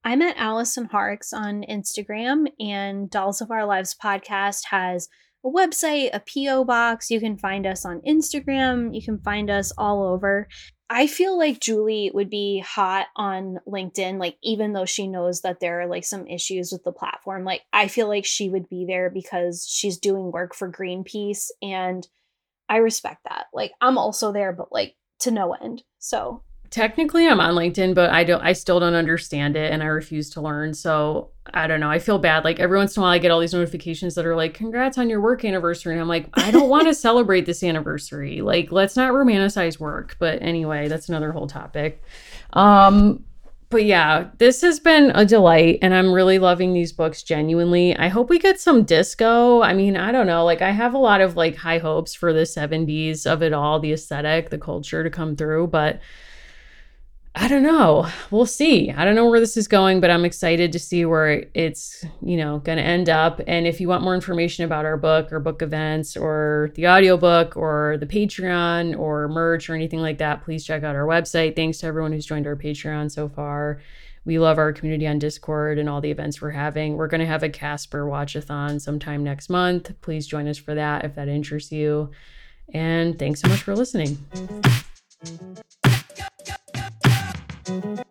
I'm 0.05 0.23
at 0.23 0.37
Allison 0.37 0.87
Horrocks 0.87 1.33
on 1.33 1.65
Instagram, 1.69 2.47
and 2.59 3.11
Dolls 3.11 3.41
of 3.41 3.51
Our 3.51 3.67
Lives 3.67 3.95
podcast 4.03 4.67
has 4.71 5.09
a 5.45 5.49
website, 5.49 6.11
a 6.13 6.21
P.O. 6.21 6.65
box. 6.65 7.11
You 7.11 7.21
can 7.21 7.37
find 7.37 7.67
us 7.67 7.85
on 7.85 8.01
Instagram. 8.01 8.95
You 8.95 9.03
can 9.03 9.19
find 9.19 9.51
us 9.51 9.73
all 9.79 10.07
over. 10.07 10.49
I 10.91 11.07
feel 11.07 11.37
like 11.39 11.61
Julie 11.61 12.11
would 12.15 12.31
be 12.31 12.65
hot 12.67 13.09
on 13.15 13.59
LinkedIn, 13.69 14.19
like, 14.19 14.39
even 14.43 14.73
though 14.73 14.87
she 14.87 15.07
knows 15.07 15.43
that 15.43 15.61
there 15.61 15.83
are 15.83 15.87
like 15.87 16.05
some 16.05 16.27
issues 16.27 16.73
with 16.73 16.83
the 16.83 16.93
platform. 16.93 17.45
Like, 17.45 17.63
I 17.73 17.89
feel 17.89 18.09
like 18.09 18.25
she 18.25 18.49
would 18.49 18.69
be 18.71 18.87
there 18.89 19.11
because 19.11 19.67
she's 19.69 19.99
doing 19.99 20.33
work 20.33 20.55
for 20.55 20.73
Greenpeace, 20.73 21.49
and 21.61 22.07
I 22.71 22.79
respect 22.79 23.25
that. 23.29 23.47
Like, 23.53 23.73
I'm 23.83 23.99
also 23.99 24.33
there, 24.33 24.53
but 24.53 24.73
like 24.73 24.97
to 25.21 25.31
no 25.31 25.53
end. 25.53 25.83
So 25.99 26.43
technically 26.71 27.27
i'm 27.27 27.41
on 27.41 27.55
linkedin 27.55 27.95
but 27.95 28.11
i 28.11 28.23
don't 28.25 28.43
i 28.43 28.53
still 28.53 28.79
don't 28.79 28.95
understand 28.95 29.57
it 29.57 29.73
and 29.73 29.83
i 29.83 29.87
refuse 29.87 30.29
to 30.29 30.41
learn 30.41 30.75
so 30.75 31.31
i 31.55 31.67
don't 31.67 31.81
know 31.81 31.91
i 31.91 31.99
feel 31.99 32.19
bad. 32.19 32.45
Like 32.45 32.61
every 32.61 32.77
once 32.77 32.97
in 32.97 33.01
a 33.01 33.03
while 33.03 33.13
i 33.13 33.19
get 33.19 33.31
all 33.31 33.41
these 33.41 33.55
notifications 33.55 34.15
that 34.15 34.27
are 34.27 34.37
like 34.37 34.55
congrats 34.55 34.99
on 34.99 35.09
your 35.09 35.21
work 35.21 35.45
anniversary 35.45 35.95
and 35.95 36.01
i'm 36.01 36.09
like 36.09 36.29
i 36.35 36.51
don't 36.51 36.69
want 36.69 36.87
to 36.87 36.95
celebrate 37.09 37.47
this 37.47 37.63
anniversary. 37.63 38.41
Like 38.41 38.71
let's 38.73 38.97
not 38.97 39.13
romanticize 39.13 39.79
work. 39.79 40.17
But 40.19 40.43
anyway 40.43 40.89
that's 40.89 41.09
another 41.09 41.33
whole 41.33 41.47
topic. 41.47 42.03
Um 42.53 43.25
but 43.71 43.85
yeah 43.85 44.31
this 44.39 44.63
has 44.63 44.81
been 44.81 45.13
a 45.15 45.27
delight 45.27 45.79
and 45.83 45.95
i'm 45.95 46.13
really 46.13 46.39
loving 46.39 46.73
these 46.73 46.93
books 46.93 47.23
genuinely. 47.23 47.97
I 47.97 48.09
hope 48.09 48.31
we 48.31 48.39
get 48.39 48.61
some 48.61 48.85
disco. 48.85 49.63
I 49.63 49.73
mean 49.75 49.97
i 49.97 50.13
don't 50.13 50.27
know 50.27 50.45
like 50.45 50.63
i 50.63 50.71
have 50.71 50.95
a 50.95 50.99
lot 50.99 51.21
of 51.21 51.37
like 51.37 51.57
high 51.57 51.79
hopes 51.79 52.15
for 52.15 52.33
the 52.33 52.43
70s 52.43 53.27
of 53.27 53.43
it 53.43 53.53
all 53.53 53.81
the 53.81 53.93
aesthetic 53.93 54.51
the 54.51 54.59
culture 54.59 55.03
to 55.03 55.11
come 55.11 55.37
through 55.37 55.69
but 55.69 56.01
I 57.35 57.47
don't 57.47 57.63
know. 57.63 58.09
We'll 58.31 58.47
see. 58.47 58.91
I 58.91 59.05
don't 59.05 59.15
know 59.15 59.27
where 59.27 59.39
this 59.39 59.57
is 59.57 59.69
going, 59.69 60.01
but 60.01 60.11
I'm 60.11 60.25
excited 60.25 60.73
to 60.73 60.79
see 60.79 61.05
where 61.05 61.47
it's, 61.55 62.05
you 62.21 62.37
know, 62.37 62.59
going 62.59 62.79
to 62.79 62.85
end 62.85 63.09
up. 63.09 63.41
And 63.47 63.67
if 63.67 63.81
you 63.81 63.89
want 63.89 64.03
more 64.03 64.15
information 64.15 64.65
about 64.65 64.85
our 64.85 64.97
book 64.97 65.33
or 65.33 65.39
book 65.39 65.63
events 65.63 66.17
or 66.17 66.73
the 66.75 66.89
audiobook 66.89 67.57
or 67.57 67.97
the 68.01 68.07
Patreon 68.07 68.99
or 68.99 69.29
merch 69.29 69.71
or 69.71 69.75
anything 69.75 70.01
like 70.01 70.19
that, 70.19 70.43
please 70.43 70.65
check 70.65 70.83
out 70.83 70.97
our 70.97 71.07
website. 71.07 71.55
Thanks 71.55 71.79
to 71.79 71.87
everyone 71.87 72.13
who's 72.13 72.27
joined 72.27 72.47
our 72.47 72.57
Patreon 72.57 73.11
so 73.11 73.29
far. 73.29 73.81
We 74.25 74.39
love 74.39 74.59
our 74.59 74.73
community 74.73 75.07
on 75.07 75.19
Discord 75.19 75.79
and 75.79 75.89
all 75.89 76.01
the 76.01 76.11
events 76.11 76.43
we're 76.43 76.51
having. 76.51 76.97
We're 76.97 77.07
going 77.07 77.21
to 77.21 77.27
have 77.27 77.43
a 77.43 77.49
Casper 77.49 78.05
Watchathon 78.05 78.81
sometime 78.81 79.23
next 79.23 79.49
month. 79.49 79.93
Please 80.03 80.27
join 80.27 80.49
us 80.49 80.59
for 80.59 80.75
that 80.75 81.05
if 81.05 81.15
that 81.15 81.29
interests 81.29 81.73
you. 81.73 82.11
And 82.75 83.19
thanks 83.19 83.41
so 83.41 83.49
much 83.49 83.63
for 83.63 83.75
listening. 83.75 84.19
Thank 87.69 87.87
you. 87.87 88.05